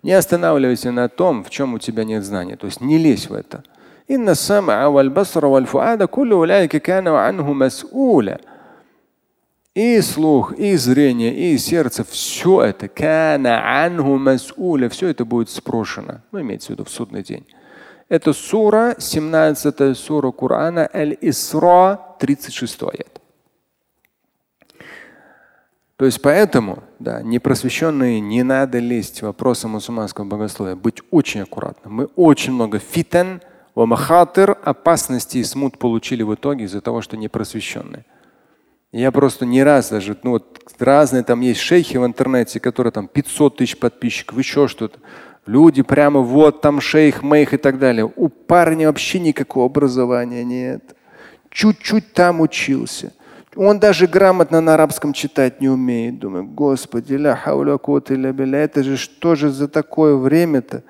Не 0.01 0.13
останавливайся 0.13 0.91
на 0.91 1.09
том, 1.09 1.43
в 1.43 1.49
чем 1.49 1.73
у 1.73 1.79
тебя 1.79 2.03
нет 2.03 2.23
знания. 2.23 2.55
То 2.55 2.65
есть 2.67 2.81
не 2.81 2.97
лезь 2.97 3.29
в 3.29 3.33
это. 3.33 3.63
И 9.77 10.01
слух, 10.01 10.53
и 10.53 10.75
зрение, 10.75 11.31
и 11.35 11.55
сердце, 11.59 12.03
все 12.03 12.63
это, 12.63 12.89
все 14.89 15.07
это 15.07 15.23
будет 15.23 15.49
спрошено. 15.51 16.21
Ну, 16.31 16.41
имеется 16.41 16.69
в 16.69 16.69
виду 16.71 16.83
в 16.83 16.89
судный 16.89 17.21
день. 17.21 17.45
Это 18.09 18.33
сура, 18.33 18.95
17 18.97 19.95
сура 19.95 20.31
Корана, 20.31 20.89
Аль-Исра, 20.91 21.99
36 22.17 22.81
аят. 22.81 23.21
То 25.97 26.05
есть 26.05 26.23
поэтому, 26.23 26.83
да, 26.97 27.21
непросвещенные 27.21 28.19
не 28.19 28.41
надо 28.41 28.79
лезть 28.79 29.19
в 29.19 29.25
вопросы 29.27 29.67
мусульманского 29.67 30.25
богословия, 30.25 30.75
быть 30.75 31.03
очень 31.11 31.41
аккуратным. 31.41 31.93
Мы 31.93 32.05
очень 32.15 32.53
много 32.53 32.79
фитан, 32.79 33.41
вамахатыр, 33.75 34.57
опасностей 34.63 35.41
и 35.41 35.43
смут 35.43 35.77
получили 35.77 36.23
в 36.23 36.33
итоге 36.33 36.63
из-за 36.65 36.81
того, 36.81 37.03
что 37.03 37.15
непросвещенные. 37.15 38.05
Я 38.91 39.11
просто 39.11 39.45
не 39.45 39.63
раз 39.63 39.89
даже, 39.89 40.17
ну 40.23 40.31
вот 40.31 40.61
разные 40.79 41.23
там 41.23 41.41
есть 41.41 41.59
шейхи 41.59 41.97
в 41.97 42.05
интернете, 42.05 42.59
которые 42.59 42.91
там 42.91 43.07
500 43.07 43.57
тысяч 43.57 43.77
подписчиков, 43.77 44.37
еще 44.37 44.67
что-то. 44.67 44.99
Люди 45.45 45.81
прямо 45.81 46.19
вот 46.19 46.61
там 46.61 46.81
шейх, 46.81 47.23
мейх 47.23 47.53
и 47.53 47.57
так 47.57 47.79
далее. 47.79 48.11
У 48.15 48.27
парня 48.29 48.87
вообще 48.87 49.19
никакого 49.19 49.65
образования 49.65 50.43
нет. 50.43 50.95
Чуть-чуть 51.49 52.13
там 52.13 52.41
учился. 52.41 53.13
Он 53.55 53.79
даже 53.79 54.07
грамотно 54.07 54.61
на 54.61 54.75
арабском 54.75 55.13
читать 55.13 55.61
не 55.61 55.69
умеет. 55.69 56.19
Думаю, 56.19 56.45
господи, 56.45 57.13
ля 57.13 57.35
хауля 57.35 57.79
ля 58.09 58.59
это 58.59 58.83
же 58.83 58.97
что 58.97 59.35
же 59.35 59.49
за 59.49 59.67
такое 59.67 60.15
время-то? 60.15 60.83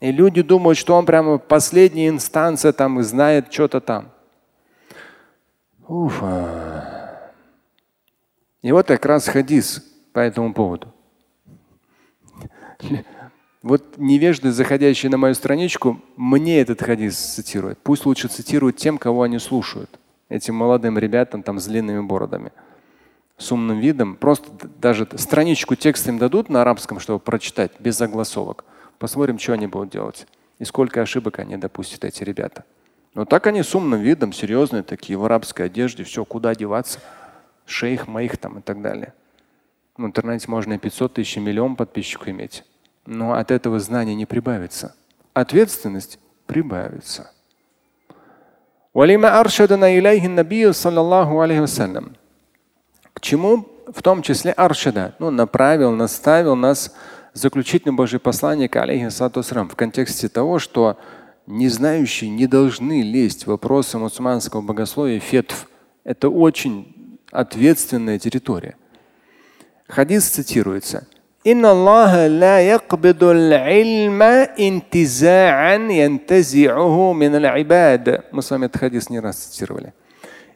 И 0.00 0.12
люди 0.12 0.42
думают, 0.42 0.76
что 0.76 0.94
он 0.94 1.06
прямо 1.06 1.38
последняя 1.38 2.08
инстанция 2.08 2.72
там 2.72 3.00
и 3.00 3.02
знает 3.02 3.52
что-то 3.52 3.80
там. 3.80 4.12
Уфа. 5.88 7.32
И 8.62 8.72
вот 8.72 8.86
как 8.88 9.06
раз 9.06 9.28
хадис 9.28 9.82
по 10.12 10.18
этому 10.18 10.52
поводу. 10.52 10.92
Вот 13.62 13.96
невежды, 13.96 14.52
заходящие 14.52 15.10
на 15.10 15.18
мою 15.18 15.34
страничку, 15.34 16.00
мне 16.16 16.60
этот 16.60 16.82
хадис 16.82 17.16
цитируют. 17.16 17.78
Пусть 17.82 18.06
лучше 18.06 18.28
цитируют 18.28 18.76
тем, 18.76 18.98
кого 18.98 19.22
они 19.22 19.38
слушают. 19.38 19.98
Этим 20.28 20.56
молодым 20.56 20.98
ребятам 20.98 21.42
там 21.42 21.58
с 21.58 21.66
длинными 21.66 22.00
бородами. 22.00 22.52
С 23.38 23.52
умным 23.52 23.78
видом. 23.78 24.16
Просто 24.16 24.50
даже 24.80 25.06
страничку 25.16 25.74
текста 25.76 26.10
им 26.10 26.18
дадут 26.18 26.48
на 26.48 26.62
арабском, 26.62 27.00
чтобы 27.00 27.20
прочитать, 27.20 27.72
без 27.78 27.96
загласовок. 27.96 28.64
Посмотрим, 28.98 29.38
что 29.38 29.52
они 29.52 29.66
будут 29.66 29.90
делать. 29.90 30.26
И 30.58 30.64
сколько 30.64 31.02
ошибок 31.02 31.38
они 31.38 31.56
допустят, 31.56 32.04
эти 32.04 32.24
ребята. 32.24 32.64
Но 33.16 33.24
так 33.24 33.46
они 33.46 33.62
с 33.62 33.74
умным 33.74 33.98
видом, 33.98 34.34
серьезные 34.34 34.82
такие, 34.82 35.18
в 35.18 35.24
арабской 35.24 35.62
одежде, 35.62 36.04
все, 36.04 36.22
куда 36.26 36.54
деваться, 36.54 37.00
шейх 37.64 38.08
моих 38.08 38.36
там 38.36 38.58
и 38.58 38.60
так 38.60 38.82
далее. 38.82 39.14
В 39.96 40.04
интернете 40.04 40.50
можно 40.50 40.74
и 40.74 40.78
500 40.78 41.14
тысяч, 41.14 41.38
и 41.38 41.40
миллион 41.40 41.76
подписчиков 41.76 42.28
иметь. 42.28 42.62
Но 43.06 43.32
от 43.32 43.50
этого 43.50 43.80
знания 43.80 44.14
не 44.14 44.26
прибавится. 44.26 44.94
Ответственность 45.32 46.18
прибавится. 46.44 47.30
К 53.14 53.20
чему 53.22 53.66
в 53.86 54.02
том 54.02 54.20
числе 54.20 54.52
аршада, 54.52 55.14
ну, 55.20 55.30
направил, 55.30 55.92
наставил 55.92 56.54
нас 56.54 56.94
заключительный 57.32 57.94
Божий 57.94 58.20
посланник, 58.20 58.76
алейхиссату 58.76 59.40
в 59.40 59.74
контексте 59.74 60.28
того, 60.28 60.58
что 60.58 60.98
незнающие 61.47 62.29
не 62.29 62.47
должны 62.47 63.01
лезть 63.01 63.43
в 63.43 63.47
вопросы 63.47 63.97
мусульманского 63.97 64.61
богословия 64.61 65.19
фетв. 65.19 65.67
Это 66.03 66.29
очень 66.29 67.17
ответственная 67.31 68.19
территория. 68.19 68.75
Хадис 69.87 70.27
цитируется. 70.27 71.05
إن 71.47 71.65
الله 71.65 72.27
لا 72.27 72.61
يقبض 72.61 73.23
العلم 73.23 74.21
انتزاعا 74.21 75.75
ينتزعه 75.75 77.13
من 77.13 77.35
العباد. 77.35 78.23
Мы 78.31 78.41
с 78.41 78.51
вами 78.51 78.65
этот 78.65 78.79
хадис 78.79 79.09
не 79.09 79.19
раз 79.19 79.35
цитировали. 79.35 79.91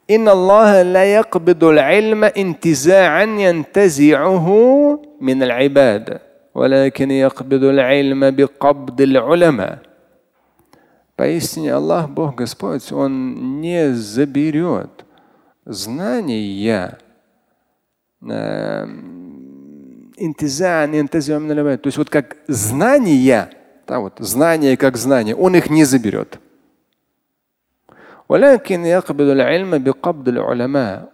إن 0.09 0.29
الله 0.29 0.81
لا 0.81 1.05
يقبض 1.15 1.63
العلم 1.63 2.23
انتزاعا 2.23 3.23
ينتزعه 3.23 4.47
من 5.21 5.43
العباد 5.43 6.19
ولكن 6.55 7.11
يقبض 7.11 7.63
العلم 7.63 8.31
بقبض 8.31 9.01
العلماء. 9.01 9.79
Поистине 11.20 11.74
Аллах, 11.74 12.08
Бог 12.08 12.34
Господь, 12.34 12.90
Он 12.92 13.60
не 13.60 13.92
заберет 13.92 15.04
знания 15.66 16.40
то 21.82 21.88
есть 21.88 21.98
вот 21.98 22.08
как 22.08 22.38
знания, 22.48 23.50
да, 23.86 24.00
вот 24.00 24.14
знание 24.20 24.78
как 24.78 24.96
знание, 24.96 25.36
он 25.36 25.54
их 25.56 25.68
не 25.68 25.84
заберет. 25.84 26.40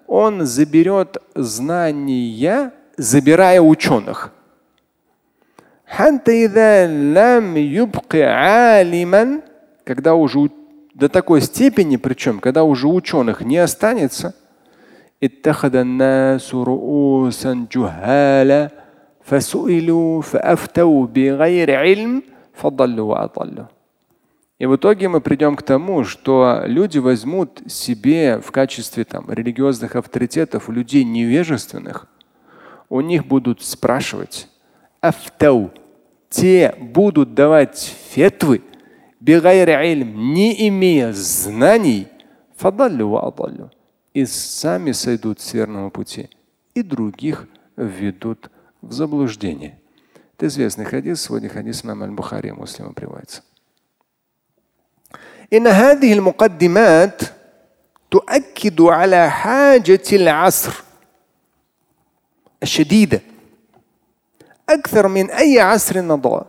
Он 0.06 0.46
заберет 0.46 1.16
знания, 1.34 2.72
забирая 2.96 3.60
ученых 3.60 4.30
когда 9.86 10.16
уже 10.16 10.50
до 10.94 11.08
такой 11.08 11.40
степени, 11.40 11.96
причем, 11.96 12.40
когда 12.40 12.64
уже 12.64 12.88
ученых 12.88 13.40
не 13.42 13.56
останется, 13.58 14.34
и 24.58 24.66
в 24.66 24.74
итоге 24.74 25.08
мы 25.08 25.20
придем 25.20 25.54
к 25.54 25.62
тому, 25.62 26.02
что 26.02 26.62
люди 26.66 26.98
возьмут 26.98 27.62
себе 27.68 28.40
в 28.40 28.50
качестве 28.50 29.04
там, 29.04 29.30
религиозных 29.30 29.94
авторитетов 29.94 30.68
людей 30.68 31.04
невежественных, 31.04 32.08
у 32.88 33.00
них 33.02 33.26
будут 33.26 33.62
спрашивать, 33.62 34.48
афтау, 35.00 35.70
те 36.28 36.74
будут 36.80 37.34
давать 37.34 37.94
фетвы, 38.10 38.62
не 39.25 40.67
имея 40.67 41.13
знаний, 41.13 42.07
и 44.13 44.25
сами 44.25 44.91
сойдут 44.91 45.39
с 45.39 45.53
верного 45.53 45.89
пути, 45.89 46.29
и 46.73 46.81
других 46.81 47.47
введут 47.75 48.49
в 48.81 48.91
заблуждение. 48.91 49.79
Это 50.37 50.47
известный 50.47 50.85
хадис, 50.85 51.21
сегодня 51.21 51.49
хадис 51.49 51.83
имам 51.83 52.03
аль-Бухари 52.03 52.51
муслима 52.51 52.93
приводится. 52.93 53.43
إن 55.53 55.67
هذه 55.67 56.13
المقدمات 56.13 57.21
تؤكد 58.11 58.81
على 58.81 59.29
حاجة 59.29 60.03
العصر 60.13 60.83
الشديدة 62.63 63.21
أكثر 64.69 65.07
من 65.07 65.29
أي 65.29 65.59
عصر 65.59 66.01
مضى 66.01 66.45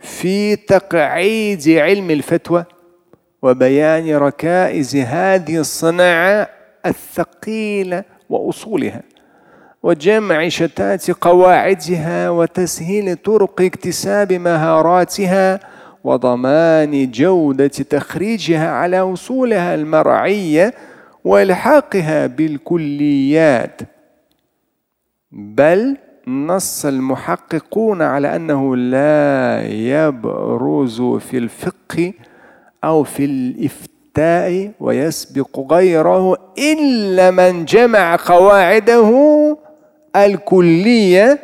في 0.00 0.56
تقعيد 0.56 1.68
علم 1.68 2.10
الفتوى 2.10 2.64
وبيان 3.42 4.16
ركائز 4.16 4.96
هذه 4.96 5.56
الصناعة 5.56 6.48
الثقيلة 6.86 8.04
وأصولها 8.30 9.02
وجمع 9.82 10.48
شتات 10.48 11.10
قواعدها 11.10 12.30
وتسهيل 12.30 13.16
طرق 13.16 13.60
اكتساب 13.60 14.32
مهاراتها 14.32 15.60
وضمان 16.04 17.10
جودة 17.10 17.66
تخريجها 17.66 18.70
على 18.70 19.00
وصولها 19.00 19.74
المرعية 19.74 20.74
وإلحاقها 21.24 22.26
بالكليات. 22.26 23.80
بل 25.32 25.96
نص 26.27 26.85
المحققون 26.85 28.01
على 28.01 28.35
انه 28.35 28.75
لا 28.75 29.61
يبرز 29.67 31.01
في 31.01 31.37
الفقه 31.37 32.13
او 32.83 33.03
في 33.03 33.25
الافتاء 33.25 34.71
ويسبق 34.79 35.73
غيره 35.73 36.37
الا 36.57 37.31
من 37.31 37.65
جمع 37.65 38.15
قواعده 38.15 39.11
الكلية 40.15 41.39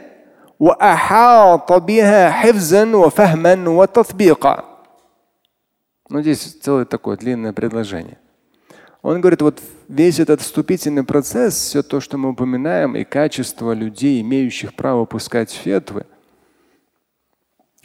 وأحاط 0.59 1.74
بها 1.74 2.30
حفظا 2.30 2.95
وفهما 2.95 3.70
وتطبيقا. 3.70 4.63
Ну, 6.11 6.22
здесь 6.22 6.57
целое 6.61 6.86
такое 6.86 7.17
длинное 7.17 7.53
предложение. 7.53 8.17
Он 9.05 9.20
говорит, 9.20 9.42
вот 9.42 9.61
весь 9.86 10.18
этот 10.18 10.40
вступительный 10.40 11.05
процесс, 11.05 11.55
все 11.57 11.82
то, 11.82 12.00
что 12.00 12.16
мы 12.16 12.30
упоминаем, 12.30 12.96
и 12.96 13.05
качество 13.05 13.72
людей, 13.72 14.22
имеющих 14.22 14.72
право 14.72 15.05
пускать 15.05 15.50
фетвы, 15.50 16.07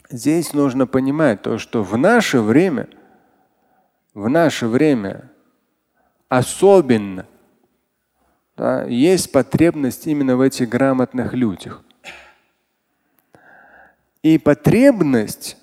здесь 0.08 0.54
нужно 0.54 0.86
понимать 0.86 1.42
то, 1.42 1.58
что 1.58 1.82
в 1.82 1.98
наше 1.98 2.40
время, 2.40 2.88
в 4.14 4.30
наше 4.30 4.66
время 4.66 5.30
особенно 6.30 7.26
да, 8.56 8.84
есть 8.84 9.30
потребность 9.30 10.06
именно 10.06 10.38
в 10.38 10.40
этих 10.40 10.70
грамотных 10.70 11.34
людях. 11.34 11.82
И 14.22 14.38
потребность 14.38 15.58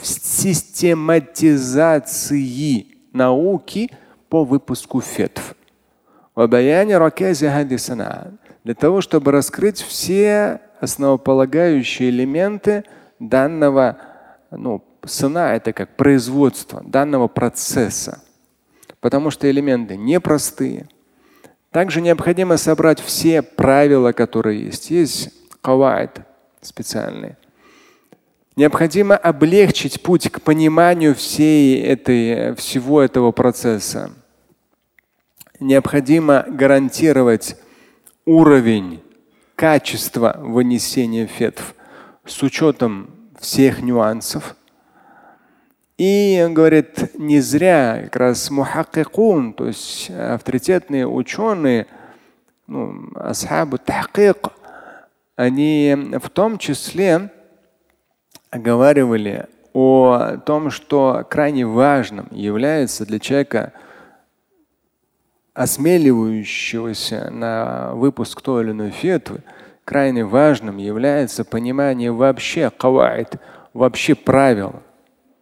в 0.00 0.06
систематизации 0.06 2.86
науки 3.12 3.90
по 4.28 4.44
выпуску 4.44 5.00
фетв. 5.00 5.56
Для 6.36 6.84
того, 8.74 9.00
чтобы 9.00 9.32
раскрыть 9.32 9.80
все 9.80 10.60
основополагающие 10.80 12.10
элементы 12.10 12.84
данного 13.18 13.96
ну, 14.50 14.84
сына, 15.04 15.54
это 15.54 15.72
как 15.72 15.96
производство 15.96 16.82
данного 16.84 17.28
процесса 17.28 18.20
потому 19.04 19.30
что 19.30 19.50
элементы 19.50 19.98
непростые. 19.98 20.88
Также 21.70 22.00
необходимо 22.00 22.56
собрать 22.56 23.00
все 23.00 23.42
правила, 23.42 24.12
которые 24.12 24.64
есть. 24.64 24.90
Есть 24.90 25.28
кавайд 25.60 26.22
специальные. 26.66 27.36
Необходимо 28.56 29.16
облегчить 29.16 30.00
путь 30.02 30.30
к 30.30 30.40
пониманию 30.40 31.14
всей 31.14 31.82
этой, 31.82 32.54
всего 32.54 33.02
этого 33.02 33.32
процесса. 33.32 34.12
Необходимо 35.58 36.44
гарантировать 36.48 37.56
уровень 38.24 39.02
качества 39.56 40.36
вынесения 40.38 41.26
фетв 41.26 41.74
с 42.24 42.42
учетом 42.42 43.10
всех 43.40 43.82
нюансов. 43.82 44.56
И 45.96 46.42
он 46.44 46.54
говорит, 46.54 47.14
не 47.18 47.40
зря 47.40 48.00
как 48.04 48.16
раз 48.16 48.50
мухаккикун, 48.50 49.52
то 49.52 49.66
есть 49.66 50.10
авторитетные 50.10 51.06
ученые, 51.06 51.86
ну, 52.66 53.10
асхабу 53.14 53.78
тахкик, 53.78 54.48
они 55.36 55.96
в 56.20 56.30
том 56.30 56.58
числе 56.58 57.30
оговаривали 58.50 59.48
о 59.72 60.36
том, 60.46 60.70
что 60.70 61.26
крайне 61.28 61.66
важным 61.66 62.28
является 62.30 63.04
для 63.04 63.18
человека, 63.18 63.72
осмеливающегося 65.54 67.30
на 67.30 67.94
выпуск 67.94 68.40
той 68.40 68.64
или 68.64 68.70
иной 68.70 68.90
фетвы, 68.90 69.40
крайне 69.84 70.24
важным 70.24 70.76
является 70.76 71.44
понимание 71.44 72.12
вообще 72.12 72.70
кавайд, 72.70 73.40
вообще 73.72 74.14
правил 74.14 74.82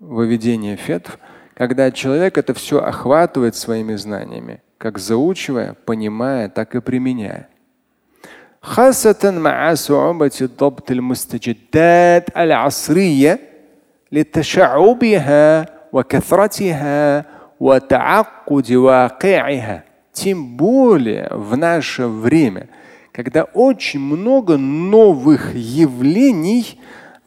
выведения 0.01 0.77
фетв, 0.77 1.19
когда 1.55 1.91
человек 1.91 2.39
это 2.39 2.55
все 2.55 2.83
охватывает 2.83 3.55
своими 3.55 3.95
знаниями, 3.97 4.63
как 4.79 4.99
заучивая, 4.99 5.77
понимая, 5.85 6.49
так 6.49 6.75
и 6.75 6.81
применяя. 6.81 7.49
خاصة 8.62 9.32
مع 9.32 9.74
صعوبة 9.74 10.50
ضبط 10.60 10.92
المستجدات 10.92 12.38
العصرية 12.38 13.40
لتشعبها 14.12 15.66
وكثرتها 15.94 17.26
وتعقد 17.60 18.72
واقعها. 18.72 19.84
Тем 20.14 20.58
более 20.58 21.30
в 21.32 21.56
наше 21.58 22.08
время, 22.08 22.68
когда 23.12 23.44
очень 23.44 24.00
много 24.00 24.58
новых 24.58 25.54
явлений, 25.54 26.80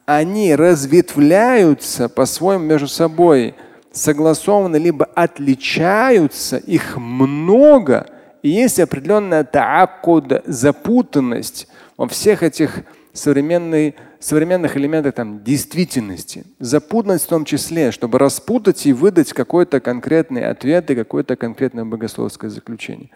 они 0.05 0.55
разветвляются 0.55 2.09
по-своему 2.09 2.65
между 2.65 2.87
собой, 2.89 3.55
согласованы, 3.93 4.75
либо 4.75 5.05
отличаются, 5.15 6.57
их 6.57 6.97
много, 6.97 8.07
и 8.45 8.49
есть 8.49 8.79
определенная 8.79 9.43
тааккуд, 9.43 10.43
запутанность 10.45 11.67
во 11.97 12.07
всех 12.07 12.43
этих 12.43 12.83
современных, 13.13 13.93
современных 14.19 14.77
элементах 14.77 15.13
там, 15.13 15.43
действительности. 15.43 16.45
Запутанность 16.59 17.25
в 17.25 17.29
том 17.29 17.45
числе, 17.45 17.91
чтобы 17.91 18.17
распутать 18.17 18.85
и 18.85 18.93
выдать 18.93 19.33
какой-то 19.33 19.79
конкретный 19.79 20.45
ответ 20.45 20.89
и 20.89 20.95
какое-то 20.95 21.35
конкретное 21.35 21.85
богословское 21.85 22.49
заключение. 22.49 23.09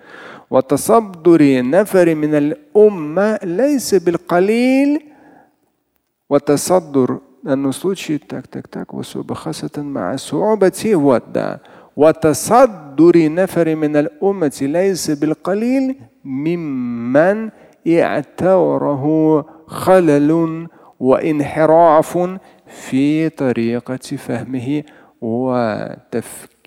وتصدر 6.28 7.22
данном 7.46 7.74
случае 7.74 8.20
так, 8.20 8.48
так, 8.48 8.68
так, 8.68 8.88
خاصة 9.34 9.72
مع 9.78 10.16
صعوبة 10.16 10.96
вот, 10.96 11.32
да. 11.32 11.62
وتصدر 12.00 13.34
نفر 13.34 13.76
من 13.76 13.96
الأمة 13.96 14.58
ليس 14.62 15.12
بالقليل 15.12 15.96
ممن 16.24 17.50
اعتبره 17.88 19.46
خلل 19.68 20.68
وانحراف 21.00 22.40
في 22.68 23.30
طريقة 23.30 23.98
فهمه 23.98 24.84
وتفكيره 25.22 26.66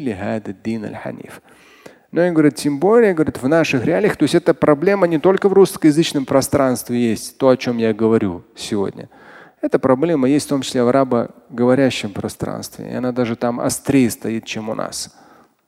لهذا 0.00 0.50
الدين 0.50 0.84
الحنيف. 0.84 1.40
Но 2.12 2.22
я 2.22 2.32
говорю, 2.32 2.50
тем 2.50 2.80
более, 2.80 3.14
говорит, 3.14 3.40
в 3.40 3.46
наших 3.46 3.84
реалиях, 3.84 4.16
то 4.16 4.24
есть 4.24 4.34
эта 4.34 4.52
проблема 4.52 5.06
не 5.06 5.18
только 5.18 5.48
в 5.48 5.52
русскоязычном 5.52 6.24
пространстве 6.24 7.10
есть, 7.10 7.38
то, 7.38 7.50
о 7.50 7.56
чем 7.56 7.78
я 7.78 7.92
говорю 7.94 8.42
сегодня. 8.56 9.08
Эта 9.65 9.79
проблема 9.79 10.29
есть 10.29 10.45
в 10.45 10.49
том 10.49 10.61
числе 10.61 10.83
в 10.83 10.89
арабоговорящем 10.89 12.11
пространстве. 12.11 12.87
И 12.87 12.93
она 12.93 13.11
даже 13.11 13.35
там 13.35 13.59
острее 13.59 14.11
стоит, 14.11 14.45
чем 14.45 14.69
у 14.69 14.75
нас. 14.75 15.11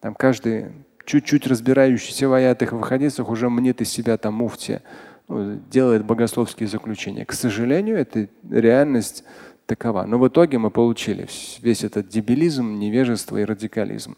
Там 0.02 0.14
каждый 0.14 0.68
чуть-чуть 1.04 1.48
разбирающийся 1.48 2.30
в 2.30 2.34
аятах 2.34 2.74
и 2.74 2.76
в 2.76 3.30
уже 3.32 3.50
мнит 3.50 3.82
из 3.82 3.90
себя 3.90 4.18
там 4.18 4.36
муфтия, 4.36 4.84
ну, 5.28 5.60
делает 5.72 6.06
богословские 6.06 6.70
заключения. 6.70 7.26
К 7.26 7.34
сожалению, 7.34 7.98
это 7.98 8.28
реальность 8.48 9.24
такова. 9.66 10.06
Но 10.06 10.20
в 10.20 10.28
итоге 10.28 10.60
мы 10.60 10.70
получили 10.70 11.28
весь 11.64 11.84
этот 11.84 12.08
дебилизм, 12.08 12.78
невежество 12.78 13.38
и 13.38 13.46
радикализм. 13.46 14.16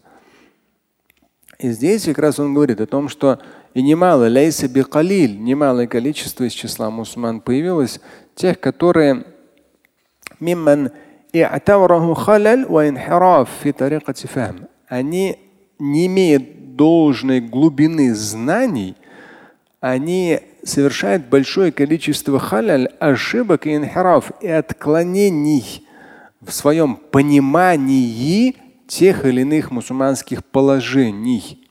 И 1.58 1.70
здесь 1.70 2.04
как 2.04 2.18
раз 2.18 2.38
он 2.38 2.52
говорит 2.52 2.82
о 2.82 2.86
том, 2.86 3.08
что 3.08 3.38
и 3.72 3.80
немало, 3.80 4.28
лейса 4.28 4.68
бикалиль, 4.68 5.40
немалое 5.40 5.86
количество 5.86 6.44
из 6.44 6.52
числа 6.52 6.90
мусульман 6.90 7.40
появилось, 7.40 7.98
тех, 8.34 8.60
которые 8.60 9.24
мимман 10.40 10.90
они 14.88 15.38
не 15.78 16.06
имеют 16.06 16.76
должной 16.76 17.40
глубины 17.40 18.14
знаний, 18.14 18.96
они 19.80 20.40
совершают 20.64 21.26
большое 21.26 21.72
количество 21.72 22.38
халяль, 22.38 22.88
ошибок 22.98 23.66
и 23.66 23.76
инхираф 23.76 24.32
и 24.40 24.48
отклонений 24.48 25.86
в 26.40 26.52
своем 26.52 26.96
понимании 26.96 28.56
тех 28.88 29.24
или 29.24 29.42
иных 29.42 29.70
мусульманских 29.70 30.44
положений. 30.44 31.66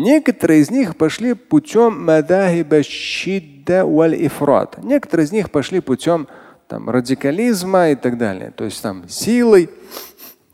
Некоторые 0.00 0.60
из 0.60 0.70
них 0.70 0.96
пошли 0.96 1.34
путем 1.34 2.06
мадахиба 2.06 2.82
щидда 2.82 3.84
валь 3.84 4.26
ифрат. 4.26 4.82
Некоторые 4.82 5.26
из 5.26 5.32
них 5.32 5.50
пошли 5.50 5.80
путем 5.80 6.26
там, 6.68 6.88
радикализма 6.88 7.90
и 7.90 7.94
так 7.96 8.16
далее. 8.16 8.50
То 8.50 8.64
есть 8.64 8.82
там 8.82 9.06
силой, 9.08 9.68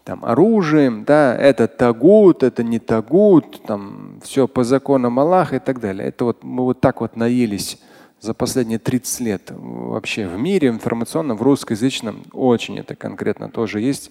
там, 0.03 0.25
оружием, 0.25 1.05
да, 1.05 1.37
это 1.37 1.69
тагут, 1.69 2.43
это 2.43 2.65
не 2.65 2.81
тагут, 2.81 3.63
там 3.65 4.21
все 4.25 4.49
по 4.49 4.65
законам 4.65 5.21
Аллаха 5.21 5.57
и 5.57 5.61
так 5.61 5.79
далее. 5.79 6.09
Это 6.09 6.25
вот 6.25 6.43
мы 6.43 6.65
вот 6.65 6.81
так 6.81 7.01
вот 7.01 7.15
наелись 7.15 7.79
за 8.21 8.35
последние 8.35 8.81
30 8.81 9.21
лет 9.21 9.43
вообще 9.51 10.27
в 10.27 10.37
мире 10.37 10.69
информационно, 10.69 11.37
в 11.37 11.43
русскоязычном 11.43 12.25
очень 12.33 12.79
это 12.81 12.97
конкретно 12.97 13.49
тоже 13.49 13.81
есть. 13.81 14.11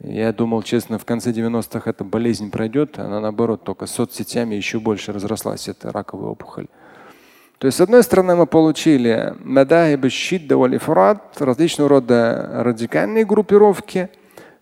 Я 0.00 0.32
думал, 0.32 0.62
честно, 0.62 0.98
в 0.98 1.04
конце 1.04 1.30
90-х 1.30 1.90
эта 1.90 2.04
болезнь 2.04 2.50
пройдет, 2.50 2.98
она 2.98 3.20
наоборот 3.20 3.64
только 3.64 3.86
соцсетями 3.86 4.54
еще 4.54 4.78
больше 4.78 5.12
разрослась, 5.12 5.68
это 5.68 5.90
раковая 5.90 6.30
опухоль. 6.30 6.66
То 7.58 7.66
есть, 7.66 7.78
с 7.78 7.80
одной 7.80 8.04
стороны, 8.04 8.36
мы 8.36 8.46
получили 8.46 9.34
мадахиб 9.40 10.08
щидда 10.10 10.56
валь 10.56 10.78
различного 11.38 11.88
рода 11.88 12.62
радикальные 12.62 13.24
группировки. 13.24 14.08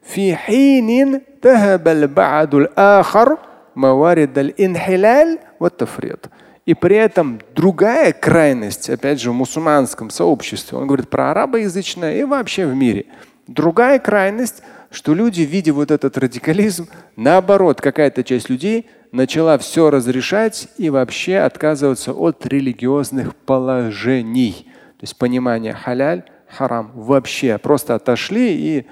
في 0.06 0.36
حين 0.36 1.20
ذهب 1.44 1.88
البعض 1.88 2.54
الآخر 2.54 3.38
موارد 3.76 4.38
الانحلال 4.38 5.38
والتفريط. 5.60 6.30
И 6.66 6.74
при 6.74 6.96
этом 6.96 7.40
другая 7.54 8.12
крайность, 8.12 8.90
опять 8.90 9.20
же, 9.20 9.30
в 9.30 9.34
мусульманском 9.34 10.10
сообществе, 10.10 10.76
он 10.76 10.88
говорит 10.88 11.08
про 11.08 11.30
арабоязычное 11.30 12.16
и 12.16 12.24
вообще 12.24 12.66
в 12.66 12.74
мире. 12.74 13.06
Другая 13.51 13.99
крайность, 13.99 14.63
что 14.91 15.13
люди, 15.13 15.41
видя 15.41 15.73
вот 15.73 15.91
этот 15.91 16.17
радикализм, 16.17 16.87
наоборот, 17.17 17.81
какая-то 17.81 18.23
часть 18.23 18.49
людей 18.49 18.89
начала 19.11 19.57
все 19.57 19.89
разрешать 19.89 20.69
и 20.77 20.89
вообще 20.89 21.39
отказываться 21.39 22.13
от 22.13 22.45
религиозных 22.45 23.35
положений. 23.35 24.67
То 24.99 25.03
есть 25.03 25.17
понимание 25.17 25.73
халяль, 25.73 26.23
харам 26.47 26.93
вообще 26.95 27.57
просто 27.57 27.95
отошли 27.95 28.55
и 28.55 28.87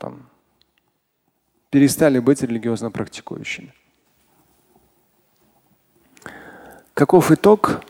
там, 0.00 0.28
перестали 1.70 2.18
быть 2.18 2.42
религиозно 2.42 2.90
практикующими. 2.90 3.72
Каков 6.94 7.30
итог? 7.30 7.84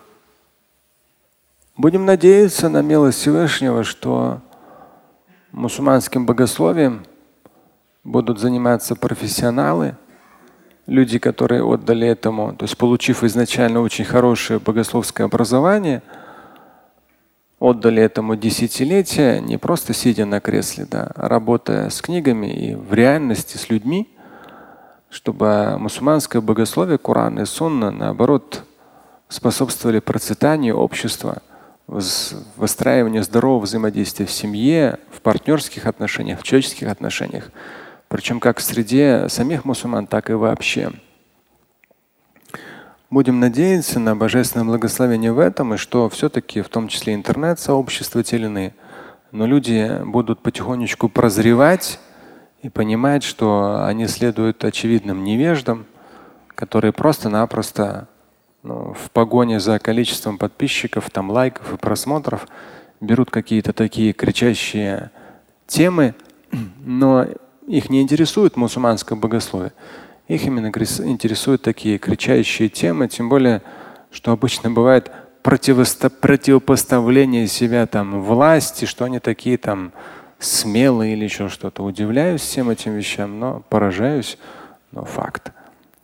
Будем 1.78 2.04
надеяться 2.04 2.68
на 2.68 2.82
милость 2.82 3.20
Всевышнего, 3.20 3.84
что 3.84 4.42
мусульманским 5.52 6.26
богословием 6.26 7.04
будут 8.04 8.38
заниматься 8.38 8.94
профессионалы, 8.94 9.96
люди, 10.86 11.18
которые 11.18 11.62
отдали 11.62 12.06
этому, 12.06 12.54
то 12.54 12.64
есть 12.64 12.76
получив 12.76 13.22
изначально 13.24 13.80
очень 13.80 14.04
хорошее 14.04 14.58
богословское 14.58 15.26
образование, 15.26 16.02
отдали 17.58 18.02
этому 18.02 18.36
десятилетия, 18.36 19.40
не 19.40 19.58
просто 19.58 19.92
сидя 19.92 20.24
на 20.24 20.40
кресле, 20.40 20.86
да, 20.90 21.10
а 21.14 21.28
работая 21.28 21.90
с 21.90 22.00
книгами 22.00 22.46
и 22.46 22.74
в 22.74 22.94
реальности 22.94 23.56
с 23.56 23.68
людьми, 23.68 24.08
чтобы 25.10 25.76
мусульманское 25.78 26.40
богословие, 26.40 26.98
Коран 26.98 27.38
и 27.40 27.44
Сунна, 27.44 27.90
наоборот, 27.90 28.64
способствовали 29.28 30.00
процветанию 30.00 30.76
общества, 30.76 31.42
выстраиванию 31.88 33.24
здорового 33.24 33.62
взаимодействия 33.62 34.26
в 34.26 34.30
семье, 34.30 34.98
в 35.10 35.22
партнерских 35.22 35.86
отношениях, 35.86 36.38
в 36.38 36.42
человеческих 36.42 36.88
отношениях. 36.88 37.50
Причем 38.08 38.40
как 38.40 38.58
в 38.58 38.62
среде 38.62 39.28
самих 39.28 39.64
мусульман, 39.64 40.06
так 40.06 40.30
и 40.30 40.34
вообще. 40.34 40.92
Будем 43.10 43.40
надеяться 43.40 43.98
на 43.98 44.14
божественное 44.14 44.66
благословение 44.66 45.32
в 45.32 45.38
этом, 45.38 45.74
и 45.74 45.76
что 45.78 46.10
все-таки 46.10 46.60
в 46.60 46.68
том 46.68 46.88
числе 46.88 47.14
интернет-сообщества 47.14 48.22
те 48.22 48.36
но 49.30 49.46
люди 49.46 50.02
будут 50.04 50.40
потихонечку 50.40 51.08
прозревать 51.08 52.00
и 52.62 52.68
понимать, 52.68 53.22
что 53.22 53.84
они 53.84 54.06
следуют 54.06 54.62
очевидным 54.64 55.24
невеждам, 55.24 55.86
которые 56.54 56.92
просто-напросто 56.92 58.08
в 58.68 59.10
погоне 59.12 59.60
за 59.60 59.78
количеством 59.78 60.38
подписчиков, 60.38 61.10
там 61.10 61.30
лайков 61.30 61.72
и 61.72 61.76
просмотров 61.76 62.46
берут 63.00 63.30
какие-то 63.30 63.72
такие 63.72 64.12
кричащие 64.12 65.10
темы, 65.66 66.14
но 66.84 67.26
их 67.66 67.90
не 67.90 68.02
интересует 68.02 68.56
мусульманское 68.56 69.18
богословие. 69.18 69.72
Их 70.26 70.44
именно 70.44 70.68
интересуют 70.68 71.62
такие 71.62 71.98
кричащие 71.98 72.68
темы, 72.68 73.08
тем 73.08 73.28
более, 73.28 73.62
что 74.10 74.32
обычно 74.32 74.70
бывает 74.70 75.10
противопоставление 75.42 77.46
себя 77.46 77.86
там 77.86 78.22
власти, 78.22 78.84
что 78.84 79.04
они 79.04 79.20
такие 79.20 79.56
там 79.56 79.92
смелые 80.38 81.14
или 81.14 81.24
еще 81.24 81.48
что-то. 81.48 81.82
Удивляюсь 81.82 82.42
всем 82.42 82.70
этим 82.70 82.94
вещам, 82.94 83.40
но 83.40 83.62
поражаюсь, 83.68 84.38
но 84.92 85.04
факт. 85.04 85.52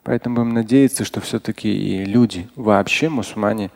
Поэтому 0.05 0.37
будем 0.37 0.55
надеяться, 0.55 1.05
что 1.05 1.21
все-таки 1.21 1.69
и 1.69 2.05
люди 2.05 2.47
вообще, 2.57 3.09
мусульмане, 3.09 3.71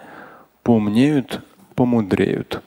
поумнеют, 0.62 1.40
помудреют. 1.74 2.62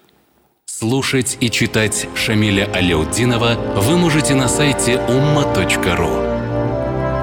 Слушать 0.65 1.37
и 1.39 1.49
читать 1.51 2.07
Шамиля 2.15 2.67
Аляутдинова 2.73 3.55
вы 3.77 3.97
можете 3.97 4.33
на 4.33 4.47
сайте 4.47 4.93
umma.ru. 4.93 6.31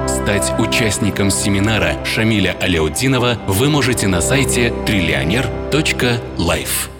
Стать 0.07 0.53
участником 0.59 1.29
семинара 1.29 2.05
Шамиля 2.05 2.55
Аляутдинова 2.61 3.37
вы 3.47 3.69
можете 3.69 4.07
на 4.07 4.21
сайте 4.21 4.73
триллионер.life. 4.85 6.98